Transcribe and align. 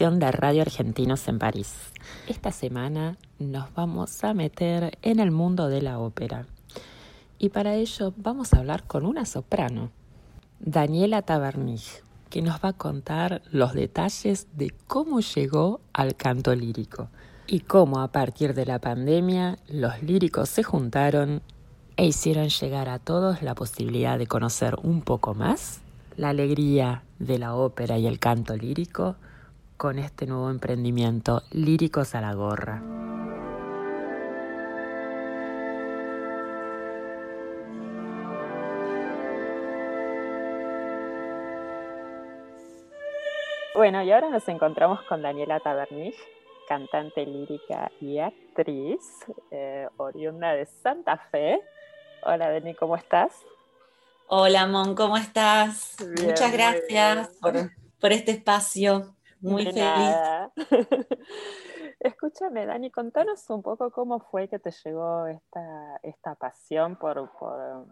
de 0.00 0.32
Radio 0.32 0.62
Argentinos 0.62 1.28
en 1.28 1.38
París. 1.38 1.74
Esta 2.26 2.52
semana 2.52 3.18
nos 3.38 3.74
vamos 3.74 4.24
a 4.24 4.32
meter 4.32 4.96
en 5.02 5.20
el 5.20 5.30
mundo 5.30 5.68
de 5.68 5.82
la 5.82 5.98
ópera. 5.98 6.46
Y 7.38 7.50
para 7.50 7.74
ello 7.74 8.14
vamos 8.16 8.54
a 8.54 8.60
hablar 8.60 8.84
con 8.84 9.04
una 9.04 9.26
soprano, 9.26 9.90
Daniela 10.58 11.20
Tabernich, 11.20 12.02
que 12.30 12.40
nos 12.40 12.64
va 12.64 12.70
a 12.70 12.72
contar 12.72 13.42
los 13.50 13.74
detalles 13.74 14.46
de 14.54 14.72
cómo 14.86 15.20
llegó 15.20 15.82
al 15.92 16.16
canto 16.16 16.54
lírico 16.54 17.10
y 17.46 17.60
cómo 17.60 18.00
a 18.00 18.08
partir 18.08 18.54
de 18.54 18.64
la 18.64 18.78
pandemia 18.78 19.58
los 19.68 20.02
líricos 20.02 20.48
se 20.48 20.62
juntaron 20.62 21.42
e 21.98 22.06
hicieron 22.06 22.48
llegar 22.48 22.88
a 22.88 23.00
todos 23.00 23.42
la 23.42 23.54
posibilidad 23.54 24.16
de 24.16 24.26
conocer 24.26 24.76
un 24.82 25.02
poco 25.02 25.34
más 25.34 25.82
la 26.16 26.30
alegría 26.30 27.02
de 27.18 27.38
la 27.38 27.54
ópera 27.54 27.98
y 27.98 28.06
el 28.06 28.18
canto 28.18 28.56
lírico 28.56 29.16
con 29.80 29.98
este 29.98 30.26
nuevo 30.26 30.50
emprendimiento 30.50 31.40
Líricos 31.52 32.14
a 32.14 32.20
la 32.20 32.34
Gorra. 32.34 32.82
Bueno, 43.74 44.02
y 44.02 44.12
ahora 44.12 44.28
nos 44.28 44.46
encontramos 44.48 45.00
con 45.04 45.22
Daniela 45.22 45.60
Tabernich, 45.60 46.14
cantante 46.68 47.24
lírica 47.24 47.90
y 48.02 48.18
actriz, 48.18 49.00
eh, 49.50 49.88
oriunda 49.96 50.52
de 50.52 50.66
Santa 50.66 51.16
Fe. 51.30 51.58
Hola, 52.24 52.50
Dani, 52.50 52.74
¿cómo 52.74 52.96
estás? 52.96 53.32
Hola, 54.26 54.66
Mon, 54.66 54.94
¿cómo 54.94 55.16
estás? 55.16 55.96
Bien, 56.16 56.28
Muchas 56.28 56.52
gracias 56.52 57.30
por, 57.40 57.70
por 57.98 58.12
este 58.12 58.32
espacio. 58.32 59.14
Muy 59.42 59.66
De 59.66 59.72
feliz. 59.72 60.16
nada. 60.16 60.52
Escúchame, 62.00 62.66
Dani, 62.66 62.90
contanos 62.90 63.48
un 63.50 63.62
poco 63.62 63.90
cómo 63.90 64.20
fue 64.20 64.48
que 64.48 64.58
te 64.58 64.70
llegó 64.84 65.26
esta, 65.26 65.98
esta 66.02 66.34
pasión 66.34 66.96
por, 66.96 67.30
por, 67.38 67.86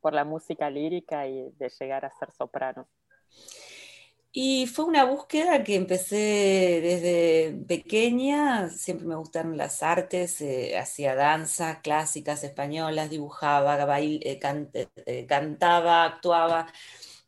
por 0.00 0.14
la 0.14 0.24
música 0.24 0.70
lírica 0.70 1.26
y 1.26 1.50
de 1.52 1.70
llegar 1.80 2.04
a 2.04 2.12
ser 2.14 2.30
soprano. 2.32 2.88
Y 4.32 4.68
fue 4.68 4.84
una 4.84 5.04
búsqueda 5.04 5.64
que 5.64 5.74
empecé 5.74 6.16
desde 6.82 7.52
pequeña, 7.66 8.68
siempre 8.70 9.04
me 9.06 9.16
gustaron 9.16 9.56
las 9.56 9.82
artes, 9.82 10.40
eh, 10.40 10.78
hacía 10.78 11.16
danza, 11.16 11.80
clásicas 11.82 12.44
españolas, 12.44 13.10
dibujaba, 13.10 13.76
bail- 13.86 14.20
eh, 14.24 14.38
can- 14.38 14.70
eh, 14.72 15.26
cantaba, 15.26 16.04
actuaba, 16.04 16.68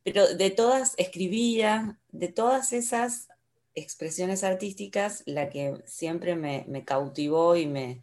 pero 0.05 0.29
de 0.37 0.51
todas 0.51 0.95
escribía, 0.99 1.99
de 2.13 2.29
todas 2.29 2.73
esas 2.73 3.29
expresiones 3.75 4.45
artísticas, 4.45 5.23
la 5.27 5.49
que 5.51 5.83
siempre 5.87 6.37
me, 6.37 6.65
me 6.69 6.85
cautivó 6.85 7.57
y 7.57 7.67
me, 7.67 8.03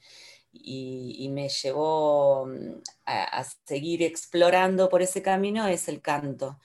y, 0.52 1.16
y 1.20 1.30
me 1.30 1.50
llevó 1.50 2.46
mm, 2.48 2.82
a, 3.06 3.24
a 3.42 3.44
seguir 3.66 4.04
explorando 4.04 4.90
por 4.90 5.02
ese 5.02 5.22
camino 5.22 5.68
es 5.68 5.88
el 5.90 6.02
canto. 6.02 6.60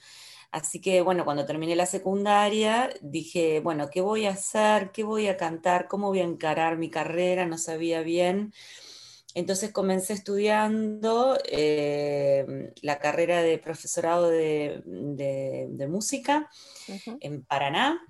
Así 0.52 0.80
que 0.80 1.02
bueno, 1.02 1.24
cuando 1.24 1.46
terminé 1.46 1.76
la 1.76 1.86
secundaria, 1.86 2.90
dije, 3.02 3.60
bueno, 3.60 3.90
¿qué 3.90 4.00
voy 4.00 4.26
a 4.26 4.30
hacer? 4.32 4.92
¿Qué 4.92 5.04
voy 5.04 5.28
a 5.28 5.36
cantar? 5.36 5.88
¿Cómo 5.88 6.08
voy 6.08 6.20
a 6.20 6.24
encarar 6.24 6.78
mi 6.78 6.90
carrera? 6.90 7.46
No 7.46 7.58
sabía 7.58 8.02
bien. 8.02 8.52
Entonces 9.34 9.72
comencé 9.72 10.12
estudiando 10.12 11.38
eh, 11.46 12.72
la 12.82 12.98
carrera 13.00 13.42
de 13.42 13.58
profesorado 13.58 14.28
de, 14.30 14.82
de- 14.86 15.66
de 15.70 15.88
música 15.88 16.48
en 17.20 17.44
Paraná. 17.44 18.00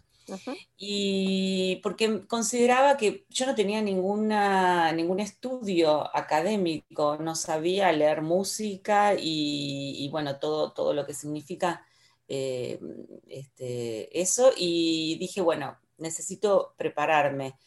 Y 0.76 1.80
porque 1.82 2.26
consideraba 2.26 2.96
que 2.96 3.26
yo 3.28 3.46
no 3.46 3.54
tenía 3.54 3.82
ninguna, 3.82 4.92
ningún 4.92 5.20
estudio 5.20 6.14
académico, 6.16 7.16
no 7.18 7.34
sabía 7.34 7.92
leer 7.92 8.22
música 8.22 9.14
y, 9.14 9.96
y 9.98 10.08
bueno, 10.08 10.38
todo, 10.38 10.72
todo 10.72 10.94
lo 10.94 11.06
que 11.06 11.14
significa 11.14 11.84
eh, 12.28 12.80
este, 13.28 14.20
eso. 14.20 14.52
Y 14.56 15.16
dije, 15.18 15.40
bueno, 15.40 15.78
necesito 15.98 16.74
prepararme. 16.76 17.58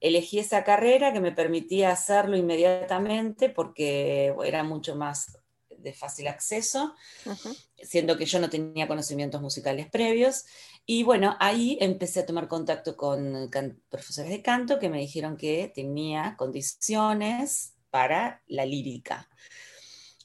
Elegí 0.00 0.38
esa 0.38 0.64
carrera 0.64 1.12
que 1.12 1.20
me 1.20 1.32
permitía 1.32 1.90
hacerlo 1.90 2.36
inmediatamente 2.36 3.48
porque 3.48 4.34
era 4.44 4.62
mucho 4.62 4.96
más 4.96 5.38
de 5.78 5.92
fácil 5.92 6.28
acceso. 6.28 6.94
Siendo 7.84 8.16
que 8.16 8.26
yo 8.26 8.40
no 8.40 8.50
tenía 8.50 8.88
conocimientos 8.88 9.40
musicales 9.40 9.88
previos. 9.88 10.44
Y 10.86 11.02
bueno, 11.02 11.36
ahí 11.40 11.78
empecé 11.80 12.20
a 12.20 12.26
tomar 12.26 12.48
contacto 12.48 12.96
con 12.96 13.50
profesores 13.88 14.30
de 14.30 14.42
canto 14.42 14.78
que 14.78 14.88
me 14.88 14.98
dijeron 15.00 15.36
que 15.36 15.70
tenía 15.74 16.34
condiciones 16.36 17.74
para 17.90 18.42
la 18.48 18.66
lírica. 18.66 19.28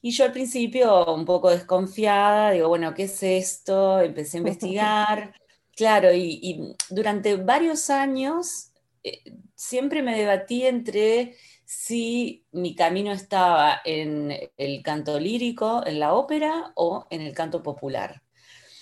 Y 0.02 0.12
yo 0.12 0.24
al 0.26 0.32
principio 0.32 1.14
un 1.14 1.26
poco 1.26 1.50
desconfiada, 1.50 2.52
digo, 2.52 2.70
bueno, 2.70 2.94
¿qué 2.94 3.04
es 3.04 3.22
esto? 3.22 4.00
Empecé 4.00 4.38
a 4.38 4.40
investigar. 4.40 5.34
Claro, 5.76 6.14
y, 6.14 6.40
y 6.42 6.76
durante 6.90 7.36
varios 7.36 7.90
años 7.90 8.72
eh, 9.04 9.22
siempre 9.56 10.02
me 10.02 10.18
debatí 10.18 10.66
entre 10.66 11.36
si 11.70 12.48
mi 12.52 12.76
camino 12.76 13.12
estaba 13.12 13.82
en 13.86 14.34
el 14.58 14.82
canto 14.84 15.20
lírico, 15.20 15.86
en 15.86 16.00
la 16.00 16.14
ópera 16.16 16.72
o 16.76 17.06
en 17.12 17.22
el 17.22 17.36
canto 17.36 17.62
popular. 17.64 18.24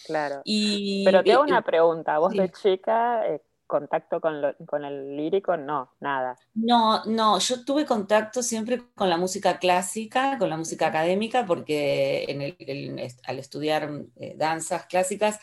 Claro. 0.03 0.45
Y 0.45 0.63
Pero 1.03 1.23
te 1.23 1.33
hago 1.33 1.43
eh, 1.43 1.43
una 1.43 1.63
pregunta. 1.63 2.17
¿Vos 2.19 2.35
sí. 2.35 2.37
de 2.37 2.51
chica, 2.51 3.27
eh, 3.27 3.41
contacto 3.67 4.21
con, 4.21 4.41
lo- 4.41 4.55
con 4.65 4.85
el 4.85 5.15
lírico? 5.17 5.57
No, 5.57 5.93
nada. 5.99 6.39
No, 6.53 7.03
no, 7.05 7.37
yo 7.39 7.63
tuve 7.63 7.85
contacto 7.85 8.41
siempre 8.41 8.81
con 8.95 9.09
la 9.11 9.17
música 9.17 9.59
clásica, 9.59 10.39
con 10.39 10.49
la 10.49 10.57
música 10.57 10.87
académica, 10.87 11.45
porque 11.45 12.25
en 12.27 12.41
el- 12.41 13.11
al 13.25 13.37
estudiar 13.39 13.91
eh, 14.15 14.33
danzas 14.37 14.87
clásicas 14.87 15.39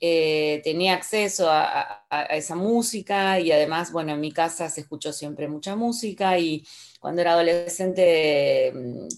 eh, 0.00 0.60
tenía 0.64 0.94
acceso 0.94 1.50
a, 1.50 1.64
a- 1.72 2.04
a 2.10 2.22
esa 2.36 2.54
música 2.56 3.40
y 3.40 3.52
además, 3.52 3.92
bueno, 3.92 4.12
en 4.14 4.20
mi 4.20 4.32
casa 4.32 4.68
se 4.70 4.82
escuchó 4.82 5.12
siempre 5.12 5.48
mucha 5.48 5.76
música 5.76 6.38
y 6.38 6.64
cuando 7.00 7.20
era 7.22 7.32
adolescente 7.32 8.72
mm, 8.74 9.08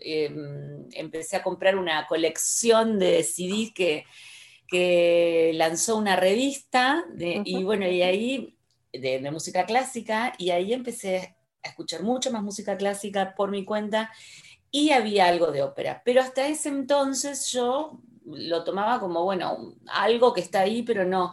eh, 0.00 0.30
mm, 0.30 0.88
empecé 0.94 1.36
a 1.36 1.42
comprar 1.42 1.76
una 1.76 2.06
colección 2.06 2.98
de 2.98 3.22
CDs 3.22 3.72
que, 3.74 4.04
que 4.68 5.52
lanzó 5.54 5.96
una 5.96 6.16
revista 6.16 7.04
de- 7.14 7.42
y 7.44 7.64
bueno, 7.64 7.88
y 7.88 8.02
ahí 8.02 8.58
de, 8.92 9.20
de 9.20 9.30
música 9.30 9.66
clásica 9.66 10.34
y 10.38 10.50
ahí 10.50 10.72
empecé 10.72 11.36
a 11.64 11.68
escuchar 11.68 12.02
mucho 12.02 12.30
más 12.32 12.42
música 12.42 12.76
clásica 12.76 13.34
por 13.36 13.50
mi 13.50 13.64
cuenta 13.64 14.10
y 14.70 14.90
había 14.90 15.26
algo 15.28 15.52
de 15.52 15.62
ópera. 15.62 16.02
Pero 16.04 16.20
hasta 16.22 16.46
ese 16.48 16.68
entonces 16.70 17.50
yo 17.52 18.00
lo 18.26 18.64
tomaba 18.64 19.00
como, 19.00 19.24
bueno, 19.24 19.74
algo 19.88 20.32
que 20.32 20.40
está 20.40 20.60
ahí, 20.60 20.82
pero 20.82 21.04
no, 21.04 21.32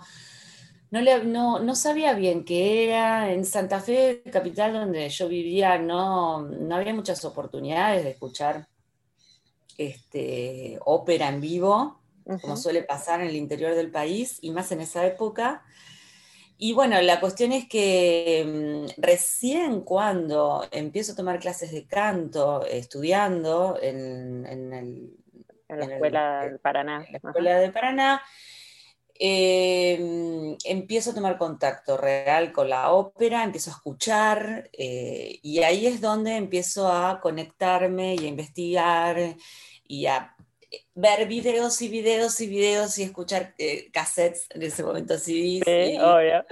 no, 0.91 1.01
le- 1.01 1.23
no, 1.23 1.59
no 1.59 1.75
sabía 1.75 2.13
bien 2.13 2.43
qué 2.45 2.85
era. 2.85 3.31
En 3.31 3.45
Santa 3.45 3.79
Fe, 3.79 4.21
capital 4.31 4.73
donde 4.73 5.07
yo 5.09 5.27
vivía, 5.27 5.77
no, 5.77 6.41
no 6.43 6.75
había 6.75 6.93
muchas 6.93 7.23
oportunidades 7.25 8.03
de 8.03 8.11
escuchar 8.11 8.67
este, 9.77 10.77
ópera 10.85 11.29
en 11.29 11.41
vivo, 11.41 11.99
como 12.41 12.57
suele 12.57 12.83
pasar 12.83 13.21
en 13.21 13.27
el 13.29 13.35
interior 13.35 13.73
del 13.75 13.89
país, 13.91 14.37
y 14.41 14.51
más 14.51 14.71
en 14.71 14.81
esa 14.81 15.05
época. 15.05 15.63
Y 16.57 16.73
bueno, 16.73 17.01
la 17.01 17.19
cuestión 17.21 17.53
es 17.53 17.67
que 17.69 18.45
mm, 18.45 19.01
recién 19.01 19.81
cuando 19.81 20.67
empiezo 20.71 21.13
a 21.13 21.15
tomar 21.15 21.39
clases 21.39 21.71
de 21.71 21.87
canto, 21.87 22.65
estudiando 22.65 23.79
en, 23.81 24.45
el, 24.73 25.15
la 25.69 25.85
Escuela 25.85 26.45
del 26.45 26.59
Paraná. 26.59 27.05
la 27.09 27.17
Escuela 27.17 27.59
de 27.59 27.71
Paraná, 27.71 28.21
em, 29.15 30.57
empiezo 30.65 31.11
a 31.11 31.13
tomar 31.13 31.37
contacto 31.37 31.97
real 31.97 32.51
con 32.51 32.69
la 32.69 32.91
ópera, 32.91 33.43
empiezo 33.43 33.71
a 33.71 33.73
escuchar 33.73 34.69
eh, 34.73 35.39
y 35.41 35.59
ahí 35.63 35.87
es 35.87 36.01
donde 36.01 36.35
empiezo 36.35 36.91
a 36.91 37.19
conectarme 37.21 38.15
y 38.15 38.25
a 38.25 38.27
investigar 38.27 39.17
y 39.87 40.05
a 40.05 40.35
ver 40.93 41.27
videos 41.27 41.81
y 41.81 41.89
videos 41.89 42.39
y 42.41 42.47
videos 42.47 42.97
y 42.97 43.03
escuchar 43.03 43.53
eh, 43.57 43.89
cassettes 43.91 44.47
en 44.51 44.63
ese 44.63 44.83
momento 44.83 45.17
CDs. 45.17 45.63
Sí, 45.65 45.97
obvio. 45.99 46.45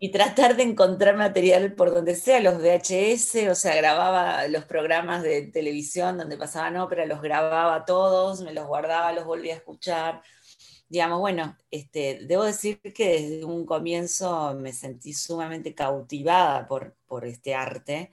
Y 0.00 0.10
tratar 0.10 0.56
de 0.56 0.62
encontrar 0.62 1.16
material 1.16 1.72
por 1.72 1.92
donde 1.92 2.14
sea, 2.14 2.40
los 2.40 2.58
VHS, 2.58 3.48
o 3.50 3.54
sea, 3.54 3.74
grababa 3.76 4.46
los 4.46 4.64
programas 4.64 5.22
de 5.22 5.42
televisión 5.42 6.18
donde 6.18 6.36
pasaban 6.36 6.76
ópera, 6.76 7.04
los 7.04 7.20
grababa 7.20 7.84
todos, 7.84 8.42
me 8.42 8.52
los 8.52 8.66
guardaba, 8.66 9.12
los 9.12 9.24
volvía 9.24 9.54
a 9.54 9.56
escuchar. 9.56 10.22
Digamos, 10.88 11.18
bueno, 11.18 11.56
este, 11.70 12.20
debo 12.22 12.44
decir 12.44 12.80
que 12.80 13.20
desde 13.20 13.44
un 13.44 13.66
comienzo 13.66 14.54
me 14.54 14.72
sentí 14.72 15.12
sumamente 15.12 15.74
cautivada 15.74 16.66
por, 16.68 16.94
por 17.06 17.26
este 17.26 17.54
arte. 17.54 18.12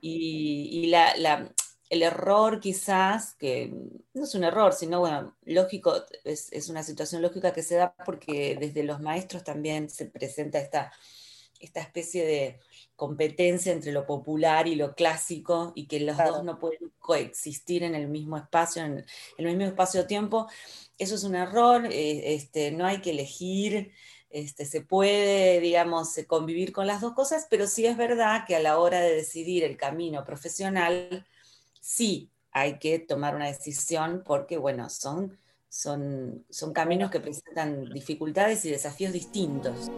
Y, 0.00 0.70
y 0.72 0.86
la, 0.86 1.14
la, 1.16 1.52
el 1.92 2.02
error 2.02 2.58
quizás, 2.58 3.34
que 3.34 3.70
no 4.14 4.24
es 4.24 4.34
un 4.34 4.44
error, 4.44 4.72
sino 4.72 5.00
bueno, 5.00 5.36
lógico, 5.44 5.94
es, 6.24 6.70
una 6.70 6.82
situación 6.82 7.20
lógica 7.20 7.52
que 7.52 7.62
se 7.62 7.74
da 7.74 7.94
porque 8.06 8.56
desde 8.58 8.82
los 8.82 9.00
maestros 9.00 9.44
también 9.44 9.90
se 9.90 10.06
presenta 10.06 10.58
esta, 10.58 10.90
esta 11.60 11.80
especie 11.80 12.24
de 12.24 12.60
competencia 12.96 13.72
entre 13.72 13.92
lo 13.92 14.06
popular 14.06 14.68
y 14.68 14.74
lo 14.74 14.94
clásico 14.94 15.72
y 15.74 15.86
que 15.86 16.00
los 16.00 16.16
dos 16.16 16.42
no 16.44 16.58
pueden 16.58 16.90
coexistir 16.98 17.82
en 17.82 17.94
el 17.94 18.08
mismo 18.08 18.38
espacio, 18.38 18.82
en 18.82 19.04
el 19.36 19.44
mismo 19.44 19.64
espacio-tiempo. 19.64 20.48
Eso 20.96 21.16
es 21.16 21.24
un 21.24 21.34
error, 21.34 21.84
eh, 21.84 22.34
este, 22.34 22.70
no 22.70 22.86
hay 22.86 23.02
que 23.02 23.10
elegir. 23.10 23.92
Este, 24.30 24.64
se 24.64 24.80
puede, 24.80 25.60
digamos, 25.60 26.18
convivir 26.26 26.72
con 26.72 26.86
las 26.86 27.02
dos 27.02 27.12
cosas, 27.12 27.46
pero 27.50 27.66
sí 27.66 27.84
es 27.84 27.98
verdad 27.98 28.46
que 28.46 28.56
a 28.56 28.60
la 28.60 28.78
hora 28.78 29.02
de 29.02 29.14
decidir 29.14 29.62
el 29.62 29.76
camino 29.76 30.24
profesional, 30.24 31.26
sí 31.82 32.30
hay 32.52 32.78
que 32.78 32.98
tomar 32.98 33.34
una 33.34 33.46
decisión 33.46 34.22
porque, 34.24 34.56
bueno, 34.56 34.88
son, 34.88 35.36
son, 35.68 36.44
son 36.48 36.72
caminos 36.72 37.10
que 37.10 37.20
presentan 37.20 37.86
dificultades 37.92 38.64
y 38.64 38.70
desafíos 38.70 39.12
distintos. 39.12 39.90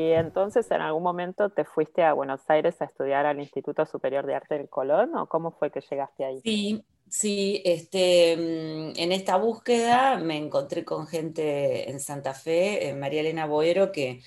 Y 0.00 0.12
entonces 0.12 0.70
en 0.70 0.80
algún 0.80 1.02
momento 1.02 1.50
te 1.50 1.64
fuiste 1.64 2.04
a 2.04 2.12
Buenos 2.12 2.48
Aires 2.48 2.80
a 2.80 2.84
estudiar 2.84 3.26
al 3.26 3.40
Instituto 3.40 3.84
Superior 3.84 4.24
de 4.26 4.36
Arte 4.36 4.56
del 4.56 4.68
Colón 4.68 5.16
o 5.16 5.26
cómo 5.28 5.50
fue 5.50 5.72
que 5.72 5.80
llegaste 5.80 6.24
ahí? 6.24 6.40
Sí, 6.44 6.84
sí, 7.08 7.60
este, 7.64 8.36
mm, 8.36 8.92
en 8.96 9.10
esta 9.10 9.36
búsqueda 9.38 10.16
me 10.18 10.36
encontré 10.36 10.84
con 10.84 11.08
gente 11.08 11.90
en 11.90 11.98
Santa 11.98 12.32
Fe, 12.32 12.88
eh, 12.88 12.94
María 12.94 13.22
Elena 13.22 13.46
Boero, 13.46 13.90
que, 13.90 14.22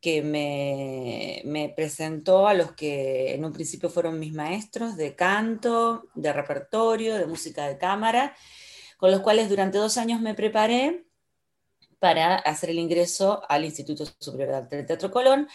que 0.00 0.22
me, 0.22 1.40
me 1.44 1.68
presentó 1.68 2.48
a 2.48 2.54
los 2.54 2.72
que 2.72 3.34
en 3.34 3.44
un 3.44 3.52
principio 3.52 3.90
fueron 3.90 4.18
mis 4.18 4.32
maestros 4.32 4.96
de 4.96 5.14
canto, 5.14 6.08
de 6.16 6.32
repertorio, 6.32 7.14
de 7.14 7.26
música 7.26 7.68
de 7.68 7.78
cámara, 7.78 8.34
con 8.98 9.12
los 9.12 9.20
cuales 9.20 9.48
durante 9.48 9.78
dos 9.78 9.98
años 9.98 10.20
me 10.20 10.34
preparé 10.34 11.04
para 12.00 12.36
hacer 12.36 12.70
el 12.70 12.78
ingreso 12.78 13.42
al 13.48 13.64
Instituto 13.64 14.04
Superior 14.18 14.48
de 14.48 14.56
Arte 14.56 14.76
del 14.76 14.86
Teatro 14.86 15.10
Colón. 15.10 15.48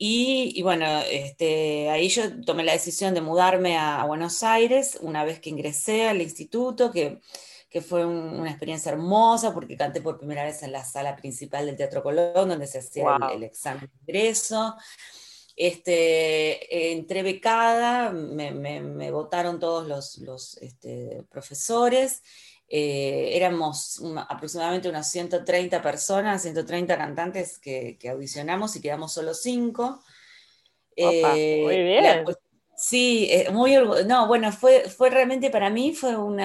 Y, 0.00 0.62
bueno, 0.62 0.86
este, 1.10 1.90
ahí 1.90 2.08
yo 2.08 2.40
tomé 2.42 2.62
la 2.62 2.72
decisión 2.72 3.14
de 3.14 3.20
mudarme 3.20 3.76
a, 3.76 4.04
Buenos 4.06 4.44
Aires 4.44 4.96
una 5.02 5.24
vez 5.24 5.40
que 5.40 5.50
ingresé 5.50 6.08
al 6.08 6.22
instituto, 6.22 6.92
que, 6.92 7.20
que 7.68 7.82
fue 7.82 8.06
una 8.06 8.48
experiencia 8.48 8.92
hermosa 8.92 9.52
porque 9.52 9.76
canté 9.76 10.00
por 10.00 10.18
primera 10.18 10.44
vez 10.44 10.62
en 10.62 10.70
la 10.70 10.84
sala 10.84 11.16
principal 11.16 11.66
del 11.66 11.76
Teatro 11.76 12.04
Colón, 12.04 12.48
donde 12.48 12.68
se 12.68 12.78
hacía 12.78 13.18
el, 13.34 13.42
examen 13.42 13.90
de 13.92 14.12
ingreso. 14.12 14.76
Este, 15.56 16.92
entré 16.92 17.24
becada, 17.24 18.10
me, 18.12 18.52
me, 18.52 19.10
votaron 19.10 19.58
todos 19.58 19.88
los, 19.88 20.18
los 20.18 20.56
este, 20.58 21.24
profesores 21.28 22.22
eh, 22.70 23.30
éramos 23.32 24.02
aproximadamente 24.28 24.90
unas 24.90 25.10
130 25.10 25.80
personas, 25.80 26.42
130 26.42 26.98
cantantes 26.98 27.58
que, 27.58 27.98
audicionamos 28.10 28.76
y 28.76 28.82
quedamos 28.82 29.12
solo 29.12 29.32
5. 29.32 30.02
Eh, 30.96 31.62
muy 31.62 31.82
bien. 31.82 32.24
Sí, 32.76 33.26
eh, 33.30 33.50
muy 33.50 33.74
no, 34.06 34.28
bueno, 34.28 34.52
fue, 34.52 34.88
fue 34.88 35.10
realmente 35.10 35.50
para 35.50 35.70
mí 35.70 35.94
fue 35.94 36.14
un, 36.16 36.40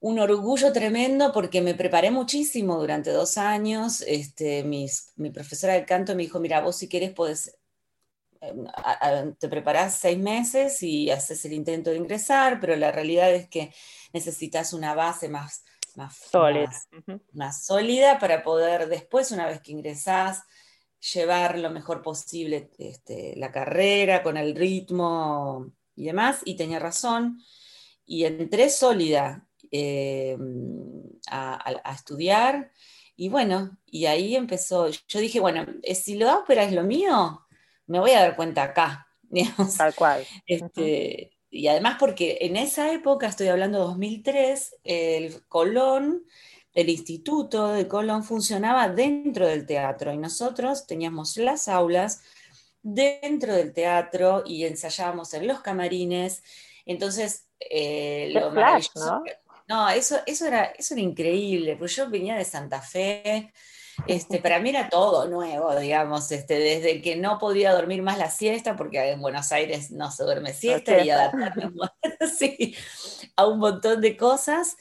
un, 0.00 0.18
orgullo 0.18 0.72
tremendo 0.72 1.32
porque 1.32 1.62
me 1.62 1.74
preparé 1.74 2.10
muchísimo 2.10 2.78
durante 2.78 3.10
dos 3.10 3.38
años. 3.38 4.02
Este, 4.06 4.64
mis, 4.64 5.12
mi 5.16 5.30
profesora 5.30 5.74
de 5.74 5.86
canto 5.86 6.14
me 6.16 6.24
dijo, 6.24 6.40
mira, 6.40 6.60
vos 6.60 6.76
si 6.76 6.88
quieres 6.88 7.12
podés, 7.12 7.56
em, 8.40 9.34
te 9.36 9.48
preparás 9.48 9.94
seis 9.94 10.18
meses 10.18 10.82
y 10.82 11.10
haces 11.10 11.44
el 11.44 11.52
intento 11.52 11.90
de 11.90 11.96
ingresar, 11.96 12.60
pero 12.60 12.74
la 12.76 12.92
realidad 12.92 13.32
es 13.32 13.48
que 13.48 13.72
necesitas 14.12 14.72
una 14.72 14.94
base 14.94 15.28
más, 15.28 15.64
más, 15.94 16.16
sólida. 16.16 16.70
más 17.32 17.64
sólida 17.64 18.18
para 18.18 18.42
poder 18.42 18.88
después, 18.88 19.30
una 19.30 19.46
vez 19.46 19.60
que 19.60 19.72
ingresás, 19.72 20.42
llevar 21.14 21.58
lo 21.58 21.70
mejor 21.70 22.02
posible 22.02 22.70
este, 22.78 23.34
la 23.36 23.52
carrera 23.52 24.22
con 24.22 24.36
el 24.36 24.54
ritmo 24.54 25.72
y 25.94 26.04
demás, 26.04 26.40
y 26.44 26.56
tenía 26.56 26.78
razón. 26.78 27.40
Y 28.04 28.24
entré 28.24 28.70
sólida 28.70 29.46
eh, 29.70 30.36
a, 31.30 31.92
estudiar, 31.94 32.72
y 33.16 33.28
bueno, 33.28 33.78
y 33.84 34.06
ahí 34.06 34.36
empezó. 34.36 34.88
Yo 34.88 35.18
dije, 35.18 35.40
bueno, 35.40 35.66
eh, 35.82 35.94
si 35.94 36.16
lo 36.16 36.38
ópera 36.38 36.62
es 36.62 36.72
lo 36.72 36.84
mío, 36.84 37.44
me 37.86 37.98
voy 37.98 38.12
a 38.12 38.20
dar 38.20 38.36
cuenta 38.36 38.62
acá. 38.62 39.08
Tal 39.76 39.94
cual. 39.94 40.24
Este, 40.46 41.37
y 41.50 41.68
además 41.68 41.96
porque 41.98 42.38
en 42.42 42.56
esa 42.56 42.92
época, 42.92 43.26
estoy 43.26 43.48
hablando 43.48 43.78
de 43.78 43.84
2003, 43.84 44.76
el 44.84 45.42
Colón 45.48 46.24
el 46.78 46.90
instituto 46.90 47.72
de 47.72 47.88
Colón 47.88 48.22
funcionaba 48.22 48.88
dentro 48.88 49.48
del 49.48 49.66
teatro 49.66 50.12
y 50.12 50.16
nosotros 50.16 50.86
teníamos 50.86 51.36
las 51.36 51.66
aulas 51.66 52.22
dentro 52.82 53.52
del 53.52 53.72
teatro 53.72 54.44
y 54.46 54.64
ensayábamos 54.64 55.34
en 55.34 55.48
los 55.48 55.60
camarines. 55.60 56.40
Entonces, 56.86 57.48
eh, 57.58 58.30
lo 58.32 58.52
maravilloso. 58.52 59.24
¿no? 59.66 59.88
eso, 59.88 60.20
eso, 60.24 60.46
era, 60.46 60.66
eso 60.66 60.94
era 60.94 61.02
increíble, 61.02 61.74
porque 61.76 61.94
yo 61.94 62.08
venía 62.08 62.36
de 62.36 62.44
Santa 62.44 62.80
Fe. 62.80 63.52
Este, 64.06 64.38
para 64.38 64.60
mí 64.60 64.70
era 64.70 64.88
todo 64.88 65.28
nuevo, 65.28 65.74
digamos, 65.78 66.30
este, 66.32 66.58
desde 66.58 67.02
que 67.02 67.16
no 67.16 67.38
podía 67.38 67.72
dormir 67.72 68.02
más 68.02 68.18
la 68.18 68.30
siesta, 68.30 68.76
porque 68.76 69.10
en 69.10 69.20
Buenos 69.20 69.52
Aires 69.52 69.90
no 69.90 70.10
se 70.10 70.24
duerme 70.24 70.52
siesta, 70.54 71.02
y 71.04 71.10
adaptarme 71.10 71.72
a 73.36 73.46
un 73.46 73.58
montón 73.58 74.00
de 74.00 74.16
cosas. 74.16 74.76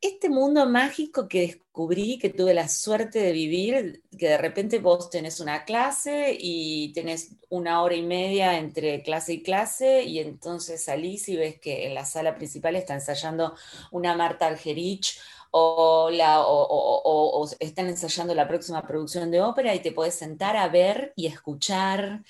Este 0.00 0.28
mundo 0.28 0.64
mágico 0.68 1.26
que 1.26 1.40
descubrí, 1.40 2.20
que 2.20 2.30
tuve 2.30 2.54
la 2.54 2.68
suerte 2.68 3.18
de 3.18 3.32
vivir, 3.32 4.04
que 4.16 4.28
de 4.28 4.38
repente 4.38 4.78
vos 4.78 5.10
tenés 5.10 5.40
una 5.40 5.64
clase 5.64 6.36
y 6.38 6.92
tenés 6.92 7.34
una 7.48 7.82
hora 7.82 7.96
y 7.96 8.02
media 8.02 8.58
entre 8.58 9.02
clase 9.02 9.32
y 9.32 9.42
clase 9.42 10.04
y 10.04 10.20
entonces 10.20 10.84
salís 10.84 11.28
y 11.28 11.36
ves 11.36 11.58
que 11.58 11.86
en 11.86 11.94
la 11.94 12.04
sala 12.04 12.36
principal 12.36 12.76
está 12.76 12.94
ensayando 12.94 13.56
una 13.90 14.14
Marta 14.14 14.46
Algerich 14.46 15.18
o, 15.50 16.10
la, 16.10 16.42
o, 16.42 17.48
están 17.60 17.88
ensayando 17.88 18.34
la 18.34 18.48
próxima 18.48 18.86
producción 18.86 19.30
de 19.30 19.40
ópera 19.40 19.74
y 19.74 19.80
te 19.80 19.92
podés 19.92 20.14
sentar 20.14 20.56
a 20.56 20.68
ver 20.68 21.12
y 21.16 21.26
escuchar, 21.26 22.22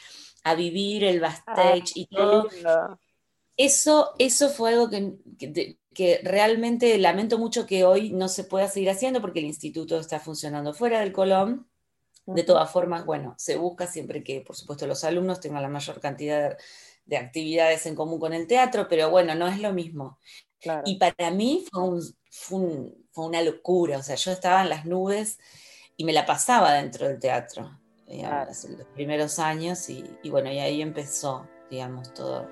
a 0.45 0.55
vivir 0.55 1.05
el 1.05 1.21
backstage 1.21 1.93
y 1.95 2.07
todo. 2.07 2.49
Eso, 3.57 4.13
eso 4.19 4.51
fue 4.51 4.71
algo 4.71 4.89
que, 4.89 5.79
que 5.99 6.21
realmente 6.23 6.97
lamento 6.97 7.39
mucho 7.39 7.67
que 7.67 7.85
hoy 7.85 8.11
no 8.11 8.29
se 8.29 8.45
pueda 8.45 8.69
seguir 8.69 8.89
haciendo 8.89 9.21
porque 9.21 9.41
el 9.41 9.47
instituto 9.47 9.99
está 9.99 10.21
funcionando 10.21 10.73
fuera 10.73 11.01
del 11.01 11.13
Colón. 11.13 11.67
De 12.25 12.45
todas 12.45 12.71
formas, 12.71 13.05
bueno, 13.05 13.35
se 13.37 13.57
busca 13.57 13.89
siempre 13.89 14.23
que, 14.23 14.43
por 14.43 14.55
supuesto, 14.55 14.87
los 14.87 15.03
alumnos 15.03 15.41
tengan 15.41 15.63
la 15.63 15.69
mayor 15.69 15.99
cantidad 15.99 16.57
de, 17.05 17.17
actividades 17.17 17.85
en 17.87 17.97
común 17.97 18.21
con 18.21 18.33
el 18.33 18.47
teatro, 18.47 18.87
pero 18.87 19.11
bueno, 19.11 19.35
no 19.35 19.49
es 19.49 19.61
lo 19.61 19.73
mismo. 19.73 20.21
Y 20.85 20.99
para 20.99 21.33
mí 21.33 21.65
fue, 21.73 22.01
fue, 22.31 22.95
una 23.27 23.43
locura, 23.43 23.99
o 23.99 24.03
sea, 24.03 24.17
yo 24.17 24.33
estaba 24.33 24.63
en 24.63 24.69
las 24.69 24.85
nubes 24.85 25.39
y 25.97 26.05
me 26.05 26.13
la 26.13 26.27
pasaba 26.27 26.73
dentro 26.75 27.09
del 27.09 27.19
teatro, 27.19 27.79
digamos, 28.07 28.65
los 28.65 28.87
primeros 28.95 29.39
años 29.39 29.89
y, 29.89 30.05
y 30.23 30.31
bueno, 30.31 30.51
y 30.51 30.59
ahí 30.59 30.83
empezó, 30.83 31.47
digamos, 31.71 32.15
todo 32.15 32.49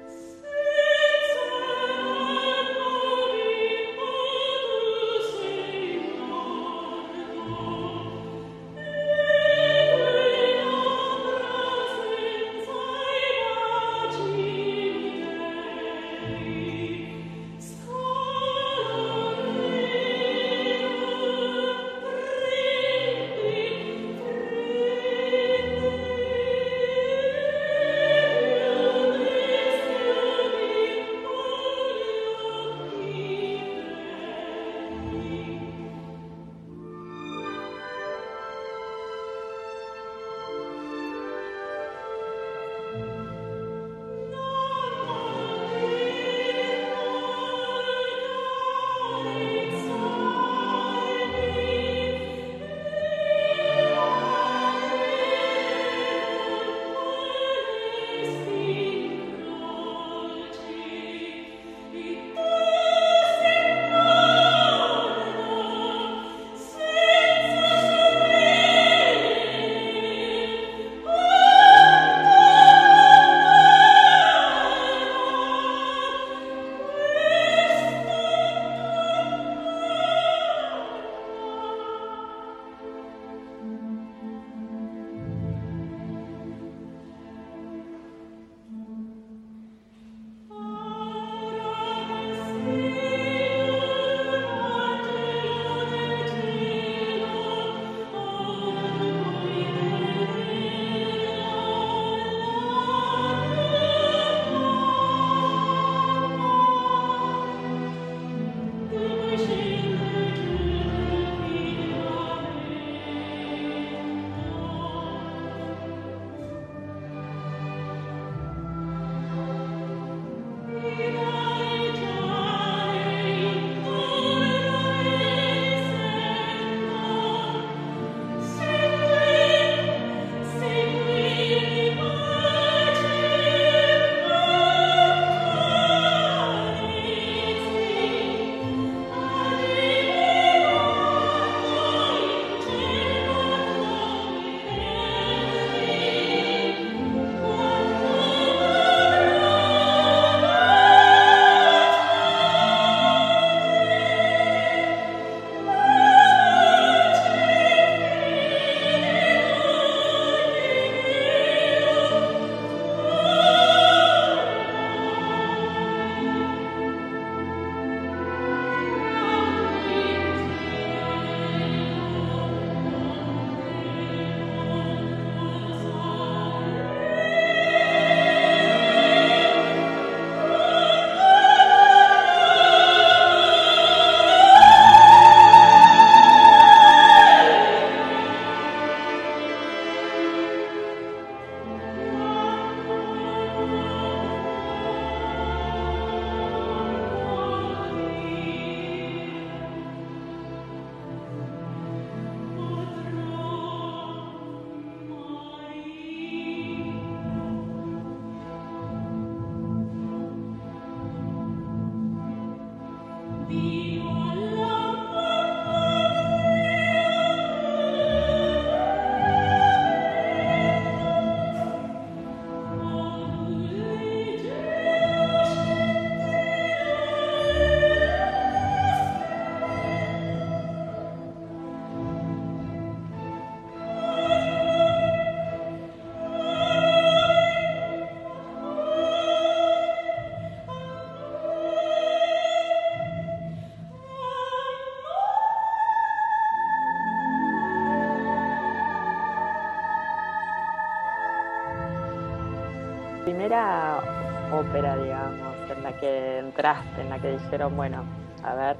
primera 253.46 254.50
ópera, 254.52 254.96
digamos, 254.96 255.70
en 255.70 255.82
la 255.84 255.96
que 256.00 256.38
entraste, 256.38 257.00
en 257.00 257.10
la 257.10 257.22
que 257.22 257.30
dijeron, 257.30 257.76
bueno, 257.76 258.04
a 258.42 258.54
ver, 258.56 258.76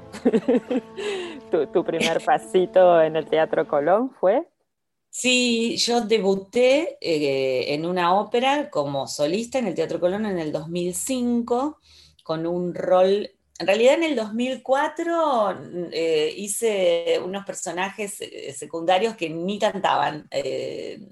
tu, 1.71 1.85
primer 1.85 2.21
pasito 2.21 3.01
en 3.01 3.15
el 3.15 3.27
Teatro 3.27 3.65
Colón 3.65 4.11
fue? 4.19 4.45
Sí, 5.09 5.77
yo 5.77 6.01
debuté 6.01 6.97
eh, 6.99 7.73
en 7.73 7.85
una 7.85 8.15
ópera 8.15 8.69
como 8.69 9.07
solista 9.07 9.57
en 9.57 9.67
el 9.67 9.75
Teatro 9.75 10.01
Colón 10.01 10.25
en 10.25 10.37
el 10.37 10.51
2005 10.51 11.79
con 12.23 12.45
un 12.45 12.75
rol 12.75 13.31
en 13.59 13.67
realidad 13.67 13.95
en 13.95 14.03
el 14.03 14.15
2004 14.17 15.59
eh, 15.93 16.33
hice 16.35 17.21
unos 17.23 17.45
personajes 17.45 18.19
eh, 18.19 18.53
secundarios 18.53 19.15
que 19.15 19.29
ni 19.29 19.57
cantaban, 19.57 20.29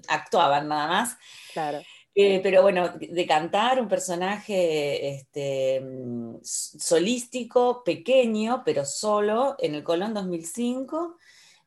actuaban 0.08 0.68
nada 0.68 0.86
más. 0.86 1.16
Claro. 1.54 1.80
Eh, 2.18 2.40
pero 2.42 2.62
bueno, 2.62 2.88
de 2.98 3.26
cantar 3.26 3.78
un 3.78 3.88
personaje 3.88 5.16
este, 5.16 5.82
mm, 5.82 6.36
solístico, 6.42 7.84
pequeño, 7.84 8.62
pero 8.64 8.86
solo, 8.86 9.54
en 9.58 9.74
el 9.74 9.84
Colón 9.84 10.14
2005, 10.14 11.18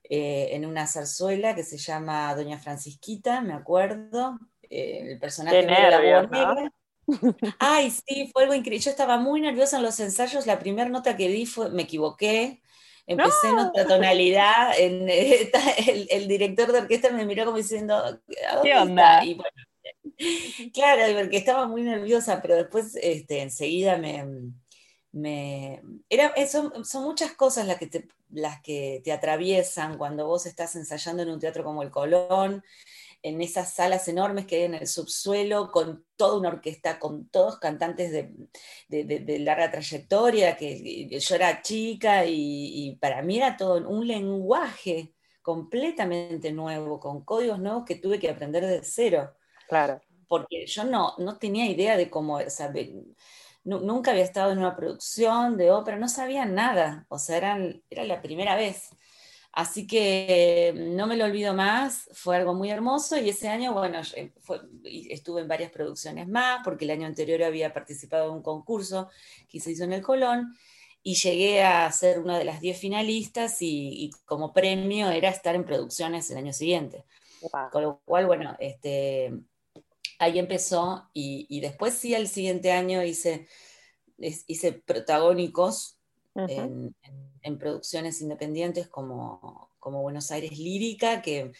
eh, 0.04 0.50
en 0.54 0.66
una 0.66 0.88
zarzuela 0.88 1.54
que 1.54 1.62
se 1.62 1.78
llama 1.78 2.34
Doña 2.34 2.58
Francisquita, 2.58 3.42
me 3.42 3.54
acuerdo. 3.54 4.40
Eh, 4.68 5.12
el 5.12 5.20
personaje 5.20 5.68
de 5.68 6.72
Ay, 7.60 7.92
sí, 7.92 8.32
fue 8.34 8.44
algo 8.44 8.56
increíble. 8.56 8.84
Yo 8.84 8.90
estaba 8.90 9.18
muy 9.18 9.42
nerviosa 9.42 9.78
en 9.78 9.84
los 9.84 10.00
ensayos. 10.00 10.48
La 10.48 10.58
primera 10.58 10.90
nota 10.90 11.16
que 11.16 11.30
di 11.30 11.46
fue, 11.46 11.70
me 11.70 11.84
equivoqué. 11.84 12.60
Empecé 13.06 13.50
en 13.50 13.60
otra 13.60 13.86
tonalidad. 13.86 14.72
En, 14.80 15.08
el, 16.10 16.28
director 16.28 16.72
de 16.72 16.80
orquesta 16.80 17.12
me 17.12 17.26
miró 17.26 17.46
como 17.46 17.58
diciendo, 17.58 18.20
¿qué 18.64 18.76
onda? 18.76 19.24
Y 19.24 19.36
bueno, 19.36 19.69
Claro, 20.74 21.02
porque 21.18 21.38
estaba 21.38 21.68
muy 21.68 21.84
nerviosa, 21.84 22.42
pero 22.42 22.56
después 22.56 22.96
este, 23.02 23.42
enseguida 23.42 23.98
me... 23.98 24.54
me 25.12 25.82
era, 26.10 26.34
son, 26.48 26.86
son, 26.86 27.04
muchas 27.04 27.34
cosas 27.34 27.68
las 27.68 27.78
que, 27.78 27.88
te, 27.88 28.08
las 28.30 28.62
que 28.62 29.02
te 29.04 29.12
atraviesan 29.12 29.98
cuando 29.98 30.28
vos 30.28 30.46
estás 30.46 30.76
ensayando 30.76 31.24
en 31.24 31.30
un 31.30 31.40
teatro 31.40 31.64
como 31.64 31.84
el 31.84 31.92
Colón, 31.92 32.64
en 33.22 33.42
esas 33.42 33.74
salas 33.74 34.08
enormes 34.08 34.46
que 34.46 34.58
hay 34.58 34.64
en 34.64 34.76
el 34.76 34.88
subsuelo, 34.88 35.72
con 35.72 36.06
toda 36.16 36.38
una 36.38 36.50
orquesta, 36.50 37.00
con 37.00 37.28
todos 37.30 37.60
cantantes 37.60 38.12
de, 38.12 38.50
de, 38.88 39.40
larga 39.40 39.72
trayectoria, 39.72 40.56
que 40.56 41.20
yo 41.20 41.36
era 41.36 41.62
chica 41.62 42.26
y, 42.26 42.88
y, 42.88 42.96
para 42.96 43.22
mí 43.22 43.38
era 43.38 43.58
todo 43.58 43.90
un 43.90 44.08
lenguaje 44.08 45.14
completamente 45.42 46.52
nuevo, 46.54 47.00
con 47.00 47.26
códigos 47.26 47.60
nuevos 47.60 47.84
que 47.86 47.96
tuve 47.96 48.20
que 48.20 48.30
aprender 48.30 48.66
de 48.66 48.82
cero. 48.84 49.36
Claro 49.68 50.02
porque 50.30 50.66
yo 50.68 50.86
no, 50.86 51.16
no 51.18 51.38
tenía 51.38 51.66
idea 51.66 51.98
de 51.98 52.10
cómo, 52.10 52.36
o 52.36 52.50
sea, 52.50 52.72
nunca 53.64 54.12
había 54.12 54.24
estado 54.24 54.54
en 54.54 54.60
una 54.60 54.78
producción 54.78 55.58
de 55.58 55.72
ópera, 55.72 55.98
no 55.98 56.08
sabía 56.08 56.46
nada, 56.46 57.06
o 57.10 57.20
sea, 57.20 57.38
era 57.90 58.04
la 58.06 58.22
primera 58.22 58.56
vez. 58.56 58.92
Así 59.52 59.88
que 59.88 60.74
no 60.76 61.08
me 61.08 61.18
lo 61.18 61.26
olvido 61.26 61.54
más, 61.56 62.08
fue 62.14 62.38
algo 62.38 62.54
muy 62.54 62.70
hermoso 62.70 63.18
y 63.18 63.30
ese 63.30 63.50
año, 63.50 63.74
bueno, 63.74 64.00
estuve 64.84 65.42
en 65.42 65.48
varias 65.48 65.72
producciones 65.72 66.28
más, 66.28 66.62
porque 66.64 66.86
el 66.86 66.92
año 66.92 67.08
anterior 67.08 67.44
había 67.44 67.74
participado 67.74 68.30
en 68.30 68.36
un 68.36 68.44
concurso 68.44 69.10
que 69.50 69.60
se 69.60 69.72
hizo 69.72 69.84
en 69.86 69.94
el 69.94 70.04
Colón 70.04 70.56
y 71.02 71.16
llegué 71.16 71.64
a 71.64 71.92
ser 71.92 72.20
una 72.20 72.38
de 72.38 72.46
las 72.46 72.62
10 72.62 72.80
finalistas 72.80 73.62
y, 73.62 74.06
y, 74.06 74.12
como 74.26 74.54
premio 74.54 75.10
era 75.10 75.30
estar 75.30 75.56
en 75.56 75.66
producciones 75.66 76.30
el 76.30 76.38
año 76.38 76.54
siguiente. 76.54 77.06
Con 77.72 77.84
lo 77.84 78.02
cual, 78.06 78.28
bueno, 78.28 78.56
este, 78.60 79.34
ahí 80.20 80.38
empezó 80.38 81.10
y, 81.14 81.60
después 81.62 81.96
sí, 81.96 82.14
el 82.14 82.28
siguiente 82.28 82.72
año 82.72 83.04
hice, 83.04 83.48
hice 84.18 84.74
protagónicos 84.74 85.98
en, 86.36 86.94
producciones 87.58 88.22
independientes 88.22 88.88
como, 88.88 89.72
como 89.80 90.02
Buenos 90.02 90.30
Aires 90.32 90.60
Lírica, 90.60 91.22
que 91.22 91.52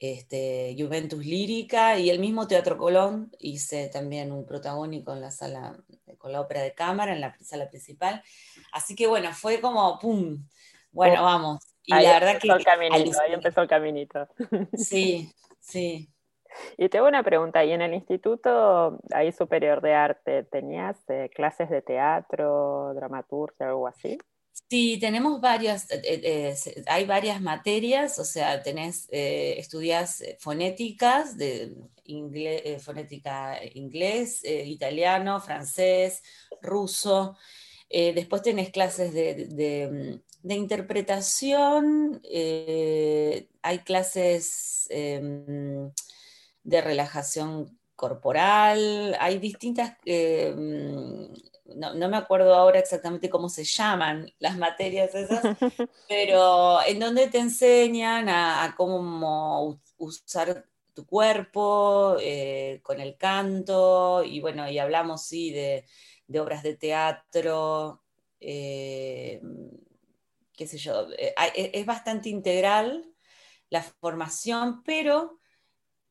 este, 0.00 0.76
Juventus 0.78 1.24
Lírica 1.24 1.98
y 1.98 2.10
el 2.10 2.18
mismo 2.18 2.46
Teatro 2.46 2.76
Colón 2.76 3.30
hice 3.38 3.88
también 3.88 4.32
un 4.32 4.44
protagónico 4.44 5.12
en 5.12 5.20
la 5.20 5.30
sala, 5.30 5.78
con 6.18 6.32
la 6.32 6.40
ópera 6.40 6.62
de 6.62 6.74
cámara, 6.74 7.14
en 7.14 7.20
la 7.20 7.36
sala 7.40 7.70
principal. 7.70 8.22
Así 8.72 8.94
que 8.94 9.06
bueno, 9.06 9.32
fue 9.32 9.60
como, 9.60 9.98
¡pum! 9.98 10.46
Bueno, 10.90 11.22
oh, 11.22 11.24
vamos. 11.24 11.60
Y 11.84 11.94
la 11.94 12.12
verdad 12.12 12.38
que... 12.40 12.48
El 12.48 12.64
caminito, 12.64 13.20
ahí 13.20 13.32
empezó 13.32 13.62
el 13.62 13.68
caminito. 13.68 14.28
Sí, 14.74 15.30
sí. 15.60 16.13
Y 16.76 16.88
tengo 16.88 17.06
una 17.06 17.22
pregunta, 17.22 17.64
¿y 17.64 17.72
en 17.72 17.82
el 17.82 17.94
Instituto 17.94 18.98
ahí 19.12 19.32
Superior 19.32 19.80
de 19.80 19.94
Arte 19.94 20.44
tenías 20.44 20.96
eh, 21.08 21.30
clases 21.34 21.70
de 21.70 21.82
teatro, 21.82 22.92
dramaturgia, 22.94 23.68
algo 23.68 23.86
así? 23.86 24.18
Sí, 24.70 24.98
tenemos 25.00 25.40
varias, 25.40 25.90
eh, 25.90 26.00
eh, 26.04 26.54
hay 26.86 27.04
varias 27.06 27.40
materias, 27.40 28.18
o 28.18 28.24
sea, 28.24 28.62
tenés, 28.62 29.08
estudias 29.10 30.22
fonéticas, 30.38 31.36
de 31.36 31.74
fonética 32.80 33.58
inglés, 33.74 34.42
italiano, 34.44 35.40
francés, 35.40 36.22
ruso, 36.62 37.36
después 37.90 38.42
tenés 38.42 38.70
clases 38.70 39.12
de, 39.12 39.46
de, 39.46 40.20
de 40.42 40.54
interpretación, 40.54 42.20
hay 43.62 43.78
clases 43.84 44.86
em, 44.90 45.90
de 46.64 46.80
relajación 46.80 47.78
corporal, 47.94 49.16
hay 49.20 49.38
distintas, 49.38 49.96
eh, 50.04 50.52
mm, 50.56 51.76
no, 51.76 52.08
me 52.08 52.16
acuerdo 52.16 52.54
ahora 52.54 52.78
exactamente 52.78 53.30
cómo 53.30 53.48
se 53.48 53.64
llaman 53.64 54.30
las 54.38 54.58
materias 54.58 55.14
esas, 55.14 55.42
pero 56.08 56.78
en 56.86 56.98
donde 56.98 57.28
te 57.28 57.38
enseñan 57.38 58.28
a, 58.28 58.74
cómo 58.76 59.80
usar 59.98 60.66
tu 60.92 61.06
cuerpo 61.06 62.16
eh, 62.20 62.80
con 62.82 63.00
el 63.00 63.16
canto, 63.16 64.22
y 64.24 64.40
bueno, 64.40 64.68
y 64.68 64.78
hablamos, 64.78 65.26
sí, 65.26 65.50
de, 65.52 65.84
obras 66.38 66.62
de 66.62 66.76
teatro, 66.76 68.02
eh, 68.40 69.40
qué 70.56 70.66
sé 70.66 70.78
yo, 70.78 71.08
e, 71.16 71.34
es 71.72 71.86
bastante 71.86 72.28
integral 72.28 73.10
la 73.70 73.82
formación, 73.82 74.82
pero 74.84 75.40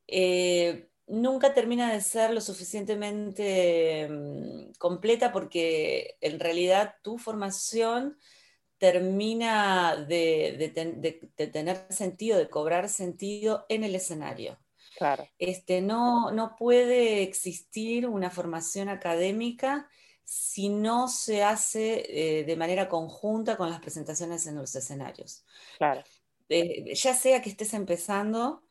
eh, 0.08 0.90
nunca 1.08 1.54
termina 1.54 1.92
de 1.94 2.02
ser 2.02 2.34
lo 2.34 2.42
suficientemente 2.42 4.08
mm, 4.10 4.74
completa 4.78 5.32
porque 5.32 6.18
en 6.22 6.40
realidad 6.40 6.96
tu 7.02 7.18
formación 7.18 8.18
termina 8.78 9.96
de, 9.96 10.74
tener 11.54 11.86
sentido, 11.90 12.38
de 12.38 12.50
cobrar 12.50 12.90
sentido 12.90 13.66
en 13.70 13.86
el 13.86 13.96
escenario. 13.96 14.60
Claro. 14.98 15.28
Este, 15.40 15.82
no, 15.82 16.32
no 16.32 16.56
puede 16.58 17.24
existir 17.24 18.06
una 18.08 18.30
formación 18.30 18.90
académica 18.90 19.90
si 20.26 20.70
no 20.70 21.08
se 21.08 21.44
hace 21.44 22.40
eh, 22.40 22.44
de 22.44 22.56
manera 22.56 22.90
conjunta 22.90 23.56
con 23.56 23.70
las 23.70 23.80
presentaciones 23.80 24.48
en 24.48 24.56
los 24.56 24.76
escenarios. 24.76 25.46
Claro. 25.78 26.04
Eh, 26.50 26.94
ya 26.94 27.14
sea 27.14 27.42
que 27.42 27.50
estés 27.50 27.74
empezando 27.74 28.63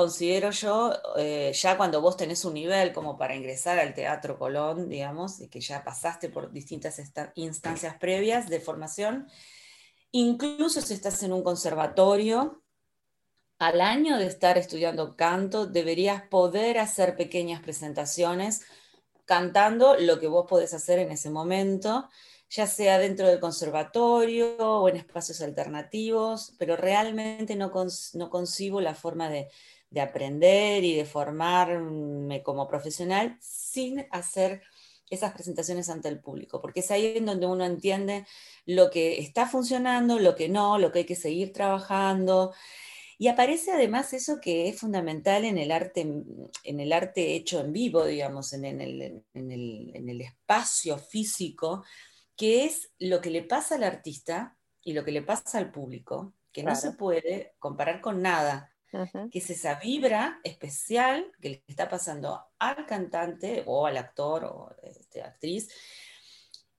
considero 0.00 0.50
yo, 0.50 0.94
eh, 1.18 1.52
ya 1.52 1.76
cuando 1.76 2.00
vos 2.00 2.16
tenés 2.16 2.46
un 2.46 2.54
nivel 2.54 2.90
como 2.90 3.18
para 3.18 3.34
ingresar 3.36 3.78
al 3.78 3.92
Teatro 3.92 4.38
Colón, 4.38 4.88
digamos, 4.88 5.40
y 5.42 5.48
que 5.48 5.60
ya 5.60 5.84
pasaste 5.84 6.30
por 6.30 6.50
distintas 6.52 6.98
instancias 7.34 7.96
previas 7.98 8.48
de 8.48 8.60
formación, 8.60 9.28
incluso 10.10 10.80
si 10.80 10.94
estás 10.94 11.22
en 11.22 11.34
un 11.34 11.42
conservatorio, 11.42 12.62
al 13.58 13.82
año 13.82 14.16
de 14.16 14.26
estar 14.26 14.56
estudiando 14.56 15.16
canto, 15.16 15.66
deberías 15.66 16.22
poder 16.22 16.78
hacer 16.78 17.14
pequeñas 17.14 17.60
presentaciones 17.60 18.62
cantando 19.26 19.96
lo 19.98 20.18
que 20.18 20.28
vos 20.28 20.46
podés 20.48 20.72
hacer 20.72 20.98
en 20.98 21.10
ese 21.12 21.28
momento, 21.28 22.08
ya 22.48 22.66
sea 22.66 22.98
dentro 22.98 23.28
del 23.28 23.38
conservatorio 23.38 24.56
o 24.56 24.88
en 24.88 24.96
espacios 24.96 25.42
alternativos, 25.42 26.54
pero 26.58 26.74
realmente 26.74 27.54
no, 27.54 27.70
no 28.14 28.30
concibo 28.30 28.80
la 28.80 28.94
forma 28.94 29.28
de, 29.28 29.50
de 29.90 30.00
aprender 30.00 30.84
y 30.84 30.94
de 30.94 31.04
formarme 31.04 32.42
como 32.42 32.68
profesional 32.68 33.36
sin 33.40 34.06
hacer 34.10 34.62
esas 35.10 35.32
presentaciones 35.32 35.90
ante 35.90 36.08
el 36.08 36.20
público, 36.20 36.60
porque 36.60 36.80
es 36.80 36.90
ahí 36.92 37.14
en 37.16 37.26
donde 37.26 37.46
uno 37.46 37.64
entiende 37.64 38.26
lo 38.64 38.90
que 38.90 39.18
está 39.18 39.46
funcionando, 39.46 40.20
lo 40.20 40.36
que 40.36 40.48
no, 40.48 40.78
lo 40.78 40.92
que 40.92 41.00
hay 41.00 41.04
que 41.04 41.16
seguir 41.16 41.52
trabajando. 41.52 42.54
Y 43.18 43.26
aparece 43.26 43.72
además 43.72 44.12
eso 44.12 44.40
que 44.40 44.68
es 44.68 44.78
fundamental 44.78 45.44
en 45.44 45.58
el 45.58 45.72
arte, 45.72 46.02
en 46.62 46.80
el 46.80 46.92
arte 46.92 47.34
hecho 47.34 47.60
en 47.60 47.72
vivo, 47.72 48.06
digamos, 48.06 48.52
en, 48.52 48.64
el, 48.64 49.24
en, 49.34 50.08
el, 50.08 50.20
espacio 50.20 50.96
físico, 50.96 51.84
que 52.36 52.64
es 52.64 52.92
lo 53.00 53.20
que 53.20 53.30
le 53.30 53.42
pasa 53.42 53.74
al 53.74 53.84
artista 53.84 54.56
y 54.80 54.92
lo 54.92 55.04
que 55.04 55.12
le 55.12 55.22
pasa 55.22 55.58
al 55.58 55.72
público, 55.72 56.34
que 56.52 56.62
no 56.62 56.74
se 56.76 56.92
puede 56.92 57.54
comparar 57.58 58.00
con 58.00 58.22
nada 58.22 58.70
que 59.30 59.38
es 59.38 59.50
esa 59.50 59.76
vibra 59.76 60.40
especial 60.42 61.30
que 61.40 61.48
le 61.50 61.64
está 61.66 61.88
pasando 61.88 62.44
al 62.58 62.86
cantante 62.86 63.62
o 63.66 63.86
al 63.86 63.96
actor 63.96 64.44
o 64.44 64.74
este, 64.82 65.22
actriz, 65.22 65.68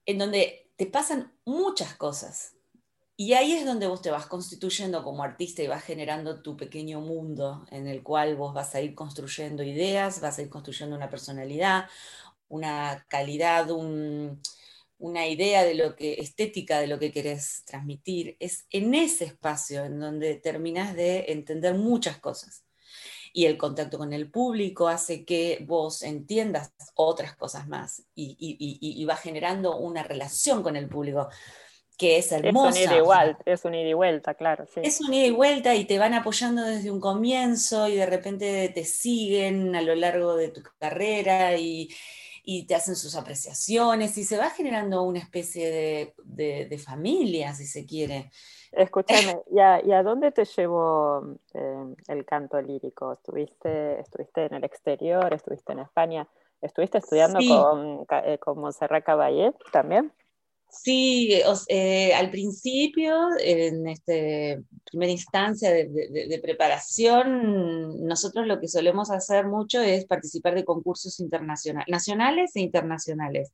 en 0.04 0.18
donde 0.18 0.70
te 0.76 0.86
pasan 0.86 1.32
muchas 1.44 1.94
cosas. 1.94 2.54
Y 3.16 3.34
ahí 3.34 3.52
es 3.52 3.64
donde 3.64 3.86
vos 3.86 4.02
te 4.02 4.10
vas 4.10 4.26
constituyendo 4.26 5.04
como 5.04 5.22
artista 5.22 5.62
y 5.62 5.68
vas 5.68 5.84
generando 5.84 6.42
tu 6.42 6.56
pequeño 6.56 7.00
mundo 7.00 7.66
en 7.70 7.86
el 7.86 8.02
cual 8.02 8.36
vos 8.36 8.52
vas 8.52 8.74
a 8.74 8.80
ir 8.80 8.94
construyendo 8.94 9.62
ideas, 9.62 10.20
vas 10.20 10.38
a 10.38 10.42
ir 10.42 10.48
construyendo 10.48 10.96
una 10.96 11.10
personalidad, 11.10 11.88
una 12.48 13.06
calidad, 13.08 13.70
un, 13.70 14.40
una 15.02 15.26
idea 15.26 15.64
de 15.64 15.74
lo 15.74 15.96
que, 15.96 16.14
estética 16.14 16.78
de 16.78 16.86
lo 16.86 16.98
que 16.98 17.10
querés 17.10 17.64
transmitir, 17.66 18.36
es 18.38 18.66
en 18.70 18.94
ese 18.94 19.24
espacio 19.24 19.84
en 19.84 19.98
donde 19.98 20.36
terminas 20.36 20.94
de 20.94 21.24
entender 21.28 21.74
muchas 21.74 22.18
cosas. 22.18 22.64
Y 23.32 23.46
el 23.46 23.58
contacto 23.58 23.98
con 23.98 24.12
el 24.12 24.30
público 24.30 24.86
hace 24.86 25.24
que 25.24 25.64
vos 25.66 26.02
entiendas 26.02 26.72
otras 26.94 27.34
cosas 27.34 27.66
más 27.66 28.04
y, 28.14 28.36
y, 28.38 29.04
va 29.04 29.16
generando 29.16 29.76
una 29.78 30.04
relación 30.04 30.62
con 30.62 30.76
el 30.76 30.88
público 30.88 31.28
que 31.98 32.18
es 32.18 32.30
hermosa. 32.30 32.78
Es 32.78 32.86
un 32.86 32.92
ida 32.92 32.98
y 32.98 33.00
vuelta, 33.00 33.42
es 33.46 33.64
un 33.64 33.74
ida 33.74 33.88
y 33.88 33.94
vuelta, 33.94 34.34
claro. 34.34 34.66
Es 34.76 35.00
un 35.00 35.14
ida 35.14 35.26
y 35.26 35.30
vuelta 35.30 35.74
y 35.74 35.84
te 35.84 35.98
van 35.98 36.14
apoyando 36.14 36.62
desde 36.62 36.90
un 36.90 37.00
comienzo 37.00 37.88
y 37.88 37.96
de 37.96 38.06
repente 38.06 38.70
te 38.72 38.84
siguen 38.84 39.74
a 39.74 39.82
lo 39.82 39.94
largo 39.96 40.36
de 40.36 40.48
tu 40.50 40.62
carrera 40.78 41.56
y, 41.56 41.88
y 42.44 42.66
te 42.66 42.74
hacen 42.74 42.96
sus 42.96 43.16
apreciaciones 43.16 44.18
y 44.18 44.24
se 44.24 44.36
va 44.36 44.50
generando 44.50 45.02
una 45.02 45.20
especie 45.20 46.14
de, 46.24 46.78
familia, 46.78 47.54
si 47.54 47.66
se 47.66 47.86
quiere. 47.86 48.30
Escúchame, 48.72 49.42
¿y 49.50 49.60
a, 49.92 50.02
dónde 50.02 50.32
te 50.32 50.44
llevó 50.44 51.36
eh, 51.54 51.94
el 52.08 52.24
canto 52.24 52.60
lírico? 52.60 53.12
¿Estuviste, 53.12 54.00
¿Estuviste 54.00 54.46
en 54.46 54.54
el 54.54 54.64
exterior? 54.64 55.32
¿Estuviste 55.32 55.72
en 55.72 55.80
España? 55.80 56.26
¿Estuviste 56.60 56.98
estudiando 56.98 57.38
con, 57.48 58.06
eh, 58.24 58.38
con 58.38 58.58
Montserrat 58.58 59.04
Caballé 59.04 59.52
también? 59.70 60.12
Sí, 60.72 61.38
eh, 61.68 62.14
al 62.14 62.30
principio, 62.30 63.28
en 63.38 63.86
este 63.88 64.62
primera 64.90 65.12
instancia 65.12 65.70
de, 65.70 66.40
preparación, 66.42 68.04
nosotros 68.04 68.46
lo 68.46 68.58
que 68.58 68.68
solemos 68.68 69.10
hacer 69.10 69.46
mucho 69.46 69.80
es 69.82 70.06
participar 70.06 70.54
de 70.54 70.64
concursos 70.64 71.20
internacionales, 71.20 71.88
nacionales 71.88 72.56
e 72.56 72.60
internacionales, 72.60 73.52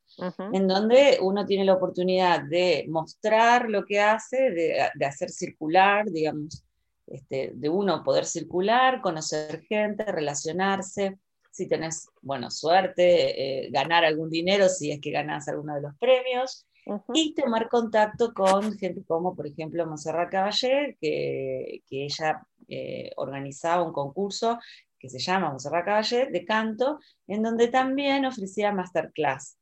en 0.52 0.68
donde 0.68 1.18
uno 1.20 1.44
tiene 1.44 1.64
la 1.64 1.74
oportunidad 1.74 2.42
de 2.44 2.86
mostrar 2.88 3.68
lo 3.68 3.84
que 3.84 4.00
hace, 4.00 4.50
de, 4.50 5.04
hacer 5.04 5.30
circular, 5.30 6.06
digamos, 6.10 6.64
este, 7.06 7.50
de 7.52 7.68
uno 7.68 8.04
poder 8.04 8.26
circular, 8.26 9.00
conocer 9.00 9.62
gente, 9.62 10.04
relacionarse, 10.04 11.18
si 11.50 11.66
tenés, 11.66 12.08
bueno, 12.22 12.50
suerte, 12.50 13.64
eh, 13.66 13.70
ganar 13.70 14.04
algún 14.04 14.30
dinero 14.30 14.68
si 14.68 14.92
es 14.92 15.00
que 15.00 15.10
ganas 15.10 15.48
alguno 15.48 15.74
de 15.74 15.82
los 15.82 15.96
premios 15.96 16.67
y 17.14 17.34
tomar 17.34 17.68
contacto 17.68 18.32
con 18.32 18.76
gente 18.78 19.04
como, 19.04 19.34
por 19.34 19.46
ejemplo, 19.46 19.86
Monserrat 19.86 20.30
Caballé, 20.30 20.96
que, 21.00 21.82
que 21.88 22.04
ella 22.04 22.46
eh, 22.68 23.10
organizaba 23.16 23.82
un 23.82 23.92
concurso 23.92 24.58
que 24.98 25.08
se 25.08 25.18
llama 25.18 25.50
Monserrat 25.50 25.84
Caballé 25.84 26.26
de 26.30 26.44
canto, 26.44 26.98
en 27.26 27.42
donde 27.42 27.68
también 27.68 28.24
ofrecía 28.24 28.72
masterclass. 28.72 29.58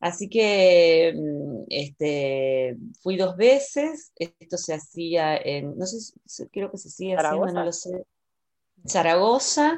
Así 0.00 0.28
que 0.28 1.12
mm, 1.16 1.64
este, 1.68 2.76
fui 3.02 3.16
dos 3.16 3.36
veces, 3.36 4.12
esto 4.16 4.56
se 4.56 4.74
hacía 4.74 5.36
en, 5.36 5.76
no 5.76 5.86
sé, 5.86 6.48
creo 6.52 6.70
que 6.70 6.78
se 6.78 6.90
sigue 6.90 7.16
haciendo, 7.16 7.46
no 7.46 7.64
lo 7.64 7.72
sé, 7.72 8.06
Zaragoza, 8.86 9.76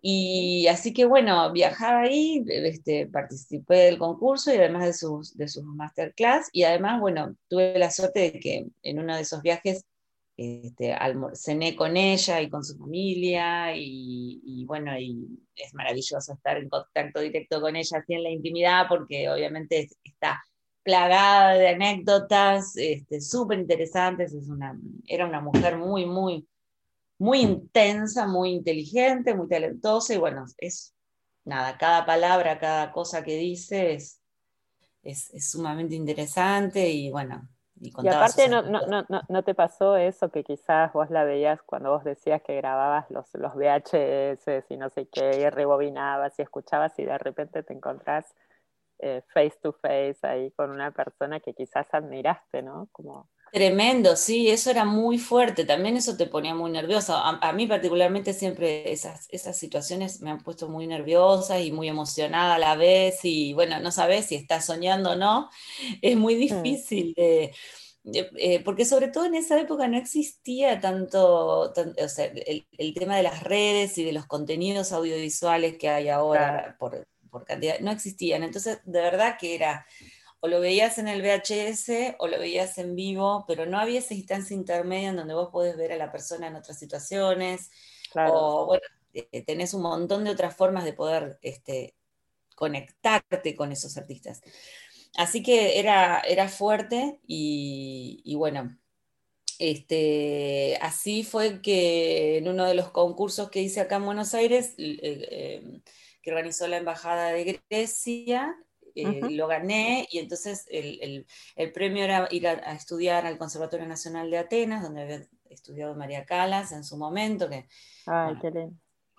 y 0.00 0.66
así 0.68 0.92
que 0.92 1.04
bueno, 1.06 1.52
viajaba 1.52 2.02
ahí, 2.02 2.44
este, 2.46 3.06
participé 3.06 3.76
del 3.76 3.98
concurso 3.98 4.52
y 4.52 4.56
además 4.56 4.86
de 4.86 4.92
sus, 4.92 5.36
de 5.36 5.48
sus 5.48 5.64
masterclass, 5.64 6.48
y 6.52 6.62
además, 6.64 7.00
bueno, 7.00 7.34
tuve 7.48 7.78
la 7.78 7.90
suerte 7.90 8.20
de 8.20 8.40
que 8.40 8.66
en 8.82 8.98
uno 8.98 9.16
de 9.16 9.22
esos 9.22 9.42
viajes 9.42 9.84
este, 10.36 10.94
cené 11.34 11.74
con 11.74 11.96
ella 11.96 12.40
y 12.42 12.50
con 12.50 12.62
su 12.62 12.76
familia, 12.76 13.74
y, 13.74 14.64
bueno, 14.66 14.98
y 14.98 15.26
es 15.56 15.74
maravilloso 15.74 16.32
estar 16.32 16.58
en 16.58 16.68
contacto 16.68 17.20
directo 17.20 17.60
con 17.60 17.74
ella 17.74 17.98
así 17.98 18.14
en 18.14 18.22
la 18.22 18.30
intimidad, 18.30 18.86
porque 18.88 19.28
obviamente 19.30 19.88
está 20.04 20.42
plagada 20.82 21.54
de 21.54 21.68
anécdotas 21.68 22.76
este, 22.76 23.20
súper 23.20 23.58
interesantes, 23.58 24.32
es 24.32 24.48
una, 24.48 24.78
era 25.08 25.26
una 25.26 25.40
mujer 25.40 25.78
muy, 25.78 26.06
muy 26.06 26.46
muy 27.18 27.40
intensa, 27.40 28.26
muy 28.26 28.50
inteligente, 28.50 29.34
muy 29.34 29.48
talentosa 29.48 30.14
y 30.14 30.18
bueno, 30.18 30.44
es 30.58 30.94
nada, 31.44 31.78
cada 31.78 32.04
palabra, 32.04 32.58
cada 32.58 32.92
cosa 32.92 33.22
que 33.22 33.36
dice 33.36 33.94
es, 33.94 34.20
es, 35.02 35.50
sumamente 35.50 35.94
interesante 35.94 36.88
y 36.88 37.10
bueno. 37.10 37.48
Y, 37.78 37.90
aparte 38.08 38.48
no, 38.48 38.62
no, 38.62 38.86
no, 38.86 39.04
no, 39.28 39.42
te 39.44 39.54
pasó 39.54 39.98
eso 39.98 40.30
que 40.30 40.42
quizás 40.42 40.94
vos 40.94 41.10
la 41.10 41.24
veías 41.24 41.60
cuando 41.62 41.90
vos 41.90 42.04
decías 42.04 42.40
que 42.40 42.56
grababas 42.56 43.10
los, 43.10 43.26
los 43.34 43.54
VHS 43.54 44.64
y 44.70 44.78
no 44.78 44.88
sé 44.88 45.08
qué, 45.08 45.40
y 45.40 45.50
rebobinabas 45.50 46.38
y 46.38 46.42
escuchabas 46.42 46.98
y 46.98 47.04
de 47.04 47.18
repente 47.18 47.62
te 47.62 47.74
encontrás 47.74 48.34
eh, 48.98 49.22
face 49.34 49.58
to 49.60 49.74
face 49.74 50.16
ahí 50.22 50.50
con 50.52 50.70
una 50.70 50.90
persona 50.90 51.38
que 51.40 51.52
quizás 51.52 51.86
admiraste, 51.92 52.62
¿no? 52.62 52.88
Como 52.92 53.28
Tremendo, 53.52 54.16
sí, 54.16 54.50
eso 54.50 54.70
era 54.70 54.84
muy 54.84 55.18
fuerte, 55.18 55.64
también 55.64 55.96
eso 55.96 56.16
te 56.16 56.26
ponía 56.26 56.54
muy 56.54 56.70
nerviosa. 56.70 57.22
A, 57.26 57.52
mí 57.52 57.66
particularmente 57.66 58.34
siempre 58.34 58.92
esas, 58.92 59.28
esas 59.30 59.56
situaciones 59.56 60.20
me 60.20 60.30
han 60.30 60.42
puesto 60.42 60.68
muy 60.68 60.86
nerviosa 60.86 61.60
y 61.60 61.72
muy 61.72 61.88
emocionada 61.88 62.56
a 62.56 62.58
la 62.58 62.76
vez 62.76 63.20
y 63.22 63.54
bueno, 63.54 63.80
no 63.80 63.92
sabes 63.92 64.26
si 64.26 64.34
estás 64.34 64.66
soñando 64.66 65.12
o 65.12 65.16
no, 65.16 65.48
es 66.02 66.16
muy 66.16 66.34
mm. 66.34 66.38
difícil 66.38 67.14
de... 67.14 67.54
Eh, 68.12 68.62
porque 68.62 68.84
sobre 68.84 69.08
todo 69.08 69.24
en 69.24 69.34
esa 69.34 69.58
época 69.60 69.88
no 69.88 69.96
existía 69.96 70.78
tanto, 70.80 71.72
o 71.72 72.08
sea, 72.08 72.26
el, 72.26 72.94
tema 72.94 73.16
de 73.16 73.24
las 73.24 73.42
redes 73.42 73.98
y 73.98 74.04
de 74.04 74.12
los 74.12 74.26
contenidos 74.26 74.92
audiovisuales 74.92 75.76
que 75.76 75.88
hay 75.88 76.08
ahora 76.08 76.76
por, 76.78 77.08
por 77.30 77.44
cantidad, 77.44 77.80
no 77.80 77.90
existían. 77.90 78.44
Entonces, 78.44 78.78
de 78.84 79.00
verdad 79.00 79.36
que 79.40 79.56
era 79.56 79.86
o 80.46 80.48
lo 80.48 80.60
veías 80.60 80.98
en 80.98 81.08
el 81.08 81.22
VHS 81.22 82.16
o 82.18 82.28
lo 82.28 82.38
veías 82.38 82.78
en 82.78 82.94
vivo, 82.94 83.44
pero 83.48 83.66
no 83.66 83.78
había 83.78 83.98
esa 83.98 84.14
instancia 84.14 84.54
intermedia 84.54 85.08
en 85.08 85.16
donde 85.16 85.34
vos 85.34 85.50
podés 85.50 85.76
ver 85.76 85.92
a 85.92 85.96
la 85.96 86.12
persona 86.12 86.46
en 86.46 86.54
otras 86.54 86.78
situaciones, 86.78 87.70
o 88.14 88.66
bueno, 88.66 88.82
eh, 89.12 89.42
tenés 89.42 89.74
un 89.74 89.82
montón 89.82 90.24
de 90.24 90.30
otras 90.30 90.56
formas 90.56 90.84
de 90.84 90.92
poder 90.92 91.38
este, 91.42 91.96
conectarte 92.54 93.56
con 93.56 93.72
esos 93.72 93.96
artistas. 93.96 94.40
Así 95.16 95.42
que 95.42 95.80
era, 95.80 96.20
era 96.20 96.48
fuerte 96.48 97.18
y, 97.26 98.34
bueno, 98.36 98.78
este, 99.58 100.78
así 100.80 101.24
fue 101.24 101.60
que 101.60 102.38
en 102.38 102.48
uno 102.48 102.66
de 102.66 102.74
los 102.74 102.90
concursos 102.90 103.50
que 103.50 103.62
hice 103.62 103.80
acá 103.80 103.96
en 103.96 104.04
Buenos 104.04 104.32
Aires, 104.34 104.74
eh, 104.78 104.98
eh, 105.02 105.80
que 106.22 106.30
organizó 106.30 106.68
la 106.68 106.76
Embajada 106.76 107.32
de 107.32 107.60
Grecia, 107.68 108.56
eh, 108.96 109.20
lo 109.30 109.46
gané 109.46 110.08
y 110.10 110.18
entonces 110.18 110.66
el, 110.70 111.26
premio 111.74 112.02
era 112.02 112.26
ir 112.30 112.48
a, 112.48 112.72
estudiar 112.72 113.26
al 113.26 113.36
Conservatorio 113.36 113.86
Nacional 113.86 114.30
de 114.30 114.38
Atenas, 114.38 114.82
donde 114.82 115.02
había 115.02 115.26
estudiado 115.50 115.94
María 115.94 116.24
Calas 116.24 116.72
en 116.72 116.82
su 116.82 116.96
momento, 116.96 117.48
que 117.48 117.68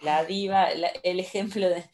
la 0.01 0.25
diva, 0.25 0.69
el 0.69 1.19
ejemplo 1.19 1.69
de... 1.69 1.85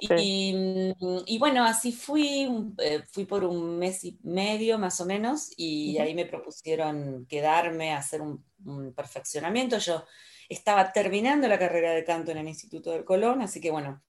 Y, 0.00 1.38
bueno, 1.38 1.64
así 1.64 1.90
fui, 1.92 2.48
eh, 2.78 3.02
fui 3.10 3.24
por 3.24 3.42
un 3.42 3.78
mes 3.78 4.04
y 4.04 4.18
medio 4.22 4.78
más 4.78 5.00
o 5.00 5.06
menos 5.06 5.50
y 5.56 5.98
ahí 5.98 6.14
me 6.14 6.26
propusieron 6.26 7.26
quedarme 7.26 7.92
a 7.92 7.98
hacer 7.98 8.20
un, 8.20 8.44
un 8.64 8.92
perfeccionamiento. 8.94 9.78
Yo 9.78 10.04
estaba 10.48 10.92
terminando 10.92 11.48
la 11.48 11.58
carrera 11.58 11.92
de 11.92 12.04
canto 12.04 12.30
en 12.30 12.38
el 12.38 12.48
Instituto 12.48 12.92
del 12.92 13.04
Colón, 13.04 13.42
así 13.42 13.60
que 13.60 13.72
bueno, 13.72 14.00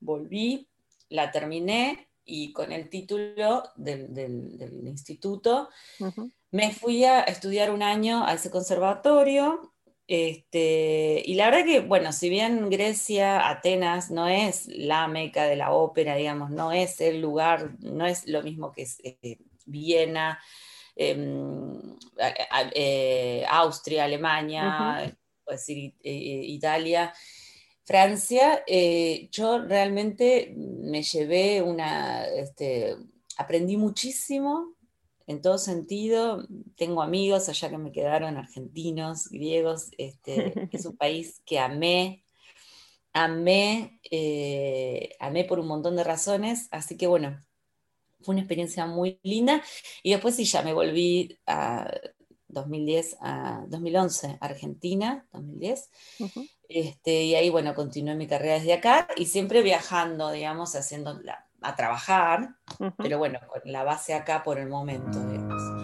volví, 0.00 0.68
la 1.08 1.30
terminé 1.30 2.08
y 2.24 2.52
con 2.52 2.72
el 2.72 2.88
título 2.88 3.62
del, 3.76 4.82
instituto 4.86 5.68
me 6.50 6.70
fui 6.72 7.04
a 7.04 7.22
estudiar 7.22 7.70
un 7.70 7.82
año 7.82 8.24
a 8.24 8.34
ese 8.34 8.50
conservatorio. 8.50 9.72
Este, 10.06 11.22
y 11.24 11.34
la 11.34 11.46
verdad 11.46 11.64
que, 11.64 11.80
bueno, 11.80 12.12
si 12.12 12.28
bien 12.28 12.68
Grecia, 12.68 13.48
Atenas, 13.48 14.10
no 14.10 14.28
es 14.28 14.66
la 14.66 15.08
meca 15.08 15.44
de 15.44 15.56
la 15.56 15.72
ópera, 15.72 16.16
digamos, 16.16 16.50
no 16.50 16.70
es 16.72 17.00
el 17.00 17.20
lugar, 17.22 17.70
no 17.80 18.04
es 18.04 18.26
lo 18.26 18.42
mismo 18.42 18.72
que 18.72 18.86
eh, 19.02 19.38
Viena, 19.64 20.38
em, 20.96 21.96
eh, 22.74 23.44
Austria, 23.48 24.04
Alemania, 24.04 25.16
decir, 25.46 25.94
eh, 26.02 26.42
Italia, 26.46 27.14
Francia, 27.84 28.62
eh, 28.66 29.28
yo 29.32 29.58
realmente 29.58 30.54
me 30.56 31.02
llevé 31.02 31.62
una, 31.62 32.26
este, 32.26 32.96
aprendí 33.36 33.76
muchísimo 33.76 34.76
en 35.26 35.42
todo 35.42 35.58
sentido. 35.58 36.46
Tengo 36.76 37.02
amigos 37.02 37.48
allá 37.48 37.70
que 37.70 37.78
me 37.78 37.92
quedaron, 37.92 38.36
argentinos, 38.36 39.28
griegos. 39.28 39.90
Este, 39.98 40.52
es 40.72 40.86
un 40.86 40.96
país 40.96 41.42
que 41.44 41.58
amé, 41.58 42.24
amé, 43.12 44.00
eh, 44.10 45.16
amé 45.18 45.44
por 45.44 45.58
un 45.58 45.66
montón 45.66 45.96
de 45.96 46.04
razones. 46.04 46.68
Así 46.70 46.96
que 46.96 47.08
bueno, 47.08 47.44
fue 48.20 48.34
una 48.34 48.42
experiencia 48.42 48.86
muy 48.86 49.18
linda. 49.24 49.62
Y 50.02 50.12
después 50.12 50.36
sí, 50.36 50.44
ya 50.44 50.62
me 50.62 50.72
volví 50.72 51.36
a 51.46 51.90
2010 52.48 53.16
a 53.20 53.64
2011, 53.68 54.38
Argentina, 54.40 55.26
2010. 55.32 55.90
Este, 56.74 57.22
y 57.22 57.34
ahí, 57.34 57.50
bueno, 57.50 57.74
continué 57.74 58.14
mi 58.14 58.26
carrera 58.26 58.54
desde 58.54 58.74
acá 58.74 59.08
y 59.16 59.26
siempre 59.26 59.62
viajando, 59.62 60.30
digamos, 60.30 60.74
haciendo 60.74 61.20
a 61.62 61.76
trabajar, 61.76 62.56
pero 62.98 63.18
bueno, 63.18 63.38
con 63.46 63.60
la 63.64 63.84
base 63.84 64.14
acá 64.14 64.42
por 64.42 64.58
el 64.58 64.68
momento, 64.68 65.18
digamos. 65.26 65.81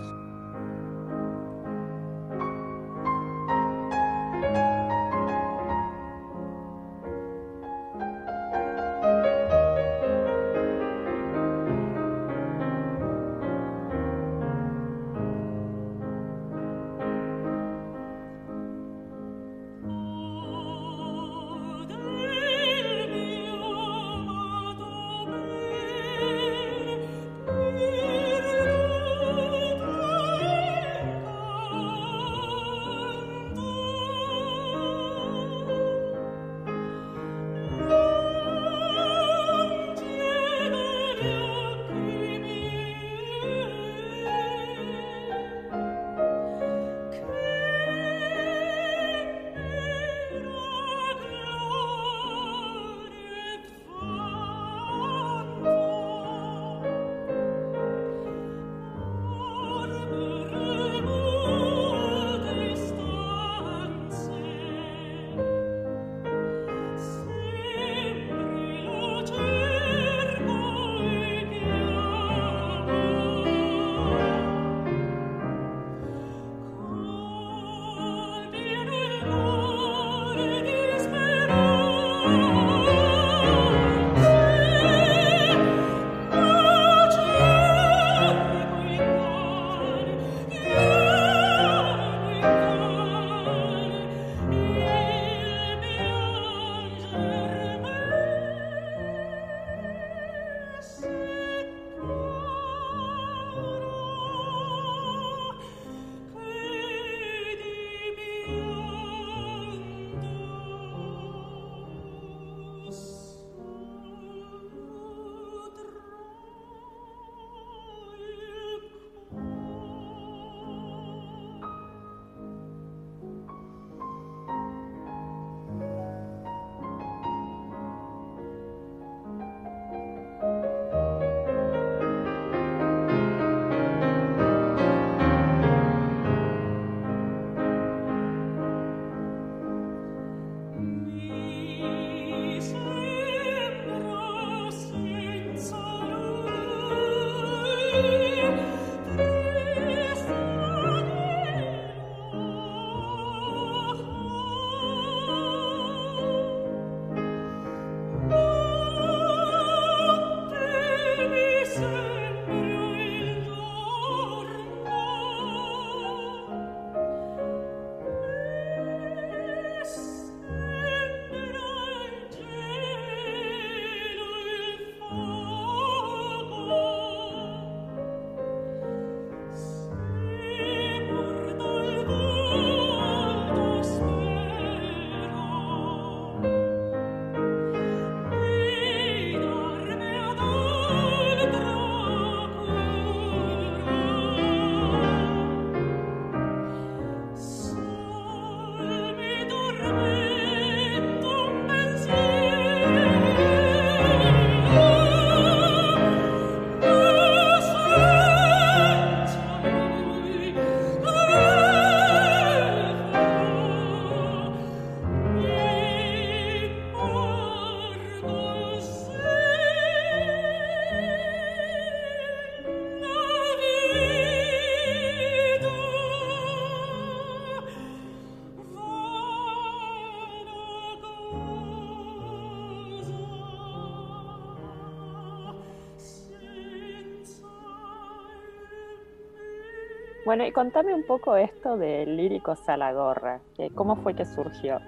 Bueno, 240.29 240.47
y 240.47 240.53
contame 240.53 240.93
un 240.93 241.07
poco 241.07 241.39
esto 241.39 241.79
de 241.79 242.05
Líricos 242.05 242.59
a 242.67 242.77
la 242.77 242.93
Gorra, 242.93 243.41
¿cómo 243.75 243.97
fue 243.97 244.15
que 244.15 244.27
surgió? 244.27 244.79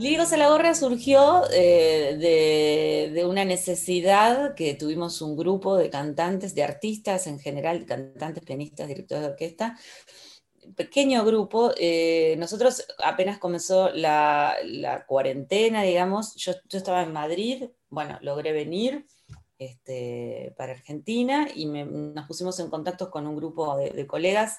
Líricos 0.00 0.32
a 0.32 0.36
la 0.36 0.48
Gorra 0.48 0.74
surgió 0.74 1.44
eh, 1.52 3.12
de, 3.14 3.24
una 3.24 3.44
necesidad 3.44 4.56
que 4.56 4.74
tuvimos 4.74 5.22
un 5.22 5.36
grupo 5.36 5.76
de 5.76 5.90
cantantes, 5.90 6.56
de 6.56 6.64
artistas 6.64 7.28
en 7.28 7.38
general, 7.38 7.86
cantantes, 7.86 8.42
pianistas, 8.42 8.88
directores 8.88 9.22
de 9.22 9.30
orquesta, 9.30 9.78
pequeño 10.74 11.24
grupo. 11.24 11.70
Eh, 11.78 12.34
nosotros 12.36 12.84
apenas 13.04 13.38
comenzó 13.38 13.90
la, 13.90 14.56
cuarentena, 15.06 15.84
digamos, 15.84 16.34
yo, 16.34 16.52
estaba 16.72 17.04
en 17.04 17.12
Madrid, 17.12 17.68
bueno, 17.90 18.18
logré 18.22 18.50
venir 18.50 19.06
este, 19.58 20.54
para 20.56 20.72
Argentina 20.72 21.48
y 21.54 21.66
nos 21.66 22.26
pusimos 22.26 22.58
en 22.60 22.70
contacto 22.70 23.10
con 23.10 23.26
un 23.26 23.36
grupo 23.36 23.76
de 23.76 24.06
colegas 24.06 24.58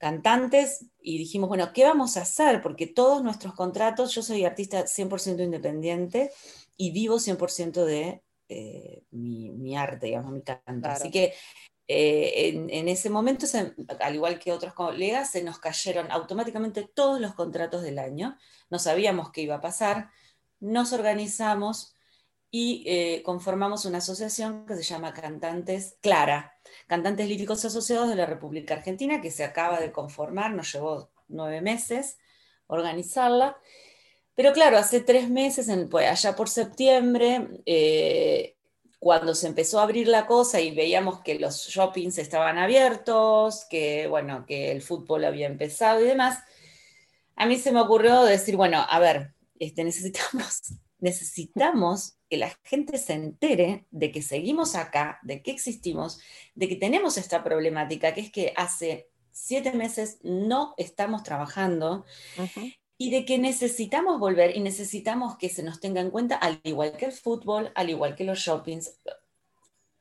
cantantes 0.00 0.86
y 1.02 1.18
dijimos, 1.18 1.48
bueno, 1.48 1.72
¿qué 1.74 1.84
vamos 1.84 2.16
a 2.16 2.22
hacer? 2.22 2.62
Porque 2.62 2.86
todos 2.86 3.22
nuestros 3.22 3.54
contratos, 3.54 4.14
yo 4.14 4.22
soy 4.22 4.44
artista 4.44 4.86
100% 4.86 5.44
independiente 5.44 6.32
y 6.76 6.90
vivo 6.90 7.18
100% 7.18 7.84
de 7.84 8.22
eh, 8.48 9.04
mi, 9.10 9.76
arte, 9.76 10.06
digamos, 10.06 10.32
mi 10.32 10.42
canto. 10.42 10.88
Así 10.88 11.10
que 11.10 11.34
eh, 11.86 12.66
en, 12.70 12.88
ese 12.88 13.10
momento, 13.10 13.44
al 14.00 14.14
igual 14.14 14.38
que 14.38 14.52
otros 14.52 14.72
colegas, 14.72 15.32
se 15.32 15.44
nos 15.44 15.58
cayeron 15.58 16.10
automáticamente 16.10 16.88
todos 16.94 17.20
los 17.20 17.34
contratos 17.34 17.82
del 17.82 17.98
año. 17.98 18.38
No 18.70 18.78
sabíamos 18.78 19.30
qué 19.30 19.42
iba 19.42 19.56
a 19.56 19.60
pasar. 19.60 20.08
Nos 20.60 20.94
organizamos 20.94 21.94
y 22.50 22.82
eh, 22.86 23.22
conformamos 23.24 23.84
una 23.84 23.98
asociación 23.98 24.66
que 24.66 24.76
se 24.76 24.82
llama 24.82 25.12
Cantantes 25.14 25.96
Clara, 26.00 26.54
Cantantes 26.86 27.28
Líricos 27.28 27.64
Asociados 27.64 28.08
de 28.08 28.16
la 28.16 28.26
República 28.26 28.74
Argentina, 28.74 29.20
que 29.20 29.30
se 29.30 29.44
acaba 29.44 29.80
de 29.80 29.92
conformar, 29.92 30.52
nos 30.52 30.72
llevó 30.72 31.10
nueve 31.28 31.60
meses 31.60 32.18
organizarla. 32.70 33.56
Pero 34.34 34.52
claro, 34.52 34.78
hace 34.78 35.00
tres 35.00 35.28
meses, 35.28 35.68
pues, 35.90 36.08
allá 36.08 36.34
por 36.34 36.48
septiembre, 36.48 37.48
eh, 37.66 38.56
cuando 38.98 39.34
se 39.34 39.48
empezó 39.48 39.80
a 39.80 39.82
abrir 39.82 40.08
la 40.08 40.26
cosa 40.26 40.60
y 40.60 40.74
veíamos 40.74 41.20
que 41.20 41.38
los 41.38 41.66
shoppings 41.68 42.18
estaban 42.18 42.58
abiertos, 42.58 43.66
que 43.68 44.06
bueno, 44.06 44.44
que 44.46 44.72
el 44.72 44.82
fútbol 44.82 45.24
había 45.24 45.46
empezado 45.46 46.00
y 46.00 46.04
demás, 46.04 46.38
a 47.36 47.46
mí 47.46 47.58
se 47.58 47.72
me 47.72 47.80
ocurrió 47.80 48.24
decir, 48.24 48.56
bueno, 48.56 48.84
a 48.88 48.98
ver, 48.98 49.34
este, 49.58 49.84
necesitamos 49.84 50.62
necesitamos 51.00 52.18
que 52.28 52.36
la 52.36 52.56
gente 52.64 52.98
se 52.98 53.14
entere 53.14 53.86
de 53.90 54.12
que 54.12 54.22
seguimos 54.22 54.74
acá, 54.74 55.18
de 55.22 55.42
que 55.42 55.50
existimos, 55.50 56.20
de 56.54 56.68
que 56.68 56.76
tenemos 56.76 57.18
esta 57.18 57.42
problemática, 57.42 58.14
que 58.14 58.20
es 58.20 58.30
que 58.30 58.52
hace 58.56 59.08
siete 59.32 59.72
meses 59.72 60.18
no 60.22 60.74
estamos 60.76 61.22
trabajando 61.22 62.04
y 62.98 63.10
de 63.10 63.24
que 63.24 63.38
necesitamos 63.38 64.20
volver 64.20 64.56
y 64.56 64.60
necesitamos 64.60 65.36
que 65.38 65.48
se 65.48 65.62
nos 65.62 65.80
tenga 65.80 66.00
en 66.00 66.10
cuenta, 66.10 66.36
al 66.36 66.60
igual 66.64 66.96
que 66.96 67.06
el 67.06 67.12
fútbol, 67.12 67.72
al 67.74 67.90
igual 67.90 68.14
que 68.14 68.24
los 68.24 68.38
shoppings, 68.38 68.98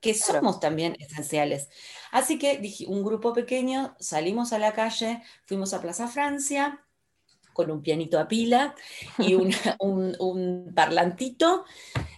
que 0.01 0.13
somos 0.13 0.59
también 0.59 0.95
esenciales. 0.99 1.69
Así 2.12 2.38
que 2.38 2.57
dije, 2.57 2.85
un 2.88 3.03
grupo 3.03 3.33
pequeño, 3.33 3.95
salimos 3.99 4.53
a 4.53 4.59
la 4.59 4.73
calle, 4.73 5.23
fuimos 5.45 5.73
a 5.73 5.81
Plaza 5.81 6.07
Francia, 6.07 6.85
con 7.59 7.71
un 7.71 7.81
pianito 7.81 8.17
a 8.17 8.29
pila 8.29 8.73
y 9.17 9.33
un, 9.79 10.71
parlantito. 10.73 11.65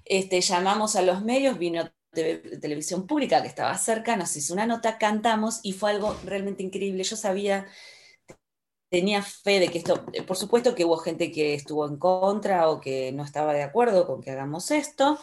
Este, 0.06 0.39
llamamos 0.39 0.95
a 0.95 1.01
los 1.01 1.23
medios, 1.23 1.58
vino 1.58 1.91
televisión 2.12 3.08
pública 3.08 3.41
que 3.41 3.47
estaba 3.47 3.75
cerca, 3.75 4.15
nos 4.15 4.36
hizo 4.38 4.54
una 4.54 4.67
nota, 4.67 4.99
cantamos 4.99 5.60
y 5.63 5.73
fue 5.73 5.89
algo 5.89 6.15
realmente 6.25 6.62
increíble. 6.62 7.04
Yo 7.04 7.15
sabía, 7.15 7.65
tenía 8.89 9.23
fe 9.23 9.60
de 9.60 9.69
que 9.69 9.80
esto, 9.80 10.06
por 10.27 10.38
supuesto 10.38 10.75
que 10.75 10.86
hubo 10.86 10.97
gente 10.97 11.32
que 11.32 11.56
estuvo 11.56 11.88
en 11.88 11.97
contra 11.97 12.69
o 12.69 12.80
que 12.80 13.12
no 13.12 13.23
estaba 13.23 13.51
de 13.54 13.63
acuerdo 13.63 14.06
con 14.06 14.21
que 14.21 14.30
hagamos 14.30 14.69
esto. 14.69 15.17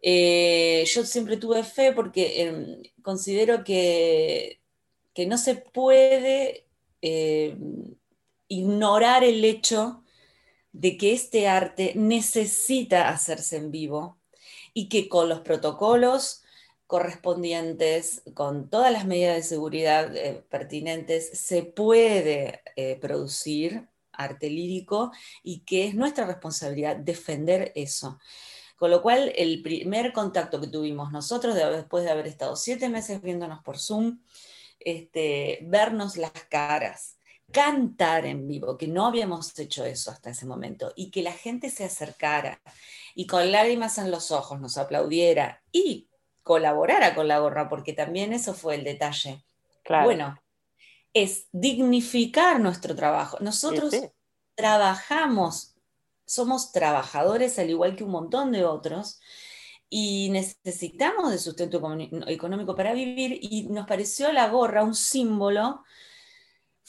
Eh, 0.00 0.84
yo 0.86 1.04
siempre 1.04 1.36
tuve 1.36 1.64
fe 1.64 1.92
porque 1.92 2.44
em, 2.44 2.82
considero 3.02 3.62
que, 3.62 4.62
que 5.12 5.26
no 5.26 5.36
se 5.36 5.56
puede 5.56 6.66
eh, 7.02 7.58
ignorar 8.50 9.24
el 9.24 9.42
hecho 9.44 10.02
de 10.72 10.98
que 10.98 11.12
este 11.14 11.48
arte 11.48 11.92
necesita 11.96 13.08
hacerse 13.08 13.56
en 13.56 13.70
vivo 13.70 14.18
y 14.74 14.88
que 14.88 15.08
con 15.08 15.28
los 15.28 15.40
protocolos 15.40 16.42
correspondientes, 16.86 18.22
con 18.34 18.68
todas 18.68 18.92
las 18.92 19.06
medidas 19.06 19.36
de 19.36 19.42
seguridad 19.44 20.14
eh, 20.16 20.44
pertinentes, 20.50 21.30
se 21.38 21.62
puede 21.62 22.62
eh, 22.74 22.98
producir 23.00 23.88
arte 24.12 24.50
lírico 24.50 25.12
y 25.44 25.60
que 25.60 25.86
es 25.86 25.94
nuestra 25.94 26.26
responsabilidad 26.26 26.96
defender 26.96 27.72
eso. 27.76 28.18
Con 28.76 28.90
lo 28.90 29.02
cual, 29.02 29.32
el 29.36 29.62
primer 29.62 30.12
contacto 30.12 30.60
que 30.60 30.66
tuvimos 30.66 31.12
nosotros, 31.12 31.54
después 31.54 32.02
de 32.02 32.10
haber 32.10 32.26
estado 32.26 32.56
siete 32.56 32.88
meses 32.88 33.22
viéndonos 33.22 33.62
por 33.62 33.78
Zoom, 33.78 34.18
este, 34.80 35.60
vernos 35.62 36.16
las 36.16 36.32
caras, 36.48 37.18
cantar 37.50 38.26
en 38.26 38.46
vivo, 38.46 38.76
que 38.76 38.86
no 38.86 39.06
habíamos 39.06 39.58
hecho 39.58 39.84
eso 39.84 40.10
hasta 40.10 40.30
ese 40.30 40.46
momento, 40.46 40.92
y 40.96 41.10
que 41.10 41.22
la 41.22 41.32
gente 41.32 41.70
se 41.70 41.84
acercara 41.84 42.60
y 43.14 43.26
con 43.26 43.50
lágrimas 43.50 43.98
en 43.98 44.10
los 44.10 44.30
ojos 44.30 44.60
nos 44.60 44.78
aplaudiera 44.78 45.62
y 45.72 46.08
colaborara 46.42 47.14
con 47.14 47.28
la 47.28 47.38
gorra, 47.38 47.68
porque 47.68 47.92
también 47.92 48.32
eso 48.32 48.54
fue 48.54 48.76
el 48.76 48.84
detalle. 48.84 49.44
Bueno, 50.04 50.40
es 51.12 51.46
dignificar 51.52 52.60
nuestro 52.60 52.94
trabajo. 52.94 53.38
Nosotros 53.40 53.94
trabajamos, 54.54 55.74
somos 56.26 56.72
trabajadores 56.72 57.58
al 57.58 57.70
igual 57.70 57.96
que 57.96 58.04
un 58.04 58.12
montón 58.12 58.52
de 58.52 58.64
otros, 58.64 59.20
y 59.88 60.30
necesitamos 60.30 61.32
de 61.32 61.38
sustento 61.38 61.82
económico 62.28 62.76
para 62.76 62.92
vivir, 62.92 63.38
y 63.42 63.64
nos 63.64 63.86
pareció 63.86 64.32
la 64.32 64.48
gorra 64.48 64.84
un 64.84 64.94
símbolo 64.94 65.82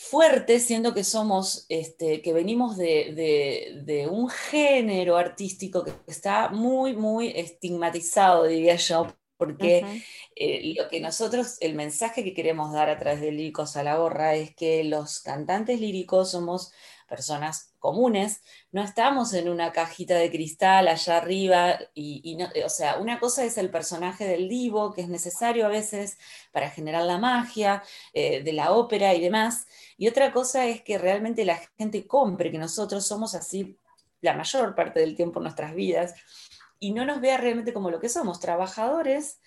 fuerte, 0.01 0.59
siendo 0.59 0.93
que 0.93 1.03
somos, 1.03 1.65
este, 1.69 2.21
que 2.21 2.33
venimos 2.33 2.75
de, 2.75 4.07
un 4.11 4.29
género 4.29 5.15
artístico 5.15 5.83
que 5.83 5.93
está 6.07 6.49
muy, 6.49 6.95
muy 6.95 7.27
estigmatizado, 7.35 8.45
diría 8.45 8.75
yo, 8.77 9.07
porque 9.37 10.03
eh, 10.35 10.73
lo 10.75 10.89
que 10.89 10.99
nosotros, 10.99 11.57
el 11.61 11.75
mensaje 11.75 12.23
que 12.23 12.33
queremos 12.33 12.73
dar 12.73 12.89
a 12.89 12.97
través 12.97 13.21
de 13.21 13.31
Líricos 13.31 13.77
a 13.77 13.83
la 13.83 13.97
Gorra 13.97 14.35
es 14.35 14.55
que 14.55 14.83
los 14.83 15.19
cantantes 15.19 15.79
líricos 15.79 16.31
somos 16.31 16.71
personas 17.11 17.75
comunes, 17.77 18.41
no 18.71 18.81
estamos 18.81 19.33
en 19.33 19.49
una 19.49 19.73
cajita 19.73 20.15
de 20.15 20.31
cristal 20.31 20.87
allá 20.87 21.17
arriba, 21.17 21.77
y, 21.93 22.37
o 22.65 22.69
sea, 22.69 22.97
una 22.99 23.19
cosa 23.19 23.43
es 23.43 23.57
el 23.57 23.69
personaje 23.69 24.25
del 24.25 24.47
divo, 24.47 24.93
que 24.93 25.01
es 25.01 25.09
necesario 25.09 25.65
a 25.65 25.69
veces 25.69 26.17
para 26.53 26.69
generar 26.69 27.03
la 27.03 27.17
magia 27.17 27.83
eh, 28.13 28.41
de 28.41 28.53
la 28.53 28.71
ópera 28.71 29.13
y 29.13 29.19
demás, 29.19 29.67
y 29.97 30.07
otra 30.07 30.31
cosa 30.31 30.65
es 30.65 30.81
que 30.81 30.97
realmente 30.97 31.43
la 31.43 31.59
gente 31.77 32.07
compre 32.07 32.49
que 32.49 32.57
nosotros 32.57 33.05
somos 33.05 33.35
así 33.35 33.77
la 34.21 34.33
mayor 34.33 34.73
parte 34.73 35.01
del 35.01 35.15
tiempo 35.15 35.39
en 35.39 35.43
nuestras 35.43 35.75
vidas, 35.75 36.15
y 36.79 36.93
no 36.93 37.05
nos 37.05 37.19
vea 37.19 37.37
realmente 37.37 37.73
como 37.73 37.91
lo 37.91 37.99
que 37.99 38.09
somos, 38.09 38.39
trabajadores 38.39 39.41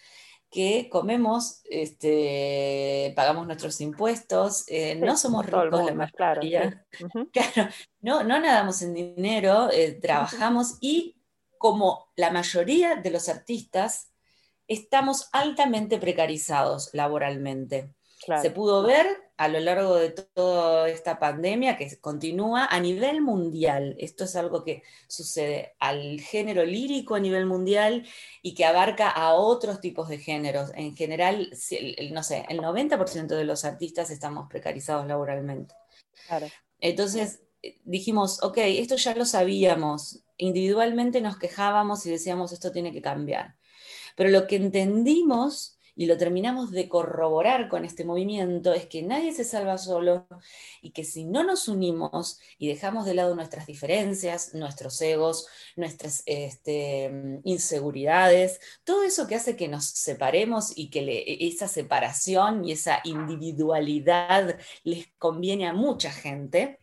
que 0.54 0.88
comemos, 0.88 1.62
este, 1.64 3.12
pagamos 3.16 3.44
nuestros 3.44 3.80
impuestos, 3.80 4.64
eh, 4.68 4.94
no 4.94 5.16
somos 5.16 5.44
ricos 5.44 5.84
la 5.84 5.94
mayoría. 5.94 6.86
Claro, 7.32 7.72
no, 8.00 8.22
no 8.22 8.38
nadamos 8.38 8.80
en 8.82 8.94
dinero, 8.94 9.68
eh, 9.72 9.98
trabajamos 10.00 10.78
y 10.80 11.16
como 11.58 12.12
la 12.14 12.30
mayoría 12.30 12.94
de 12.94 13.10
los 13.10 13.28
artistas, 13.28 14.12
estamos 14.68 15.28
altamente 15.32 15.98
precarizados 15.98 16.90
laboralmente. 16.92 17.92
Se 18.40 18.52
pudo 18.52 18.84
ver 18.84 19.06
a 19.36 19.48
lo 19.48 19.58
largo 19.58 19.96
de 19.96 20.10
toda 20.10 20.88
esta 20.88 21.18
pandemia 21.18 21.76
que 21.76 21.98
continúa 22.00 22.66
a 22.66 22.78
nivel 22.78 23.20
mundial. 23.20 23.96
Esto 23.98 24.24
es 24.24 24.36
algo 24.36 24.62
que 24.62 24.82
sucede 25.08 25.74
al 25.80 26.20
género 26.20 26.64
lírico 26.64 27.16
a 27.16 27.20
nivel 27.20 27.46
mundial 27.46 28.06
y 28.42 28.54
que 28.54 28.64
abarca 28.64 29.10
a 29.10 29.34
otros 29.34 29.80
tipos 29.80 30.08
de 30.08 30.18
géneros. 30.18 30.70
En 30.74 30.96
general, 30.96 31.50
no 32.12 32.22
sé, 32.22 32.46
el 32.48 32.60
90% 32.60 33.26
de 33.26 33.44
los 33.44 33.64
artistas 33.64 34.10
estamos 34.10 34.48
precarizados 34.48 35.06
laboralmente. 35.06 35.74
Entonces 36.78 37.40
dijimos, 37.84 38.42
ok, 38.42 38.58
esto 38.58 38.96
ya 38.96 39.14
lo 39.14 39.24
sabíamos. 39.24 40.20
Individualmente 40.36 41.20
nos 41.20 41.38
quejábamos 41.38 42.06
y 42.06 42.10
decíamos, 42.10 42.52
esto 42.52 42.70
tiene 42.70 42.92
que 42.92 43.02
cambiar. 43.02 43.56
Pero 44.16 44.30
lo 44.30 44.46
que 44.46 44.56
entendimos 44.56 45.78
y 45.96 46.06
lo 46.06 46.16
terminamos 46.16 46.70
de 46.70 46.88
corroborar 46.88 47.68
con 47.68 47.84
este 47.84 48.04
movimiento, 48.04 48.72
es 48.72 48.86
que 48.86 49.02
nadie 49.02 49.32
se 49.32 49.44
salva 49.44 49.78
solo 49.78 50.26
y 50.82 50.90
que 50.90 51.04
si 51.04 51.24
no 51.24 51.44
nos 51.44 51.68
unimos 51.68 52.40
y 52.58 52.68
dejamos 52.68 53.06
de 53.06 53.14
lado 53.14 53.34
nuestras 53.34 53.66
diferencias, 53.66 54.54
nuestros 54.54 55.00
egos, 55.00 55.46
nuestras 55.76 56.22
este, 56.26 57.40
inseguridades, 57.44 58.60
todo 58.84 59.04
eso 59.04 59.26
que 59.26 59.36
hace 59.36 59.56
que 59.56 59.68
nos 59.68 59.84
separemos 59.84 60.72
y 60.76 60.90
que 60.90 61.24
esa 61.40 61.68
separación 61.68 62.64
y 62.64 62.72
esa 62.72 63.00
individualidad 63.04 64.58
les 64.82 65.08
conviene 65.18 65.66
a 65.66 65.72
mucha 65.72 66.10
gente, 66.10 66.80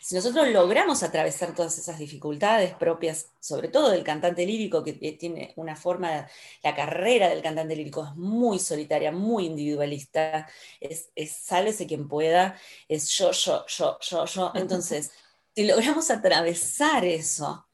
si 0.00 0.14
nosotros 0.14 0.48
logramos 0.48 1.02
atravesar 1.02 1.54
todas 1.54 1.78
esas 1.78 1.98
dificultades 1.98 2.74
propias, 2.74 3.30
sobre 3.40 3.68
todo 3.68 3.90
del 3.90 4.04
cantante 4.04 4.46
lírico, 4.46 4.82
que 4.82 4.92
tiene 4.92 5.52
una 5.56 5.76
forma, 5.76 6.26
la 6.62 6.74
carrera 6.74 7.28
del 7.28 7.42
cantante 7.42 7.76
lírico 7.76 8.04
es 8.04 8.16
muy 8.16 8.58
solitaria, 8.58 9.12
muy 9.12 9.46
individualista, 9.46 10.48
es, 10.80 11.10
es 11.14 11.32
sálvese 11.32 11.86
quien 11.86 12.08
pueda, 12.08 12.56
es 12.88 13.08
yo, 13.10 13.32
yo, 13.32 13.64
yo, 13.66 13.98
yo, 14.00 14.24
yo. 14.24 14.52
Entonces, 14.54 15.12
si 15.54 15.64
logramos 15.66 16.10
atravesar 16.10 17.04
eso 17.04 17.66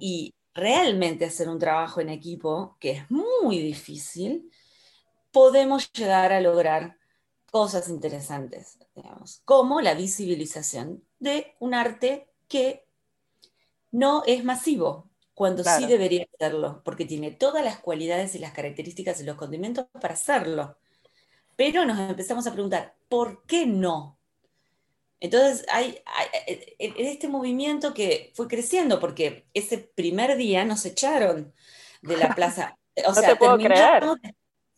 y 0.00 0.34
realmente 0.54 1.24
hacer 1.24 1.48
un 1.48 1.58
trabajo 1.58 2.00
en 2.00 2.08
equipo, 2.08 2.76
que 2.80 2.92
es 2.92 3.10
muy 3.10 3.58
difícil, 3.58 4.50
podemos 5.30 5.92
llegar 5.92 6.32
a 6.32 6.40
lograr 6.40 6.99
cosas 7.50 7.88
interesantes, 7.88 8.78
digamos, 8.94 9.42
como 9.44 9.80
la 9.80 9.94
visibilización 9.94 11.04
de 11.18 11.56
un 11.58 11.74
arte 11.74 12.28
que 12.48 12.86
no 13.90 14.22
es 14.26 14.44
masivo, 14.44 15.10
cuando 15.34 15.64
sí 15.64 15.86
debería 15.86 16.26
serlo, 16.38 16.82
porque 16.84 17.06
tiene 17.06 17.30
todas 17.30 17.64
las 17.64 17.78
cualidades 17.78 18.34
y 18.34 18.38
las 18.38 18.52
características 18.52 19.20
y 19.20 19.24
los 19.24 19.36
condimentos 19.36 19.86
para 19.98 20.12
hacerlo. 20.12 20.76
Pero 21.56 21.86
nos 21.86 21.98
empezamos 21.98 22.46
a 22.46 22.52
preguntar, 22.52 22.94
¿por 23.08 23.46
qué 23.46 23.64
no? 23.64 24.18
Entonces, 25.18 25.64
hay, 25.72 25.98
en 26.46 27.06
este 27.06 27.28
movimiento 27.28 27.94
que 27.94 28.32
fue 28.34 28.48
creciendo, 28.48 29.00
porque 29.00 29.46
ese 29.54 29.78
primer 29.78 30.36
día 30.36 30.66
nos 30.66 30.84
echaron 30.84 31.54
de 32.02 32.16
la 32.18 32.34
plaza. 32.34 32.78
O 33.06 33.14
sea, 33.14 33.38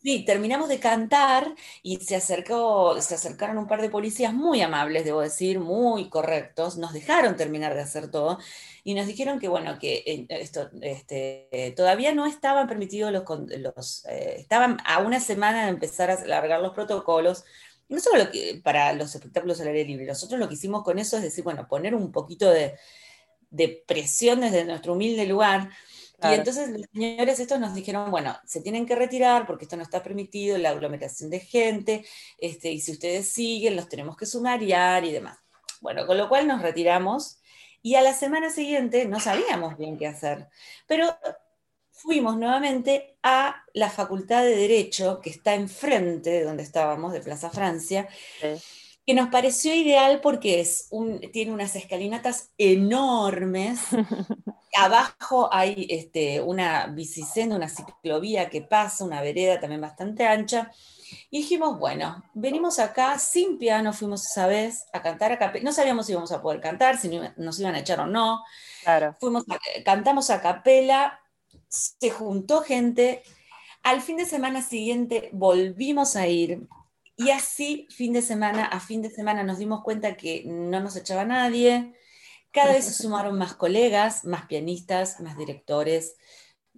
Sí, 0.03 0.25
terminamos 0.25 0.67
de 0.67 0.81
cantar 0.81 1.55
y 1.81 1.95
se, 1.97 2.17
acercó, 2.17 2.99
se 2.99 3.15
acercaron 3.15 3.57
un 3.57 3.67
par 3.67 3.81
de 3.81 3.89
policías 3.89 4.33
muy 4.33 4.59
amables, 4.61 5.05
debo 5.05 5.21
decir, 5.21 5.61
muy 5.61 6.09
correctos, 6.09 6.77
nos 6.77 6.91
dejaron 6.91 7.37
terminar 7.37 7.73
de 7.73 7.81
hacer 7.81 8.11
todo 8.11 8.37
y 8.83 8.95
nos 8.95 9.07
dijeron 9.07 9.39
que, 9.39 9.47
bueno, 9.47 9.79
que 9.79 10.03
eh, 10.05 10.25
esto, 10.27 10.69
este, 10.81 11.73
todavía 11.77 12.13
no 12.13 12.25
estaban 12.25 12.67
permitidos 12.67 13.13
los, 13.13 13.23
los 13.59 14.05
eh, 14.07 14.35
estaban 14.39 14.77
a 14.85 14.99
una 14.99 15.21
semana 15.21 15.63
de 15.63 15.69
empezar 15.69 16.11
a 16.11 16.15
alargar 16.15 16.59
los 16.59 16.73
protocolos, 16.73 17.45
no 17.87 18.01
solo 18.01 18.29
que, 18.29 18.59
para 18.61 18.91
los 18.91 19.15
espectáculos 19.15 19.61
al 19.61 19.69
aire 19.69 19.85
libre, 19.85 20.05
nosotros 20.05 20.37
lo 20.37 20.49
que 20.49 20.55
hicimos 20.55 20.83
con 20.83 20.99
eso 20.99 21.15
es 21.15 21.23
decir, 21.23 21.45
bueno, 21.45 21.65
poner 21.69 21.95
un 21.95 22.11
poquito 22.11 22.49
de, 22.51 22.75
de 23.51 23.83
presión 23.87 24.41
desde 24.41 24.65
nuestro 24.65 24.93
humilde 24.93 25.25
lugar 25.25 25.69
y 26.23 26.33
entonces 26.33 26.69
los 26.69 26.87
señores 26.93 27.39
estos 27.39 27.59
nos 27.59 27.73
dijeron, 27.73 28.09
bueno, 28.11 28.37
se 28.45 28.61
tienen 28.61 28.85
que 28.85 28.95
retirar 28.95 29.45
porque 29.45 29.65
esto 29.65 29.77
no 29.77 29.83
está 29.83 30.01
permitido, 30.01 30.57
la 30.57 30.69
aglomeración 30.69 31.29
de 31.29 31.39
gente, 31.39 32.05
este, 32.37 32.71
y 32.71 32.79
si 32.79 32.91
ustedes 32.91 33.27
siguen, 33.27 33.75
los 33.75 33.89
tenemos 33.89 34.17
que 34.17 34.25
sumariar 34.25 35.03
y 35.05 35.11
demás. 35.11 35.37
Bueno, 35.81 36.05
con 36.07 36.17
lo 36.17 36.29
cual 36.29 36.47
nos 36.47 36.61
retiramos 36.61 37.39
y 37.81 37.95
a 37.95 38.01
la 38.01 38.13
semana 38.13 38.49
siguiente 38.49 39.05
no 39.05 39.19
sabíamos 39.19 39.77
bien 39.77 39.97
qué 39.97 40.07
hacer, 40.07 40.47
pero 40.87 41.15
fuimos 41.91 42.37
nuevamente 42.37 43.17
a 43.23 43.63
la 43.73 43.89
Facultad 43.89 44.43
de 44.43 44.55
Derecho, 44.55 45.21
que 45.21 45.29
está 45.29 45.55
enfrente 45.55 46.29
de 46.29 46.43
donde 46.43 46.63
estábamos, 46.63 47.13
de 47.13 47.21
Plaza 47.21 47.49
Francia. 47.49 48.07
Que 49.05 49.13
nos 49.13 49.29
pareció 49.29 49.73
ideal 49.73 50.21
porque 50.21 50.59
es 50.59 50.87
un, 50.91 51.19
tiene 51.31 51.51
unas 51.51 51.75
escalinatas 51.75 52.51
enormes 52.57 53.81
abajo 54.75 55.49
hay 55.51 55.87
este, 55.89 56.41
una 56.41 56.87
bicisenda, 56.87 57.55
una 57.55 57.69
ciclovía 57.69 58.49
que 58.49 58.61
pasa, 58.61 59.03
una 59.03 59.21
vereda 59.21 59.59
también 59.59 59.81
bastante 59.81 60.25
ancha. 60.25 60.71
Y 61.29 61.39
dijimos, 61.39 61.77
bueno, 61.77 62.23
venimos 62.33 62.79
acá 62.79 63.19
sin 63.19 63.57
piano, 63.57 63.93
fuimos 63.93 64.25
esa 64.25 64.47
vez 64.47 64.85
a 64.93 65.01
cantar 65.01 65.31
a 65.31 65.39
capela. 65.39 65.63
No 65.63 65.71
sabíamos 65.71 66.05
si 66.05 66.13
íbamos 66.13 66.31
a 66.31 66.41
poder 66.41 66.59
cantar, 66.59 66.97
si 66.97 67.09
nos 67.37 67.59
iban 67.59 67.75
a 67.75 67.79
echar 67.79 67.99
o 67.99 68.07
no. 68.07 68.43
Claro. 68.83 69.15
Fuimos 69.19 69.43
cantamos 69.85 70.29
a 70.29 70.41
capela, 70.41 71.19
se 71.67 72.09
juntó 72.09 72.61
gente. 72.61 73.23
Al 73.83 74.01
fin 74.01 74.17
de 74.17 74.25
semana 74.25 74.61
siguiente 74.61 75.29
volvimos 75.33 76.15
a 76.15 76.27
ir. 76.27 76.67
Y 77.15 77.29
así, 77.29 77.87
fin 77.89 78.13
de 78.13 78.21
semana 78.21 78.65
a 78.65 78.79
fin 78.79 79.01
de 79.01 79.09
semana, 79.09 79.43
nos 79.43 79.59
dimos 79.59 79.83
cuenta 79.83 80.17
que 80.17 80.43
no 80.45 80.79
nos 80.79 80.95
echaba 80.95 81.25
nadie, 81.25 81.93
cada 82.53 82.73
vez 82.73 82.85
se 82.85 82.93
sumaron 82.93 83.37
más 83.37 83.55
colegas, 83.55 84.25
más 84.25 84.45
pianistas, 84.45 85.19
más 85.19 85.37
directores 85.37 86.15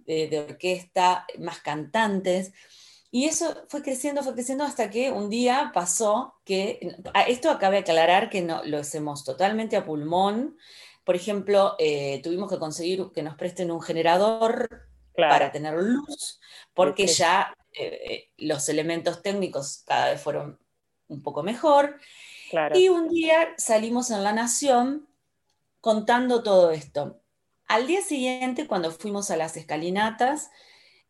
eh, 0.06 0.28
de, 0.28 0.40
orquesta, 0.40 1.26
más 1.38 1.60
cantantes. 1.60 2.52
Y 3.10 3.26
eso 3.26 3.64
fue 3.68 3.82
creciendo, 3.82 4.22
fue 4.22 4.32
creciendo 4.32 4.64
hasta 4.64 4.90
que 4.90 5.10
un 5.10 5.28
día 5.28 5.70
pasó 5.74 6.34
que, 6.44 6.80
esto 7.28 7.50
acabe 7.50 7.76
de 7.76 7.82
aclarar 7.82 8.30
que 8.30 8.40
no, 8.40 8.64
lo 8.64 8.78
hacemos 8.78 9.22
totalmente 9.22 9.76
a 9.76 9.84
pulmón. 9.84 10.56
Por 11.04 11.14
ejemplo, 11.14 11.76
eh, 11.78 12.20
tuvimos 12.22 12.50
que 12.50 12.58
conseguir 12.58 13.06
que 13.14 13.22
nos 13.22 13.36
presten 13.36 13.70
un 13.70 13.82
generador 13.82 14.88
para 15.14 15.52
tener 15.52 15.74
luz, 15.74 16.40
porque 16.74 17.06
ya 17.06 17.54
eh, 17.76 18.30
los 18.38 18.68
elementos 18.68 19.22
técnicos 19.22 19.82
cada 19.86 20.10
vez 20.10 20.20
fueron 20.20 20.58
un 21.08 21.22
poco 21.22 21.42
mejor. 21.42 21.98
Y 22.74 22.88
un 22.88 23.08
día 23.08 23.54
salimos 23.56 24.10
en 24.10 24.22
La 24.22 24.32
Nación 24.32 25.08
contando 25.80 26.42
todo 26.42 26.70
esto. 26.70 27.20
Al 27.66 27.86
día 27.86 28.00
siguiente, 28.00 28.66
cuando 28.66 28.90
fuimos 28.92 29.30
a 29.30 29.36
las 29.36 29.56
escalinatas, 29.56 30.50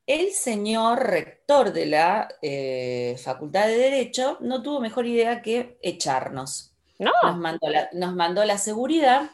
el 0.06 0.32
señor 0.32 1.00
rector 1.00 1.72
de 1.72 1.86
la 1.86 2.28
eh, 2.40 3.16
Facultad 3.22 3.66
de 3.66 3.76
Derecho 3.76 4.38
no 4.40 4.62
tuvo 4.62 4.80
mejor 4.80 5.06
idea 5.06 5.42
que 5.42 5.78
echarnos. 5.82 6.74
No. 6.98 7.12
Nos, 7.22 7.36
mandó 7.36 7.68
la, 7.68 7.88
nos 7.92 8.14
mandó 8.14 8.44
la 8.44 8.56
seguridad 8.56 9.30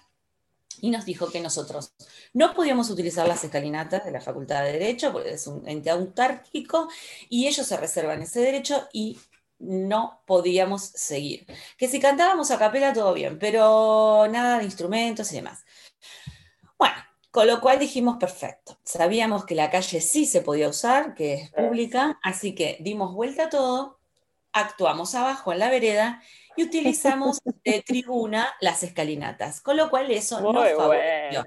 y 0.80 0.90
nos 0.90 1.04
dijo 1.04 1.30
que 1.30 1.40
nosotros 1.40 1.94
no 2.32 2.54
podíamos 2.54 2.90
utilizar 2.90 3.28
las 3.28 3.44
escalinatas 3.44 4.04
de 4.04 4.10
la 4.10 4.20
Facultad 4.20 4.64
de 4.64 4.72
Derecho, 4.72 5.12
porque 5.12 5.34
es 5.34 5.46
un 5.46 5.66
ente 5.68 5.90
autárquico, 5.90 6.88
y 7.28 7.46
ellos 7.46 7.66
se 7.66 7.76
reservan 7.76 8.22
ese 8.22 8.40
derecho 8.40 8.88
y 8.92 9.18
no 9.58 10.22
podíamos 10.26 10.82
seguir. 10.82 11.46
Que 11.76 11.88
si 11.88 12.00
cantábamos 12.00 12.50
a 12.50 12.58
capela 12.58 12.92
todo 12.92 13.14
bien, 13.14 13.38
pero 13.38 14.26
nada 14.30 14.58
de 14.58 14.64
instrumentos 14.64 15.30
y 15.32 15.36
demás. 15.36 15.64
Bueno, 16.78 16.96
con 17.30 17.46
lo 17.46 17.60
cual 17.60 17.78
dijimos, 17.78 18.16
perfecto, 18.18 18.78
sabíamos 18.84 19.44
que 19.44 19.54
la 19.54 19.70
calle 19.70 20.00
sí 20.00 20.26
se 20.26 20.42
podía 20.42 20.68
usar, 20.68 21.14
que 21.14 21.34
es 21.34 21.50
pública, 21.50 22.18
así 22.22 22.54
que 22.54 22.78
dimos 22.80 23.14
vuelta 23.14 23.44
a 23.44 23.50
todo, 23.50 24.00
actuamos 24.52 25.14
abajo 25.14 25.52
en 25.52 25.58
la 25.60 25.70
vereda 25.70 26.22
y 26.56 26.64
utilizamos 26.64 27.40
de 27.64 27.82
tribuna 27.82 28.52
las 28.60 28.82
escalinatas, 28.82 29.60
con 29.60 29.76
lo 29.76 29.90
cual 29.90 30.10
eso 30.10 30.40
no 30.40 30.52
favoreció. 30.52 31.46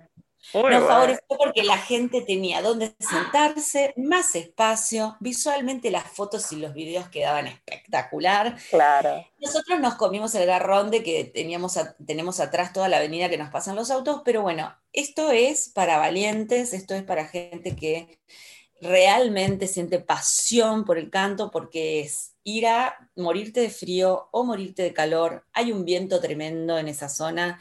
Nos 0.54 0.88
favoreció 0.88 1.26
porque 1.28 1.64
la 1.64 1.78
gente 1.78 2.22
tenía 2.22 2.62
donde 2.62 2.96
sentarse, 3.00 3.94
más 3.98 4.36
espacio, 4.36 5.18
visualmente 5.20 5.90
las 5.90 6.04
fotos 6.04 6.52
y 6.52 6.58
los 6.58 6.74
videos 6.74 7.10
quedaban 7.10 7.48
espectacular. 7.48 8.56
Claro. 8.70 9.26
Nosotros 9.40 9.80
nos 9.80 9.96
comimos 9.96 10.36
el 10.36 10.46
garrón 10.46 10.92
de 10.92 11.04
que 11.04 11.26
teníamos 11.26 11.80
tenemos 12.06 12.40
atrás 12.40 12.74
toda 12.74 12.90
la 12.90 12.98
avenida 12.98 13.30
que 13.30 13.38
nos 13.38 13.50
pasan 13.50 13.76
los 13.76 13.90
autos, 13.90 14.22
pero 14.24 14.44
bueno, 14.44 14.76
esto 14.94 15.32
es 15.32 15.70
para 15.70 15.98
valientes, 15.98 16.74
esto 16.74 16.94
es 16.94 17.04
para 17.04 17.26
gente 17.26 17.76
que 17.76 18.20
realmente 18.82 19.68
siente 19.68 20.00
pasión 20.00 20.86
por 20.86 20.98
el 20.98 21.10
canto, 21.10 21.52
porque 21.52 22.02
es 22.02 22.36
ir 22.44 22.68
a 22.68 23.10
morirte 23.16 23.62
de 23.62 23.70
frío 23.70 24.30
o 24.32 24.44
morirte 24.44 24.84
de 24.84 24.94
calor. 24.94 25.46
Hay 25.54 25.72
un 25.72 25.86
viento 25.86 26.20
tremendo 26.20 26.78
en 26.78 26.88
esa 26.88 27.10
zona 27.10 27.60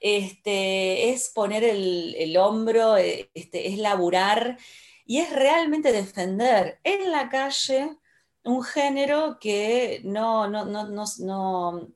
este, 0.00 1.10
es 1.10 1.30
poner 1.30 1.64
el, 1.64 2.36
hombro, 2.36 2.96
eh, 2.96 3.30
este, 3.34 3.68
es 3.68 3.78
laburar 3.78 4.58
y 5.04 5.18
es 5.18 5.32
realmente 5.32 5.92
defender 5.92 6.78
en 6.84 7.10
la 7.10 7.28
calle 7.28 7.96
un 8.44 8.62
género 8.62 9.38
que 9.40 10.00
no, 10.04 10.48
no, 10.48 10.64
no, 10.64 10.86
no, 10.86 11.90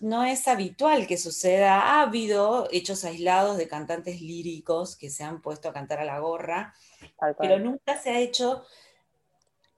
no, 0.00 0.24
es, 0.24 0.48
habitual 0.48 1.06
que 1.06 1.18
suceda. 1.18 1.80
Ha 1.80 2.02
habido 2.02 2.68
hechos 2.72 3.04
aislados 3.04 3.56
de 3.56 3.68
cantantes 3.68 4.20
líricos 4.20 4.96
que 4.96 5.10
se 5.10 5.24
han 5.24 5.40
puesto 5.40 5.68
a 5.68 5.72
cantar 5.72 6.00
a 6.00 6.04
la 6.04 6.18
gorra, 6.18 6.74
pero 7.38 7.58
nunca 7.58 8.00
se 8.00 8.10
ha 8.10 8.18
hecho 8.18 8.64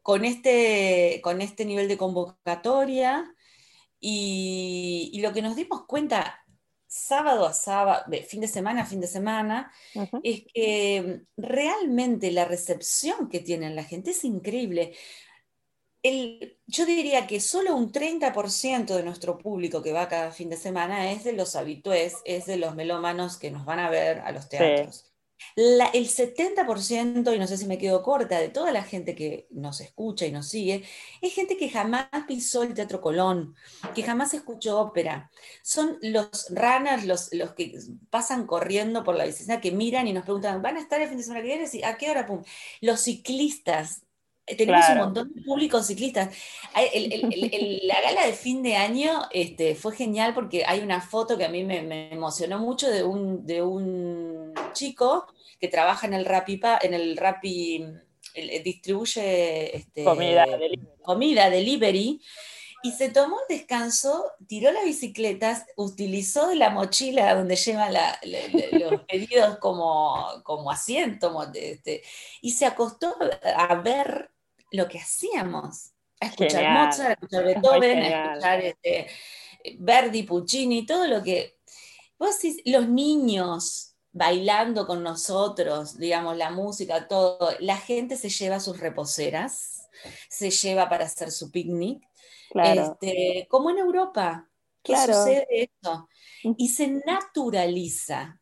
con 0.03 0.25
este, 0.25 1.21
con 1.23 1.41
este 1.41 1.65
nivel 1.65 1.89
de 1.89 1.99
convocatoria. 1.99 3.35
y, 4.01 5.19
lo 5.23 5.33
que 5.33 5.41
nos 5.43 5.57
dimos 5.57 5.87
cuenta 5.87 6.45
sábado 6.87 7.47
a 7.47 7.53
sábado, 7.53 8.05
fin 8.29 8.41
de 8.41 8.49
semana 8.49 8.83
a 8.83 8.87
fin 8.87 9.01
de 9.01 9.09
semana, 9.09 9.73
es 10.23 10.45
que 10.53 11.23
realmente 11.37 12.31
la 12.31 12.45
recepción 12.45 13.29
que 13.29 13.41
tienen 13.41 13.75
la 13.75 13.83
gente 13.83 14.13
es 14.13 14.25
increíble. 14.25 14.95
El, 16.03 16.59
yo 16.67 16.87
diría 16.87 17.27
que 17.27 17.41
solo 17.41 17.75
un 17.75 17.91
30% 17.91 18.95
de 18.95 19.03
nuestro 19.03 19.39
público 19.39 19.83
que 19.83 19.93
va 19.93 20.09
cada 20.09 20.31
fin 20.31 20.51
de 20.51 20.57
semana 20.57 21.11
es 21.11 21.25
de 21.25 21.33
los 21.33 21.57
habitués, 21.57 22.19
es 22.25 22.47
de 22.47 22.59
los 22.59 22.77
melómanos 22.77 23.39
que 23.39 23.51
nos 23.51 23.65
van 23.65 23.81
a 23.81 23.91
ver 23.91 24.21
a 24.21 24.31
los 24.31 24.49
teatros 24.49 25.14
el 25.57 26.09
70%, 26.09 27.35
y 27.35 27.39
no 27.39 27.47
sé 27.47 27.57
si 27.57 27.67
me 27.67 27.79
quedo 27.79 28.03
corta, 28.03 28.39
de 28.39 28.49
toda 28.49 28.73
la 28.73 28.83
gente 28.83 29.15
que 29.15 29.47
nos 29.51 29.81
escucha 29.81 30.27
y 30.27 30.33
nos 30.33 30.49
sigue, 30.49 30.85
es 31.21 31.35
gente 31.35 31.57
que 31.57 31.69
jamás 31.69 32.09
pisó 32.27 32.63
el 32.63 32.75
Teatro 32.75 33.01
Colón, 33.01 33.55
que 33.95 34.03
jamás 34.03 34.35
escuchó 34.35 34.81
ópera. 34.81 35.31
Son 35.63 35.99
los 36.03 36.49
runners, 36.51 37.05
los, 37.05 37.33
los 37.33 37.53
que 37.55 37.79
pasan 38.11 38.47
corriendo 38.47 39.05
por 39.05 39.17
la 39.17 39.25
bicicleta, 39.25 39.61
que 39.61 39.73
miran 39.73 40.09
y 40.09 40.13
nos 40.13 40.25
preguntan, 40.25 40.63
¿van 40.63 40.77
a 40.77 40.81
estar 40.81 41.01
el 41.01 41.09
fin 41.09 41.19
de 41.19 41.25
semana 41.25 41.43
que 41.43 41.49
viene? 41.49 41.87
¿A 41.87 41.97
qué 41.97 42.11
hora? 42.11 42.27
Pum. 42.27 42.43
Los 42.81 43.01
ciclistas, 43.01 44.05
tenemos 44.47 44.89
un 44.91 44.99
montón 44.99 45.33
de 45.33 45.43
públicos 45.43 45.87
ciclistas. 45.87 46.35
la 46.75 48.01
gala 48.03 48.27
de 48.27 48.33
fin 48.33 48.63
de 48.63 48.77
año 48.77 49.23
este, 49.31 49.75
fue 49.75 49.95
genial 49.97 50.35
porque 50.35 50.65
hay 50.67 50.81
una 50.81 51.01
foto 51.01 51.39
que 51.39 51.45
a 51.45 51.49
mí 51.49 51.65
me, 51.65 52.13
emocionó 52.13 52.59
mucho 52.59 52.91
de 52.91 53.03
un, 53.03 53.47
de 53.47 53.63
un 53.63 54.34
chico 54.75 55.27
que 55.59 55.69
trabaja 55.69 56.07
en 56.07 56.13
el 56.13 56.27
Rappi, 56.27 56.61
en 56.83 56.93
el 56.93 57.17
Rappi, 57.17 57.87
distribuye 58.63 59.77
este, 59.77 60.05
comida, 60.05 60.45
delivery. 60.45 60.81
comida 61.03 61.51
delivery 61.51 62.21
y 62.85 62.93
se 62.93 63.09
tomó 63.09 63.39
el 63.49 63.57
descanso, 63.57 64.33
tiró 64.47 64.71
las 64.71 64.85
bicicletas, 64.85 65.65
utilizó 65.75 66.55
la 66.55 66.69
mochila 66.69 67.35
donde 67.35 67.57
lleva 67.57 67.89
los 67.91 69.01
pedidos 69.09 69.57
como, 69.57 70.43
como 70.43 70.71
asiento 70.71 71.51
este, 71.55 72.03
y 72.43 72.51
se 72.51 72.67
acostó 72.67 73.17
a 73.57 73.75
ver 73.77 74.31
lo 74.71 74.87
que 74.87 74.99
hacíamos, 74.99 75.93
a 76.21 76.27
escuchar 76.27 76.87
Mozart, 76.87 77.09
a 77.09 77.13
escuchar 77.15 77.45
Beethoven, 77.45 77.99
a 78.01 78.25
escuchar 78.27 78.61
este, 78.61 79.07
Verdi, 79.79 80.25
Puccini, 80.25 80.85
todo 80.85 81.07
lo 81.07 81.23
que... 81.23 81.57
Vos 82.19 82.39
decís, 82.39 82.61
los 82.67 82.87
niños 82.87 83.94
bailando 84.15 84.87
con 84.87 85.03
nosotros, 85.03 85.99
digamos, 85.99 86.37
la 86.37 86.51
música, 86.51 87.09
todo, 87.09 87.51
la 87.59 87.77
gente 87.77 88.17
se 88.17 88.31
lleva 88.31 88.61
sus 88.61 88.79
reposeras, 88.79 89.91
se 90.29 90.51
lleva 90.51 90.89
para 90.89 91.05
hacer 91.05 91.33
su 91.33 91.51
picnic, 91.51 92.09
este, 92.55 93.47
como 93.51 93.71
en 93.71 93.79
Europa, 93.79 94.49
¿qué 94.83 94.97
sucede 94.97 95.47
eso? 95.83 96.09
Y 96.57 96.69
se 96.69 96.89
naturaliza. 97.05 98.41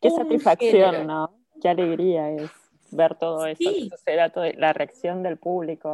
Qué 0.00 0.10
satisfacción, 0.10 1.06
¿no? 1.06 1.38
Qué 1.60 1.68
alegría 1.68 2.30
es 2.30 2.50
ver 2.90 3.18
todo 3.18 3.46
eso, 3.46 3.70
la 4.56 4.72
reacción 4.72 5.22
del 5.22 5.36
público. 5.36 5.92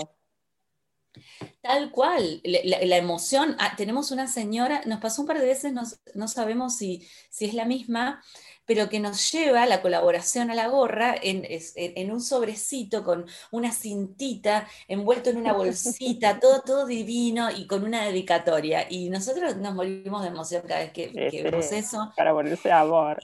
Tal 1.61 1.91
cual, 1.91 2.41
la, 2.45 2.97
emoción. 2.97 3.57
Ah, 3.59 3.74
tenemos 3.76 4.12
una 4.12 4.29
señora, 4.29 4.83
nos 4.87 5.01
pasó 5.01 5.22
un 5.22 5.26
par 5.26 5.41
de 5.41 5.47
veces, 5.47 5.72
no, 5.72 6.29
sabemos 6.29 6.76
si, 6.76 7.07
si, 7.29 7.47
es 7.47 7.55
la 7.55 7.64
misma, 7.64 8.22
pero 8.69 8.91
que 8.91 9.01
nos 9.01 9.33
lleva 9.33 9.64
la 9.64 9.81
colaboración 9.81 10.51
a 10.51 10.55
la 10.55 10.69
gorra 10.69 11.14
en, 11.23 12.12
un 12.12 12.21
sobrecito 12.21 13.03
con 13.03 13.25
una 13.51 13.73
cintita, 13.73 14.69
envuelto 14.87 15.31
en 15.31 15.39
una 15.39 15.55
bolsita, 15.55 16.39
todo, 16.41 16.61
todo 16.61 16.87
divino 16.87 17.49
y 17.51 17.66
con 17.66 17.83
una 17.83 18.05
dedicatoria. 18.05 18.87
Y 18.91 19.09
nosotros 19.09 19.57
nos 19.57 19.75
morimos 19.75 20.21
de 20.21 20.29
emoción 20.29 20.64
cada 20.69 20.81
vez 20.81 20.93
que, 20.93 21.09
vemos 21.43 21.73
eso. 21.73 22.12
Para 22.14 22.35
volverse 22.35 22.71
a 22.71 22.81
amor. 22.81 23.23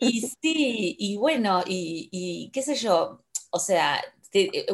Y 0.00 0.22
sí, 0.42 0.96
y 0.98 1.16
bueno, 1.16 1.62
y, 1.64 2.50
qué 2.52 2.60
sé 2.60 2.74
yo, 2.74 3.22
o 3.50 3.60
sea, 3.60 4.02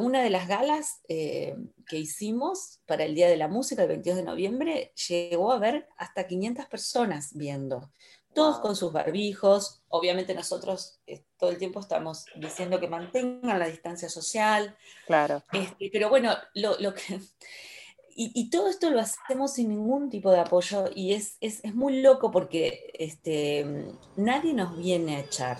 una 0.00 0.22
de 0.22 0.30
las 0.30 0.48
galas 0.48 1.02
eh, 1.06 1.54
que 1.86 1.98
hicimos 1.98 2.80
para 2.86 3.04
el 3.04 3.14
Día 3.14 3.28
de 3.28 3.36
la 3.36 3.48
Música, 3.48 3.82
el 3.82 3.88
22 3.88 4.16
de 4.16 4.24
noviembre, 4.24 4.92
llegó 5.06 5.52
a 5.52 5.58
ver 5.58 5.86
hasta 5.98 6.26
500 6.26 6.64
personas 6.64 7.34
viendo 7.34 7.92
todos 8.34 8.58
con 8.60 8.76
sus 8.76 8.92
barbijos. 8.92 9.82
Obviamente 9.88 10.34
nosotros 10.34 11.00
eh, 11.06 11.24
todo 11.38 11.50
el 11.50 11.58
tiempo 11.58 11.80
estamos 11.80 12.26
diciendo 12.36 12.80
que 12.80 12.88
mantengan 12.88 13.58
la 13.58 13.66
distancia 13.66 14.08
social. 14.08 14.76
Claro. 15.06 15.42
Este, 15.52 15.90
pero 15.92 16.08
bueno, 16.08 16.34
lo, 16.54 16.94
que... 16.94 17.20
Y, 18.14 18.50
todo 18.50 18.68
esto 18.68 18.90
lo 18.90 19.00
hacemos 19.00 19.54
sin 19.54 19.70
ningún 19.70 20.10
tipo 20.10 20.30
de 20.30 20.40
apoyo 20.40 20.84
y 20.94 21.14
es, 21.14 21.38
es, 21.40 21.64
es 21.64 21.74
muy 21.74 22.02
loco 22.02 22.30
porque 22.30 22.92
este, 22.92 23.86
nadie 24.16 24.52
nos 24.52 24.76
viene 24.76 25.16
a 25.16 25.20
echar. 25.20 25.56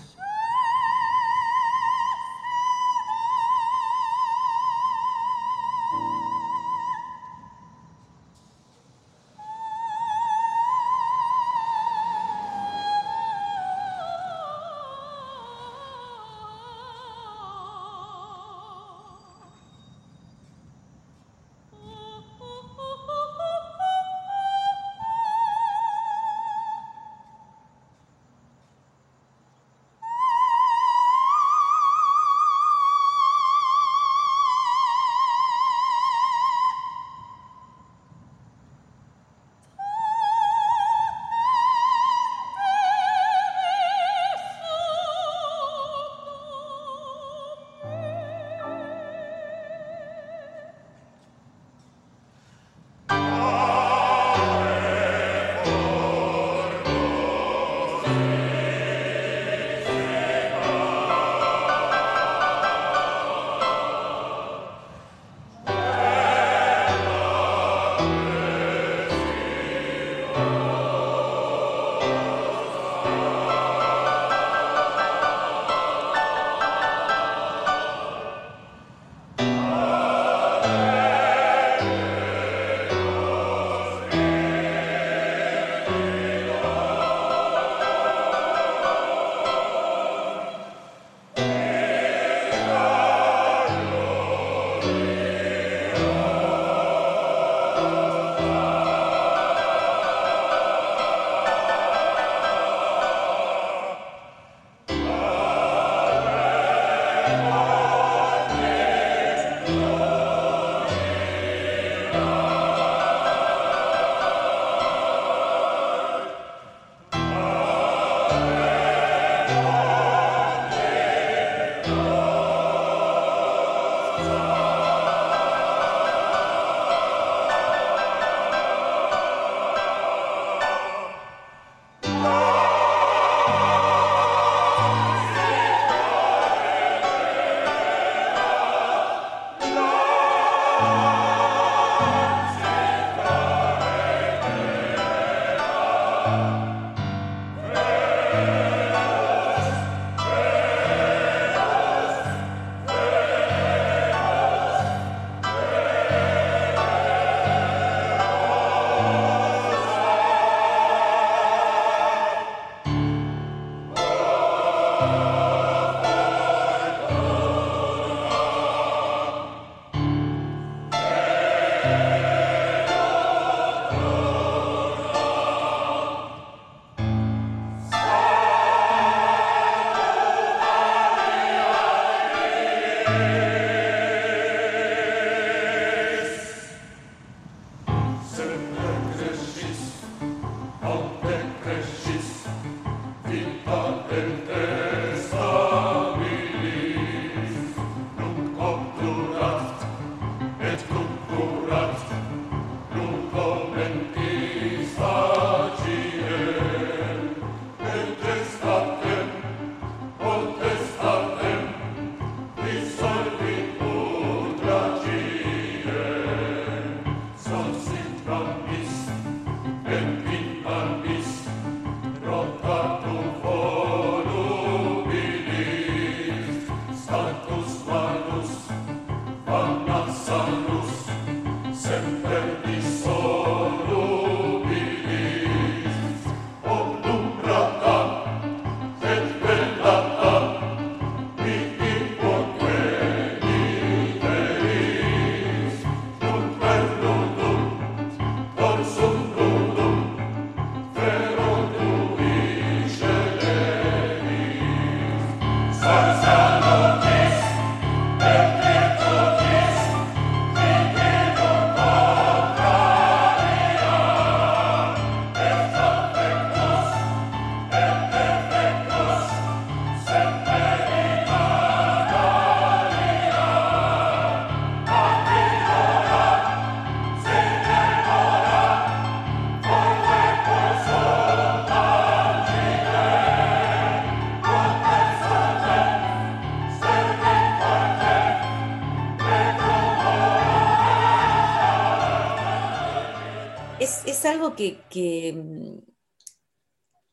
Que, 294.55 295.33
mm, 295.33 295.79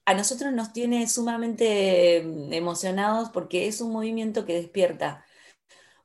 a 0.07 0.15
nosotros 0.15 0.53
nos 0.53 0.73
tiene 0.73 1.09
sumamente 1.09 2.23
mm, 2.25 2.53
emocionados 2.53 3.31
porque 3.31 3.67
es 3.69 3.81
un 3.81 3.93
movimiento 3.93 4.45
que 4.47 4.55
despierta 4.55 5.25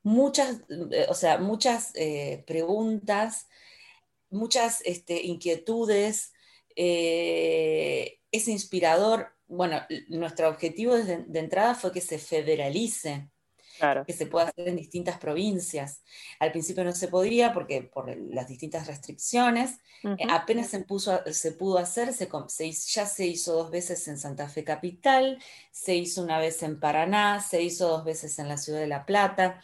muchas, 0.04 0.62
eh, 0.92 1.08
o 1.10 1.14
sea, 1.16 1.40
muchas 1.40 1.92
eh, 1.96 2.44
preguntas, 2.48 3.48
muchas 4.30 4.82
este, 4.86 5.24
inquietudes, 5.24 6.34
eh, 6.76 8.20
es 8.32 8.48
inspirador. 8.48 9.30
Bueno, 9.48 9.82
nuestro 10.10 10.50
objetivo 10.50 10.96
de 10.96 11.40
entrada 11.40 11.76
fue 11.76 11.92
que 11.92 12.02
se 12.02 12.20
federalice 12.20 13.30
que 14.06 14.14
se 14.14 14.26
puede 14.26 14.48
hacer 14.48 14.68
en 14.68 14.76
distintas 14.76 15.18
provincias. 15.18 16.02
Al 16.40 16.52
principio 16.52 16.84
no 16.84 16.92
se 16.92 17.08
podía 17.08 17.54
porque 17.54 17.82
por 17.82 18.16
las 18.18 18.48
distintas 18.48 18.88
restricciones, 18.88 19.80
eh, 20.04 20.28
apenas 20.30 20.68
se, 20.68 20.86
se, 21.34 21.52
pudo 21.52 21.78
hacer, 21.78 22.14
se, 22.14 22.30
ya 22.72 23.06
se 23.06 23.26
hizo 23.26 23.54
dos 23.54 23.72
veces 23.72 24.08
en 24.08 24.18
Santa 24.18 24.48
Fe 24.50 24.64
Capital, 24.64 25.40
se 25.72 25.96
hizo 25.96 26.22
una 26.22 26.40
vez 26.40 26.62
en 26.64 26.80
Paraná, 26.80 27.42
se 27.42 27.62
hizo 27.62 27.88
dos 27.88 28.06
veces 28.06 28.38
en 28.40 28.48
la 28.48 28.58
ciudad 28.58 28.80
de 28.80 28.88
La 28.88 29.06
Plata, 29.06 29.62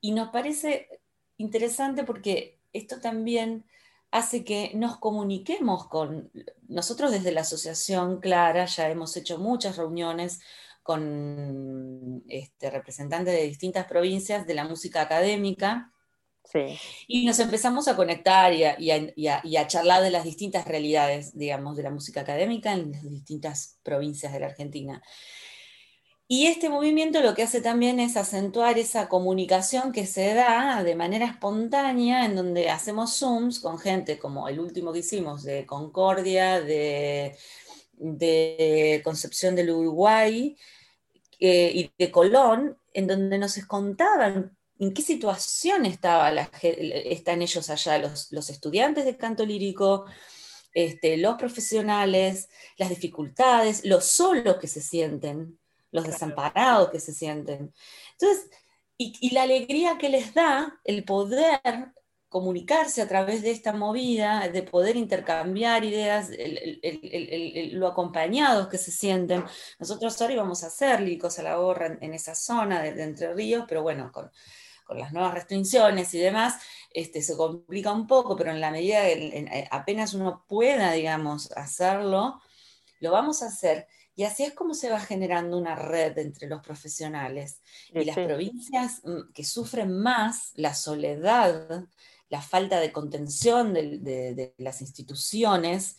y 0.00 0.12
nos 0.12 0.28
parece 0.28 0.88
interesante 1.36 2.04
porque 2.04 2.60
esto 2.72 3.00
también 3.00 3.64
hace 4.10 4.44
que 4.44 4.72
nos 4.74 4.98
comuniquemos 4.98 5.86
con 5.88 6.30
nosotros 6.66 7.10
desde 7.10 7.32
la 7.32 7.42
Asociación 7.42 8.20
Clara, 8.20 8.64
ya 8.64 8.88
hemos 8.88 9.16
hecho 9.16 9.38
muchas 9.38 9.76
reuniones 9.76 10.40
con 10.88 12.24
este, 12.28 12.70
representantes 12.70 13.34
de 13.34 13.42
distintas 13.42 13.84
provincias 13.84 14.46
de 14.46 14.54
la 14.54 14.64
música 14.64 15.02
académica. 15.02 15.92
Y 17.06 17.26
nos 17.26 17.38
empezamos 17.40 17.88
a 17.88 17.94
conectar 17.94 18.54
y 18.54 18.64
a, 19.28 19.66
charlar 19.66 20.02
de 20.02 20.10
las 20.10 20.24
distintas 20.24 20.66
realidades, 20.66 21.36
digamos, 21.36 21.76
de 21.76 21.82
la 21.82 21.90
música 21.90 22.22
académica 22.22 22.72
en 22.72 22.92
las 22.92 23.02
distintas 23.02 23.78
provincias 23.82 24.32
de 24.32 24.40
la 24.40 24.46
Argentina. 24.46 25.02
Y 26.26 26.46
este 26.46 26.70
movimiento 26.70 27.20
lo 27.20 27.34
que 27.34 27.42
hace 27.42 27.60
también 27.60 28.00
es 28.00 28.16
acentuar 28.16 28.78
esa 28.78 29.10
comunicación 29.10 29.92
que 29.92 30.06
se 30.06 30.32
da 30.32 30.82
de 30.84 30.94
manera 30.94 31.26
espontánea, 31.26 32.24
en 32.24 32.34
donde 32.34 32.70
hacemos 32.70 33.18
Zooms 33.18 33.60
con 33.60 33.78
gente 33.78 34.18
como 34.18 34.48
el 34.48 34.58
último 34.58 34.94
que 34.94 35.00
hicimos 35.00 35.42
de 35.42 35.66
Concordia, 35.66 36.62
de, 36.62 37.36
de 37.92 39.02
Concepción 39.04 39.54
del 39.54 39.68
Uruguay, 39.68 40.56
eh, 41.38 41.70
y 41.74 41.92
de 41.98 42.10
Colón, 42.10 42.76
en 42.92 43.06
donde 43.06 43.38
nos 43.38 43.56
contaban 43.66 44.56
en 44.78 44.94
qué 44.94 45.02
situación 45.02 45.86
estaba 45.86 46.30
están 46.30 47.42
ellos 47.42 47.68
allá, 47.70 47.98
los, 47.98 48.50
estudiantes 48.50 49.04
de 49.04 49.16
canto 49.16 49.44
lírico, 49.44 50.04
este, 50.72 51.16
los 51.16 51.36
profesionales, 51.36 52.48
las 52.76 52.88
dificultades, 52.88 53.84
los 53.84 54.04
solos 54.04 54.56
que 54.56 54.68
se 54.68 54.80
sienten, 54.80 55.58
los 55.90 56.04
desamparados 56.04 56.90
que 56.90 57.00
se 57.00 57.12
sienten. 57.12 57.72
Entonces, 58.12 58.50
y, 58.96 59.30
la 59.30 59.42
alegría 59.42 59.96
que 59.98 60.08
les 60.08 60.34
da 60.34 60.80
el 60.84 61.04
poder 61.04 61.92
comunicarse 62.28 63.00
a 63.00 63.08
través 63.08 63.42
de 63.42 63.50
esta 63.50 63.72
movida, 63.72 64.48
de 64.48 64.62
poder 64.62 64.96
intercambiar 64.96 65.84
ideas, 65.84 66.30
lo 67.72 67.86
acompañados 67.86 68.68
que 68.68 68.78
se 68.78 68.90
sienten. 68.90 69.44
Nosotros 69.78 70.20
ahora 70.20 70.34
íbamos 70.34 70.62
a 70.62 70.66
hacer 70.66 71.00
líricos 71.00 71.38
a 71.38 71.42
la 71.42 71.56
gorra 71.56 71.96
en, 72.00 72.14
esa 72.14 72.34
zona 72.34 72.82
de, 72.82 73.02
Entre 73.02 73.32
Ríos, 73.32 73.64
pero 73.66 73.82
bueno, 73.82 74.12
con, 74.12 74.30
las 74.90 75.12
nuevas 75.12 75.34
restricciones 75.34 76.14
y 76.14 76.18
demás, 76.18 76.62
este, 76.90 77.20
se 77.20 77.36
complica 77.36 77.92
un 77.92 78.06
poco, 78.06 78.36
pero 78.36 78.50
en 78.50 78.60
la 78.60 78.70
medida 78.70 79.02
que 79.02 79.68
apenas 79.70 80.14
uno 80.14 80.44
pueda, 80.48 80.92
digamos, 80.92 81.52
hacerlo, 81.52 82.40
lo 83.00 83.12
vamos 83.12 83.42
a 83.42 83.46
hacer. 83.46 83.86
Y 84.16 84.24
así 84.24 84.42
es 84.42 84.52
como 84.52 84.74
se 84.74 84.90
va 84.90 84.98
generando 84.98 85.56
una 85.56 85.76
red 85.76 86.18
entre 86.18 86.48
los 86.48 86.60
profesionales. 86.60 87.60
y 87.94 88.04
las 88.04 88.16
provincias 88.16 89.00
mm, 89.04 89.32
que 89.32 89.44
sufren 89.44 89.96
más 89.96 90.52
la 90.56 90.74
soledad 90.74 91.86
la 92.28 92.42
falta 92.42 92.80
de 92.80 92.92
contención 92.92 93.72
de, 93.72 94.54
las 94.58 94.80
instituciones, 94.80 95.98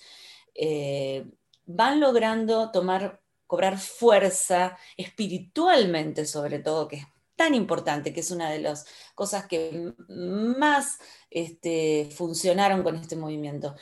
eh, 0.56 1.26
van 1.66 2.00
logrando 2.00 2.72
tomar, 2.72 3.22
cobrar 3.48 3.78
fuerza 3.78 4.78
espiritualmente 4.98 6.26
sobre 6.26 6.60
todo, 6.60 6.88
que 6.88 6.98
es 6.98 7.06
tan 7.36 7.56
importante, 7.56 8.12
que 8.12 8.20
es 8.20 8.32
una 8.32 8.52
de 8.52 8.60
las 8.60 8.86
cosas 9.16 9.48
que 9.48 9.94
más 10.10 11.00
este, 11.30 12.10
funcionaron 12.12 12.84
con 12.84 12.98
este 12.98 13.16
movimiento. 13.16 13.76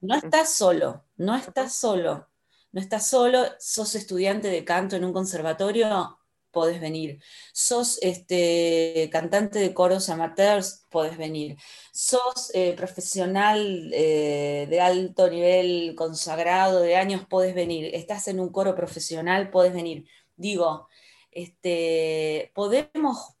No 0.00 0.14
estás 0.14 0.54
solo, 0.54 1.04
no 1.16 1.34
estás 1.34 1.74
solo, 1.74 2.28
no 2.70 2.80
estás 2.80 3.08
solo, 3.08 3.46
sos 3.58 3.96
estudiante 3.96 4.46
de 4.48 4.64
canto 4.64 4.94
en 4.94 5.04
un 5.04 5.12
conservatorio, 5.12 6.18
podés 6.52 6.80
venir. 6.80 7.20
Sos 7.52 7.98
este, 8.02 9.08
cantante 9.10 9.58
de 9.58 9.74
coros 9.74 10.08
amateurs, 10.08 10.86
podés 10.90 11.16
venir. 11.16 11.56
Sos 11.92 12.50
eh, 12.54 12.74
profesional 12.74 13.90
eh, 13.92 14.66
de 14.70 14.80
alto 14.80 15.28
nivel, 15.28 15.94
consagrado 15.96 16.80
de 16.80 16.96
años, 16.96 17.26
podés 17.26 17.54
venir. 17.54 17.90
Estás 17.94 18.28
en 18.28 18.38
un 18.38 18.50
coro 18.50 18.76
profesional, 18.76 19.50
podés 19.50 19.72
venir. 19.72 20.06
Digo, 20.36 20.88
este, 21.30 22.52
podemos 22.54 23.36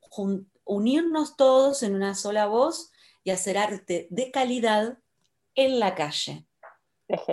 unirnos 0.64 1.36
todos 1.36 1.82
en 1.82 1.94
una 1.94 2.14
sola 2.14 2.46
voz 2.46 2.90
y 3.22 3.30
hacer 3.30 3.58
arte 3.58 4.08
de 4.10 4.30
calidad 4.30 4.98
en 5.54 5.78
la 5.78 5.94
calle. 5.94 6.46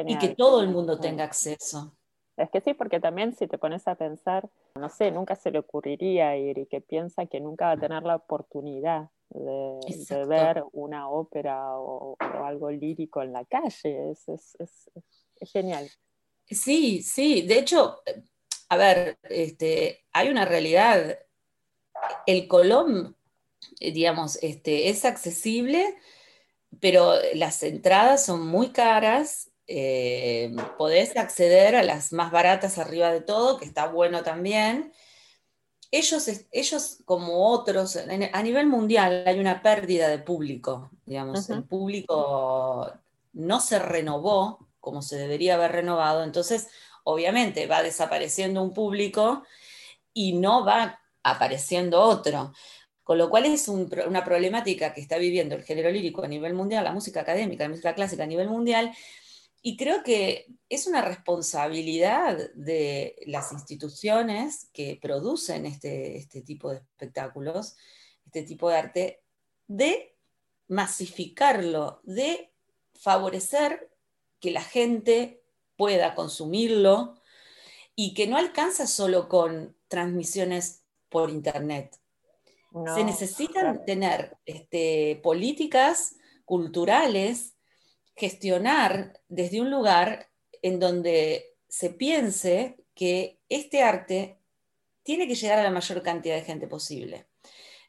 Y 0.05 0.17
que 0.17 0.29
todo 0.29 0.61
el 0.61 0.69
mundo 0.69 0.99
tenga 0.99 1.23
acceso. 1.23 1.95
Es 2.39 2.49
que 2.49 2.61
sí, 2.61 2.73
porque 2.73 2.99
también 2.99 3.35
si 3.35 3.47
te 3.47 3.57
pones 3.57 3.87
a 3.87 3.95
pensar, 3.95 4.49
no 4.75 4.89
sé, 4.89 5.11
nunca 5.11 5.35
se 5.35 5.51
le 5.51 5.59
ocurriría 5.59 6.35
ir 6.37 6.57
y 6.57 6.65
que 6.65 6.81
piensa 6.81 7.25
que 7.25 7.39
nunca 7.39 7.65
va 7.65 7.71
a 7.71 7.79
tener 7.79 8.03
la 8.03 8.15
oportunidad 8.15 9.09
de, 9.29 10.25
ver 10.25 10.63
una 10.71 11.09
ópera 11.09 11.77
o, 11.77 12.17
algo 12.19 12.71
lírico 12.71 13.21
en 13.21 13.33
la 13.33 13.45
calle. 13.45 14.11
Es, 14.11 14.27
es, 14.27 14.91
genial. 15.41 15.89
Sí, 16.47 17.03
sí. 17.03 17.43
De 17.43 17.59
hecho, 17.59 18.01
a 18.69 18.77
ver, 18.77 19.17
este, 19.23 20.05
hay 20.13 20.29
una 20.29 20.45
realidad. 20.45 21.19
El 22.25 22.47
Colón, 22.47 23.15
digamos, 23.79 24.41
este, 24.41 24.89
es 24.89 25.05
accesible 25.05 25.95
pero 26.79 27.13
las 27.33 27.63
entradas 27.63 28.25
son 28.25 28.45
muy 28.45 28.69
caras. 28.69 29.48
Eh, 29.71 30.51
podés 30.79 31.15
acceder 31.15 31.75
a 31.75 31.83
las 31.83 32.11
más 32.11 32.31
baratas 32.31 32.79
arriba 32.79 33.11
de 33.11 33.21
todo, 33.21 33.59
que 33.59 33.65
está 33.65 33.87
bueno 33.87 34.23
también. 34.23 34.91
Ellos, 35.91 36.27
ellos 36.51 36.97
como 37.05 37.51
otros, 37.51 37.95
a 37.95 38.41
nivel 38.41 38.65
mundial 38.65 39.23
hay 39.27 39.39
una 39.39 39.61
pérdida 39.61 40.07
de 40.07 40.17
público, 40.17 40.89
digamos, 41.05 41.51
el 41.51 41.63
público 41.63 42.91
no 43.33 43.59
se 43.59 43.77
renovó 43.77 44.67
como 44.79 45.03
se 45.03 45.17
debería 45.17 45.53
haber 45.53 45.73
renovado, 45.73 46.23
entonces 46.23 46.67
obviamente 47.03 47.67
va 47.67 47.83
desapareciendo 47.83 48.63
un 48.63 48.73
público 48.73 49.43
y 50.13 50.33
no 50.33 50.65
va 50.65 50.99
apareciendo 51.21 52.01
otro. 52.01 52.53
Con 53.03 53.17
lo 53.19 53.29
cual 53.29 53.45
es 53.45 53.67
un 53.67 53.89
una 54.07 54.23
problemática 54.23 54.93
que 54.93 55.01
está 55.01 55.17
viviendo 55.17 55.55
el 55.55 55.63
género 55.63 55.91
lírico 55.91 56.23
a 56.23 56.27
nivel 56.27 56.53
mundial, 56.55 56.83
la 56.83 56.91
música 56.91 57.21
académica, 57.21 57.63
la 57.63 57.69
música 57.69 57.93
clásica 57.93 58.23
a 58.23 58.27
nivel 58.27 58.49
mundial, 58.49 58.91
y 59.61 59.75
creo 59.75 60.03
que 60.03 60.47
es 60.69 60.87
una 60.87 61.01
responsabilidad 61.01 62.51
de 62.53 63.15
las 63.25 63.51
instituciones 63.51 64.69
que 64.71 64.97
producen 65.01 65.65
este, 65.65 66.17
este 66.17 66.41
tipo 66.41 66.71
de 66.71 66.77
espectáculos, 66.77 67.75
este 68.25 68.43
tipo 68.43 68.69
de 68.69 68.77
arte, 68.77 69.23
de 69.67 70.15
masificarlo, 70.67 71.99
de 72.03 72.53
favorecer 72.93 73.91
que 74.39 74.51
la 74.51 74.61
gente 74.61 75.43
pueda 75.75 76.15
consumirlo 76.15 77.15
y 77.95 78.13
que 78.13 78.27
no 78.27 78.37
alcanza 78.37 78.87
solo 78.87 79.27
con 79.27 79.75
transmisiones 79.87 80.83
por 81.09 81.29
internet. 81.29 81.99
No, 82.71 82.95
Se 82.95 83.03
necesitan 83.03 83.83
tener 83.83 84.37
este, 84.45 85.19
políticas 85.23 86.15
culturales, 86.45 87.55
gestionar 88.19 89.19
desde 89.29 89.61
un 89.61 89.71
lugar 89.71 90.29
en 90.61 90.79
donde 90.79 91.55
se 91.67 91.89
piense 91.89 92.83
que 92.93 93.39
este 93.47 93.81
arte 93.81 94.37
tiene 95.03 95.27
que 95.27 95.35
llegar 95.35 95.59
a 95.59 95.63
la 95.63 95.71
mayor 95.71 96.03
cantidad 96.03 96.35
de 96.35 96.43
gente 96.43 96.67
posible. 96.67 97.27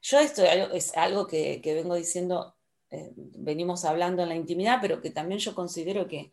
Yo 0.03 0.21
esto 0.21 0.45
es 0.45 0.97
algo 0.97 1.27
que, 1.27 1.61
que 1.61 1.75
vengo 1.75 1.95
diciendo, 1.95 2.55
eh, 2.91 3.11
venimos 3.17 3.85
hablando 3.85 4.23
en 4.23 4.29
la 4.29 4.37
intimidad, 4.37 4.79
pero 4.81 5.01
que 5.03 5.11
también 5.11 5.41
yo 5.41 5.55
considero 5.55 6.07
que, 6.07 6.33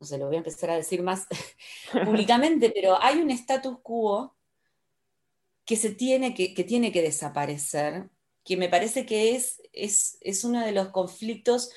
no 0.00 0.06
sé, 0.06 0.18
lo 0.18 0.26
voy 0.26 0.34
a 0.34 0.38
empezar 0.38 0.70
a 0.70 0.76
decir 0.76 1.02
más 1.02 1.26
públicamente, 2.04 2.70
pero 2.70 3.00
hay 3.00 3.20
un 3.20 3.30
status 3.30 3.78
quo 3.82 4.34
que, 5.64 5.76
se 5.76 5.90
tiene 5.90 6.34
que, 6.34 6.52
que 6.54 6.64
tiene 6.64 6.92
que 6.92 7.02
desaparecer, 7.02 8.10
que 8.44 8.56
me 8.56 8.68
parece 8.68 9.06
que 9.06 9.36
es, 9.36 9.62
es, 9.72 10.18
es 10.20 10.44
uno 10.44 10.60
de 10.64 10.72
los 10.72 10.88
conflictos 10.88 11.70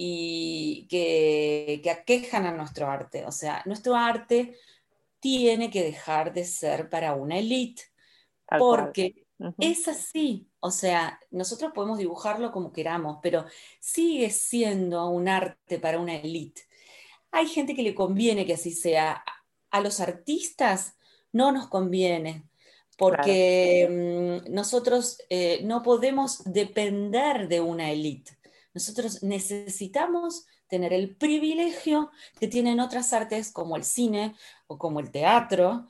y 0.00 0.86
que, 0.88 1.80
que 1.82 1.90
aquejan 1.90 2.46
a 2.46 2.52
nuestro 2.52 2.86
arte. 2.86 3.26
O 3.26 3.32
sea, 3.32 3.62
nuestro 3.66 3.96
arte 3.96 4.56
tiene 5.18 5.72
que 5.72 5.82
dejar 5.82 6.32
de 6.32 6.44
ser 6.44 6.88
para 6.88 7.14
una 7.14 7.36
élite, 7.36 7.82
porque 8.60 9.26
es 9.58 9.88
así. 9.88 10.46
O 10.60 10.70
sea, 10.70 11.18
nosotros 11.32 11.72
podemos 11.74 11.98
dibujarlo 11.98 12.52
como 12.52 12.72
queramos, 12.72 13.18
pero 13.20 13.46
sigue 13.80 14.30
siendo 14.30 15.08
un 15.08 15.26
arte 15.26 15.80
para 15.80 15.98
una 15.98 16.14
élite. 16.14 16.62
Hay 17.32 17.48
gente 17.48 17.74
que 17.74 17.82
le 17.82 17.96
conviene 17.96 18.46
que 18.46 18.54
así 18.54 18.70
sea. 18.70 19.24
A 19.72 19.80
los 19.80 19.98
artistas 19.98 20.96
no 21.32 21.50
nos 21.50 21.66
conviene, 21.66 22.44
porque 22.96 24.44
mm, 24.46 24.54
nosotros 24.54 25.18
eh, 25.28 25.60
no 25.64 25.82
podemos 25.82 26.44
depender 26.44 27.48
de 27.48 27.60
una 27.60 27.90
élite. 27.90 28.37
Nosotros 28.78 29.24
necesitamos 29.24 30.46
tener 30.68 30.92
el 30.92 31.16
privilegio 31.16 32.12
que 32.38 32.46
tienen 32.46 32.78
otras 32.78 33.12
artes 33.12 33.50
como 33.50 33.74
el 33.74 33.82
cine 33.82 34.36
o 34.68 34.78
como 34.78 35.00
el 35.00 35.10
teatro, 35.10 35.88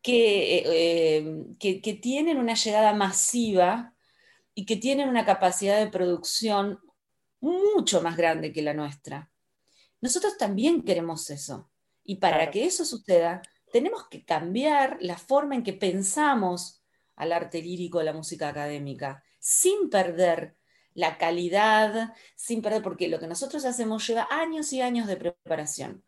que, 0.00 0.58
eh, 0.58 0.62
eh, 0.66 1.44
que, 1.58 1.80
que 1.80 1.94
tienen 1.94 2.38
una 2.38 2.54
llegada 2.54 2.92
masiva 2.94 3.92
y 4.54 4.66
que 4.66 4.76
tienen 4.76 5.08
una 5.08 5.24
capacidad 5.24 5.80
de 5.80 5.90
producción 5.90 6.78
mucho 7.40 8.00
más 8.02 8.16
grande 8.16 8.52
que 8.52 8.62
la 8.62 8.72
nuestra. 8.72 9.32
Nosotros 10.00 10.38
también 10.38 10.82
queremos 10.82 11.28
eso. 11.28 11.72
Y 12.04 12.16
para 12.16 12.36
Claro. 12.36 12.52
que 12.52 12.64
eso 12.66 12.84
suceda, 12.84 13.42
tenemos 13.72 14.06
que 14.08 14.24
cambiar 14.24 14.96
la 15.00 15.18
forma 15.18 15.56
en 15.56 15.64
que 15.64 15.72
pensamos 15.72 16.84
al 17.16 17.32
arte 17.32 17.60
lírico, 17.60 17.98
a 17.98 18.04
la 18.04 18.12
música 18.12 18.48
académica, 18.48 19.24
sin 19.40 19.90
perder 19.90 20.56
la 20.94 21.18
calidad, 21.18 22.14
sin 22.36 22.62
perder, 22.62 22.82
porque 22.82 23.08
lo 23.08 23.18
que 23.18 23.26
nosotros 23.26 23.64
hacemos 23.64 24.06
lleva 24.06 24.28
años 24.30 24.72
y 24.72 24.80
años 24.80 25.06
de 25.06 25.16
preparación. 25.16 26.04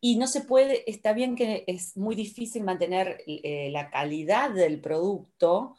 Y 0.00 0.16
no 0.16 0.26
se 0.26 0.42
puede, 0.42 0.88
está 0.90 1.12
bien 1.12 1.36
que 1.36 1.64
es 1.66 1.96
muy 1.96 2.14
difícil 2.14 2.62
mantener 2.64 3.22
eh, 3.26 3.70
la 3.72 3.90
calidad 3.90 4.50
del 4.50 4.80
producto, 4.80 5.76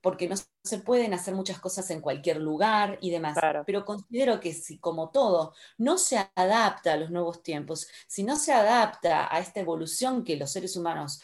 porque 0.00 0.28
no 0.28 0.36
se 0.62 0.78
pueden 0.78 1.12
hacer 1.12 1.34
muchas 1.34 1.58
cosas 1.58 1.90
en 1.90 2.00
cualquier 2.00 2.38
lugar 2.38 2.98
y 3.00 3.10
demás. 3.10 3.36
Claro. 3.38 3.64
Pero 3.66 3.84
considero 3.84 4.40
que 4.40 4.52
si, 4.52 4.78
como 4.78 5.10
todo, 5.10 5.54
no 5.76 5.98
se 5.98 6.18
adapta 6.34 6.92
a 6.92 6.96
los 6.96 7.10
nuevos 7.10 7.42
tiempos, 7.42 7.88
si 8.06 8.22
no 8.22 8.36
se 8.36 8.52
adapta 8.52 9.34
a 9.34 9.40
esta 9.40 9.60
evolución 9.60 10.24
que 10.24 10.36
los 10.36 10.52
seres 10.52 10.76
humanos 10.76 11.20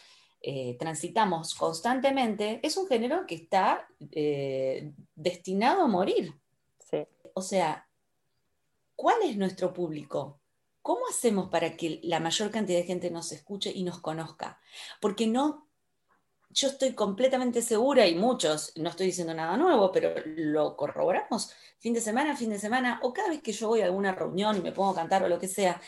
eh, 0.46 0.76
transitamos 0.78 1.54
constantemente, 1.54 2.60
es 2.62 2.76
un 2.76 2.86
género 2.86 3.26
que 3.26 3.36
está 3.36 3.88
eh, 4.10 4.92
destinado 5.14 5.82
a 5.82 5.86
morir. 5.86 6.34
O 7.34 7.42
sea, 7.42 7.88
¿cuál 8.96 9.22
es 9.22 9.36
nuestro 9.36 9.72
público? 9.72 10.40
¿Cómo 10.82 11.06
hacemos 11.08 11.48
para 11.50 11.76
que 11.76 12.00
la 12.04 12.20
mayor 12.20 12.50
cantidad 12.50 12.78
de 12.78 12.84
gente 12.84 13.10
nos 13.10 13.32
escuche 13.32 13.72
y 13.74 13.82
nos 13.82 14.00
conozca? 14.00 14.60
Porque 15.00 15.26
no, 15.26 15.68
yo 16.50 16.68
estoy 16.68 16.94
completamente 16.94 17.60
segura 17.60 18.06
y 18.06 18.14
muchos, 18.14 18.72
no 18.76 18.90
estoy 18.90 19.06
diciendo 19.06 19.34
nada 19.34 19.56
nuevo, 19.56 19.90
pero 19.90 20.14
lo 20.24 20.76
corroboramos 20.76 21.50
fin 21.80 21.92
de 21.92 22.00
semana, 22.00 22.36
fin 22.36 22.50
de 22.50 22.58
semana, 22.58 23.00
o 23.02 23.12
cada 23.12 23.28
vez 23.28 23.42
que 23.42 23.52
yo 23.52 23.68
voy 23.68 23.80
a 23.80 23.86
alguna 23.86 24.12
reunión 24.12 24.56
y 24.56 24.60
me 24.60 24.72
pongo 24.72 24.92
a 24.92 24.94
cantar 24.94 25.24
o 25.24 25.28
lo 25.28 25.38
que 25.40 25.48
sea, 25.48 25.82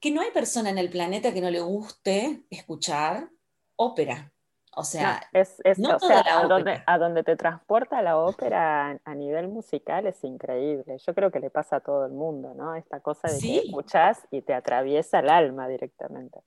que 0.00 0.12
no 0.12 0.20
hay 0.20 0.30
persona 0.30 0.70
en 0.70 0.78
el 0.78 0.88
planeta 0.88 1.34
que 1.34 1.40
no 1.40 1.50
le 1.50 1.60
guste 1.60 2.44
escuchar 2.48 3.30
ópera. 3.74 4.32
O 4.76 4.84
sea, 4.84 5.20
No, 5.32 5.40
es, 5.40 5.56
es- 5.64 5.78
no 5.78 5.96
o 5.96 5.98
toda 5.98 6.22
sea, 6.22 6.32
la 6.32 6.40
a 6.40 6.42
donde, 6.46 6.70
ópera. 6.72 6.84
a 6.86 6.98
donde 6.98 7.22
te 7.24 7.36
transporta 7.36 8.02
la 8.02 8.16
ópera 8.18 9.00
a, 9.04 9.14
nivel 9.14 9.48
musical 9.48 10.06
es 10.06 10.22
increíble. 10.22 10.96
Yo 11.04 11.14
creo 11.14 11.30
que 11.32 11.40
le 11.40 11.50
pasa 11.50 11.76
a 11.76 11.80
todo 11.80 12.06
el 12.06 12.12
mundo, 12.12 12.54
¿no? 12.54 12.74
Esta 12.76 13.00
cosa 13.00 13.28
de 13.28 13.38
Sí. 13.38 13.52
que 13.60 13.66
escuchás 13.66 14.20
y 14.30 14.42
te 14.42 14.54
atraviesa 14.54 15.18
el 15.18 15.28
alma 15.28 15.66
directamente. 15.68 16.38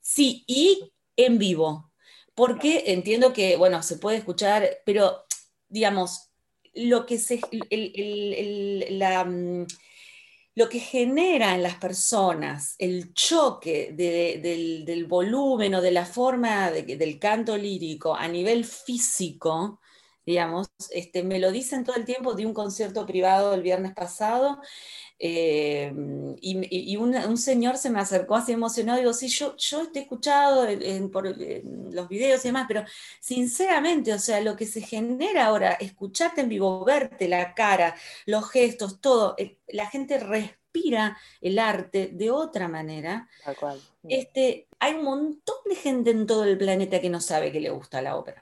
Sí, 0.00 0.44
y 0.46 0.92
en 1.16 1.38
vivo, 1.38 1.90
porque 2.34 2.84
entiendo 2.92 3.32
que, 3.32 3.56
bueno, 3.56 3.82
se 3.82 3.98
puede 3.98 4.16
escuchar, 4.18 4.68
pero 4.86 5.24
digamos, 5.68 6.30
lo 6.74 7.04
que 7.04 7.18
se, 7.18 7.40
el- 7.50 7.92
el- 7.96 8.34
el- 8.86 8.98
la, 8.98 9.24
mm, 9.24 9.66
lo 10.54 10.68
que 10.68 10.80
genera 10.80 11.54
en 11.54 11.62
las 11.62 11.76
personas 11.76 12.74
el 12.78 13.14
choque 13.14 13.92
de- 13.94 14.40
del, 14.42 14.84
del 14.84 15.06
volumen 15.06 15.74
o 15.74 15.80
de 15.82 15.90
la 15.92 16.04
forma 16.06 16.70
de- 16.70 16.96
del 16.96 17.18
canto 17.18 17.56
lírico 17.56 18.14
a 18.14 18.28
nivel 18.28 18.64
físico, 18.64 19.80
digamos, 20.26 20.68
este, 20.90 21.22
me 21.22 21.38
lo 21.38 21.50
dicen 21.50 21.84
todo 21.84 21.96
el 21.96 22.04
tiempo 22.04 22.34
de 22.34 22.46
un 22.46 22.54
concierto 22.54 23.06
privado 23.06 23.54
el 23.54 23.62
viernes 23.62 23.94
pasado, 23.94 24.60
eh, 25.18 25.92
y, 26.40 26.92
y 26.92 26.96
un, 26.96 27.14
un, 27.14 27.38
señor 27.38 27.76
se 27.76 27.90
me 27.90 28.00
acercó 28.00 28.34
así 28.34 28.52
emocionado, 28.52 28.98
digo, 28.98 29.12
sí, 29.12 29.28
yo, 29.28 29.56
yo 29.56 29.90
te 29.92 30.00
he 30.00 30.02
escuchado 30.02 30.66
en, 30.66 30.82
en, 30.82 31.10
por 31.10 31.28
en 31.28 31.94
los 31.94 32.08
videos 32.08 32.44
y 32.44 32.48
demás, 32.48 32.64
pero 32.66 32.84
sinceramente, 33.20 34.12
o 34.12 34.18
sea, 34.18 34.40
lo 34.40 34.56
que 34.56 34.66
se 34.66 34.80
genera 34.80 35.46
ahora, 35.46 35.72
escucharte 35.74 36.40
en 36.40 36.48
vivo, 36.48 36.84
verte 36.84 37.28
la 37.28 37.54
cara, 37.54 37.94
los 38.26 38.50
gestos, 38.50 39.00
todo, 39.00 39.36
eh, 39.38 39.58
la 39.68 39.86
gente 39.86 40.18
respira 40.18 41.16
el 41.40 41.58
arte 41.58 42.10
de 42.12 42.30
otra 42.30 42.66
manera. 42.66 43.28
Tal 43.44 43.56
cual. 43.56 43.80
Este, 44.08 44.66
hay 44.80 44.94
un 44.94 45.04
montón 45.04 45.56
de 45.66 45.76
gente 45.76 46.10
en 46.10 46.26
todo 46.26 46.44
el 46.44 46.58
planeta 46.58 47.00
que 47.00 47.10
no 47.10 47.20
sabe 47.20 47.52
que 47.52 47.60
le 47.60 47.70
gusta 47.70 48.02
la 48.02 48.16
ópera. 48.16 48.41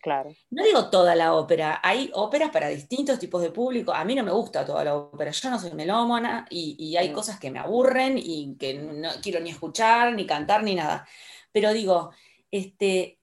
Claro. 0.00 0.34
No 0.50 0.64
digo 0.64 0.88
toda 0.88 1.14
la 1.14 1.34
ópera, 1.34 1.78
hay 1.82 2.10
óperas 2.14 2.50
para 2.50 2.68
distintos 2.68 3.18
tipos 3.18 3.42
de 3.42 3.50
público. 3.50 3.92
A 3.92 4.04
mí 4.04 4.14
no 4.14 4.22
me 4.22 4.32
gusta 4.32 4.64
toda 4.64 4.82
la 4.82 4.96
ópera, 4.96 5.30
yo 5.30 5.50
no 5.50 5.58
soy 5.58 5.72
melómana 5.74 6.46
y, 6.48 6.76
y 6.78 6.96
hay 6.96 7.10
mm. 7.10 7.12
cosas 7.12 7.38
que 7.38 7.50
me 7.50 7.58
aburren 7.58 8.16
y 8.16 8.56
que 8.56 8.74
no 8.74 9.10
quiero 9.22 9.40
ni 9.40 9.50
escuchar, 9.50 10.14
ni 10.14 10.26
cantar, 10.26 10.62
ni 10.62 10.74
nada. 10.74 11.06
Pero 11.52 11.72
digo, 11.74 12.12
este, 12.50 13.20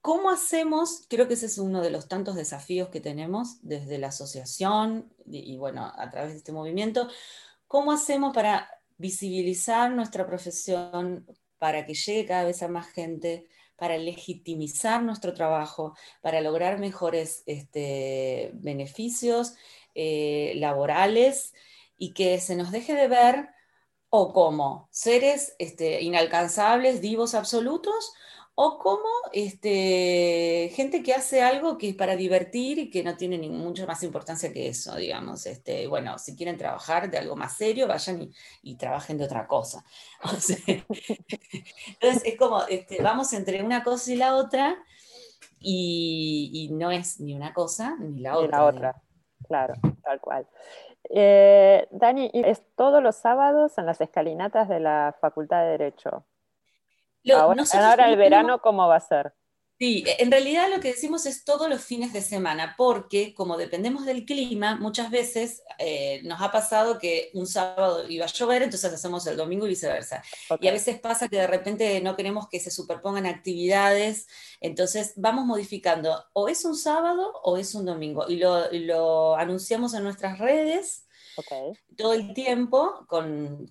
¿cómo 0.00 0.30
hacemos? 0.30 1.06
Creo 1.08 1.28
que 1.28 1.34
ese 1.34 1.46
es 1.46 1.58
uno 1.58 1.82
de 1.82 1.90
los 1.90 2.08
tantos 2.08 2.34
desafíos 2.34 2.88
que 2.88 3.00
tenemos 3.00 3.58
desde 3.62 3.98
la 3.98 4.08
asociación 4.08 5.14
y, 5.24 5.52
y 5.54 5.56
bueno, 5.56 5.92
a 5.96 6.10
través 6.10 6.32
de 6.32 6.38
este 6.38 6.52
movimiento. 6.52 7.08
¿Cómo 7.68 7.92
hacemos 7.92 8.34
para 8.34 8.68
visibilizar 8.98 9.92
nuestra 9.92 10.26
profesión, 10.26 11.24
para 11.60 11.86
que 11.86 11.94
llegue 11.94 12.26
cada 12.26 12.44
vez 12.44 12.60
a 12.64 12.68
más 12.68 12.90
gente? 12.90 13.46
para 13.80 13.96
legitimizar 13.96 15.02
nuestro 15.02 15.32
trabajo, 15.32 15.96
para 16.20 16.42
lograr 16.42 16.78
mejores 16.78 17.42
este, 17.46 18.50
beneficios 18.52 19.54
eh, 19.94 20.52
laborales 20.56 21.54
y 21.96 22.12
que 22.12 22.38
se 22.40 22.56
nos 22.56 22.72
deje 22.72 22.94
de 22.94 23.08
ver 23.08 23.48
o 24.10 24.34
como 24.34 24.88
seres 24.90 25.54
este, 25.58 26.02
inalcanzables, 26.02 27.00
divos 27.00 27.34
absolutos, 27.34 28.12
o 28.54 28.78
como 28.78 29.08
este, 29.32 30.70
gente 30.74 31.02
que 31.02 31.14
hace 31.14 31.42
algo 31.42 31.78
que 31.78 31.90
es 31.90 31.94
para 31.94 32.16
divertir 32.16 32.78
y 32.78 32.90
que 32.90 33.02
no 33.02 33.16
tiene 33.16 33.38
ni 33.38 33.48
mucha 33.48 33.86
más 33.86 34.02
importancia 34.02 34.52
que 34.52 34.68
eso, 34.68 34.96
digamos. 34.96 35.46
Este, 35.46 35.86
bueno, 35.86 36.18
si 36.18 36.36
quieren 36.36 36.58
trabajar 36.58 37.10
de 37.10 37.18
algo 37.18 37.36
más 37.36 37.56
serio, 37.56 37.88
vayan 37.88 38.30
y, 38.62 38.76
trabajen 38.76 39.16
de 39.18 39.24
otra 39.24 39.46
cosa. 39.46 39.84
entonces 40.66 42.22
es 42.24 42.36
como, 42.38 42.62
este, 42.64 43.02
vamos 43.02 43.32
entre 43.32 43.62
una 43.62 43.82
cosa 43.82 44.12
y 44.12 44.16
la 44.16 44.34
otra, 44.34 44.76
y, 45.58 46.68
no 46.72 46.90
es 46.90 47.20
ni 47.20 47.34
una 47.34 47.52
cosa 47.52 47.96
ni 47.98 48.20
la 48.20 48.36
otra. 48.36 48.58
la 48.58 48.64
otra, 48.64 49.02
claro, 49.46 49.74
tal 50.02 50.20
cual. 50.20 50.46
Eh, 51.08 51.88
Dani, 51.90 52.30
¿es 52.32 52.62
todos 52.76 53.02
los 53.02 53.16
sábados 53.16 53.78
en 53.78 53.86
las 53.86 54.00
escalinatas 54.00 54.68
de 54.68 54.80
la 54.80 55.16
Facultad 55.20 55.62
de 55.62 55.70
Derecho? 55.78 56.24
Ahora, 57.72 58.08
el 58.08 58.16
verano, 58.16 58.60
¿cómo 58.60 58.88
va 58.88 58.96
a 58.96 59.00
ser? 59.00 59.34
Sí, 59.78 60.04
en 60.18 60.30
realidad 60.30 60.68
lo 60.68 60.78
que 60.78 60.88
decimos 60.88 61.24
es 61.24 61.42
todos 61.42 61.66
los 61.66 61.82
fines 61.82 62.12
de 62.12 62.20
semana, 62.20 62.74
porque 62.76 63.32
como 63.32 63.56
dependemos 63.56 64.04
del 64.04 64.26
clima, 64.26 64.76
muchas 64.76 65.10
veces 65.10 65.62
eh, 65.78 66.20
nos 66.24 66.42
ha 66.42 66.52
pasado 66.52 66.98
que 66.98 67.30
un 67.32 67.46
sábado 67.46 68.06
iba 68.06 68.26
a 68.26 68.28
llover, 68.28 68.60
entonces 68.60 68.92
hacemos 68.92 69.26
el 69.26 69.38
domingo 69.38 69.64
y 69.64 69.70
viceversa. 69.70 70.22
Y 70.60 70.68
a 70.68 70.72
veces 70.72 71.00
pasa 71.00 71.30
que 71.30 71.38
de 71.38 71.46
repente 71.46 71.98
no 72.02 72.14
queremos 72.14 72.46
que 72.50 72.60
se 72.60 72.70
superpongan 72.70 73.24
actividades, 73.24 74.26
entonces 74.60 75.14
vamos 75.16 75.46
modificando, 75.46 76.26
o 76.34 76.48
es 76.48 76.66
un 76.66 76.76
sábado 76.76 77.32
o 77.42 77.56
es 77.56 77.74
un 77.74 77.86
domingo, 77.86 78.26
y 78.28 78.36
lo 78.36 79.34
anunciamos 79.36 79.94
en 79.94 80.04
nuestras 80.04 80.38
redes 80.38 81.06
todo 81.96 82.14
el 82.14 82.34
tiempo 82.34 83.04
con, 83.06 83.70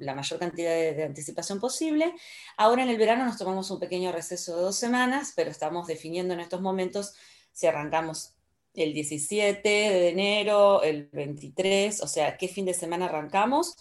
la 0.00 0.14
mayor 0.14 0.38
cantidad 0.38 0.70
de, 0.70 1.04
anticipación 1.04 1.60
posible. 1.60 2.14
Ahora 2.56 2.82
en 2.82 2.88
el 2.88 2.98
verano 2.98 3.24
nos 3.24 3.38
tomamos 3.38 3.70
un 3.70 3.80
pequeño 3.80 4.12
receso 4.12 4.56
de 4.56 4.62
dos 4.62 4.76
semanas, 4.76 5.32
pero 5.36 5.50
estamos 5.50 5.86
definiendo 5.86 6.34
en 6.34 6.40
estos 6.40 6.60
momentos 6.60 7.14
si 7.52 7.66
arrancamos 7.66 8.34
el 8.74 8.94
17 8.94 9.68
de 9.68 10.08
enero, 10.08 10.82
el 10.82 11.08
23, 11.12 12.02
o 12.02 12.06
sea, 12.06 12.36
qué 12.36 12.48
fin 12.48 12.64
de 12.64 12.74
semana 12.74 13.06
arrancamos. 13.06 13.76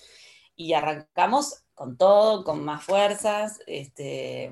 Y 0.56 0.74
arrancamos 0.74 1.64
con 1.74 1.98
todo, 1.98 2.44
con 2.44 2.64
más 2.64 2.84
fuerzas, 2.84 3.60
este, 3.66 4.52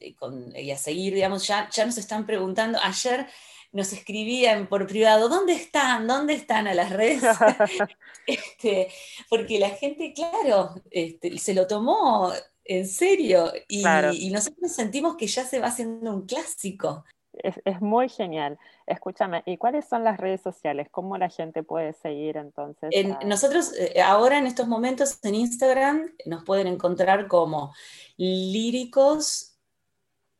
y, 0.00 0.70
a 0.70 0.78
seguir, 0.78 1.14
digamos, 1.14 1.46
ya, 1.46 1.68
ya 1.70 1.84
nos 1.84 1.98
están 1.98 2.26
preguntando, 2.26 2.78
ayer 2.82 3.26
nos 3.72 3.92
escribían 3.92 4.66
por 4.66 4.86
privado, 4.86 5.28
¿dónde 5.28 5.52
están? 5.52 6.06
¿Dónde 6.06 6.34
están 6.34 6.66
a 6.66 6.74
las 6.74 6.90
redes? 6.90 7.22
Este, 8.26 8.88
porque 9.30 9.58
la 9.58 9.70
gente, 9.70 10.12
claro, 10.12 10.74
este, 10.90 11.38
se 11.38 11.54
lo 11.54 11.66
tomó 11.66 12.30
en 12.62 12.86
serio 12.86 13.50
y, 13.66 13.82
nosotros 14.30 14.70
sentimos 14.70 15.16
que 15.16 15.26
ya 15.26 15.44
se 15.44 15.58
va 15.58 15.68
haciendo 15.68 16.12
un 16.12 16.26
clásico. 16.26 17.04
Es, 17.32 17.80
muy 17.80 18.10
genial. 18.10 18.58
Escúchame, 18.86 19.42
¿y 19.46 19.56
cuáles 19.56 19.86
son 19.88 20.04
las 20.04 20.18
redes 20.18 20.42
sociales? 20.42 20.88
¿Cómo 20.90 21.16
la 21.16 21.30
gente 21.30 21.62
puede 21.62 21.94
seguir 21.94 22.36
entonces? 22.36 22.90
Nosotros 23.24 23.72
eh, 23.78 24.02
ahora 24.02 24.36
en 24.38 24.46
estos 24.46 24.68
momentos 24.68 25.18
en 25.22 25.34
Instagram 25.34 26.12
nos 26.26 26.44
pueden 26.44 26.66
encontrar 26.66 27.28
como 27.28 27.72
líricos 28.18 29.56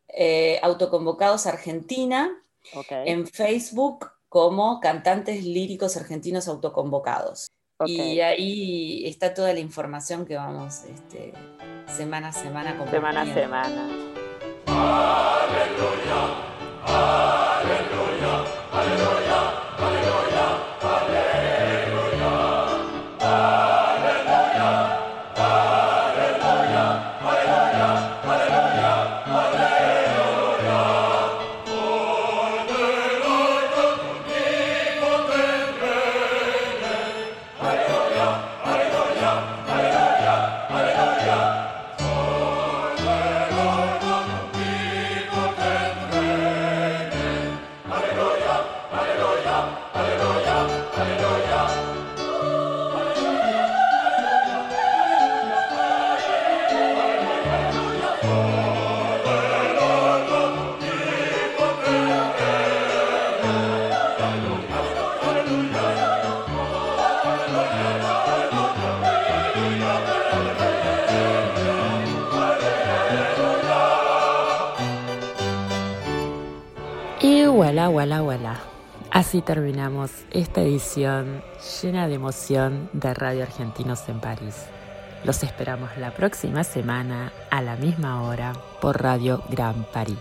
eh, 0.08 0.58
autoconvocados 0.62 1.46
Argentina 1.46 2.30
en 2.90 3.26
Facebook 3.26 4.10
como 4.28 4.80
cantantes 4.80 5.44
líricos 5.44 5.96
argentinos 5.96 6.48
autoconvocados. 6.48 7.48
Y 7.86 8.20
ahí 8.20 9.06
está 9.06 9.34
toda 9.34 9.52
la 9.52 9.60
información 9.60 10.26
que 10.26 10.36
vamos 10.36 10.82
este, 10.84 11.32
semana 11.86 12.28
a 12.28 12.32
semana 12.32 12.76
Semana 12.90 13.22
a 13.22 13.34
semana. 13.34 14.08
Wala 18.78 19.17
Así 79.28 79.42
terminamos 79.42 80.10
esta 80.30 80.62
edición 80.62 81.42
llena 81.82 82.08
de 82.08 82.14
emoción 82.14 82.88
de 82.94 83.12
Radio 83.12 83.42
Argentinos 83.42 84.08
en 84.08 84.20
París. 84.20 84.64
Los 85.22 85.42
esperamos 85.42 85.90
la 85.98 86.14
próxima 86.14 86.64
semana 86.64 87.30
a 87.50 87.60
la 87.60 87.76
misma 87.76 88.22
hora 88.22 88.54
por 88.80 89.02
Radio 89.02 89.42
Gran 89.50 89.84
París. 89.92 90.16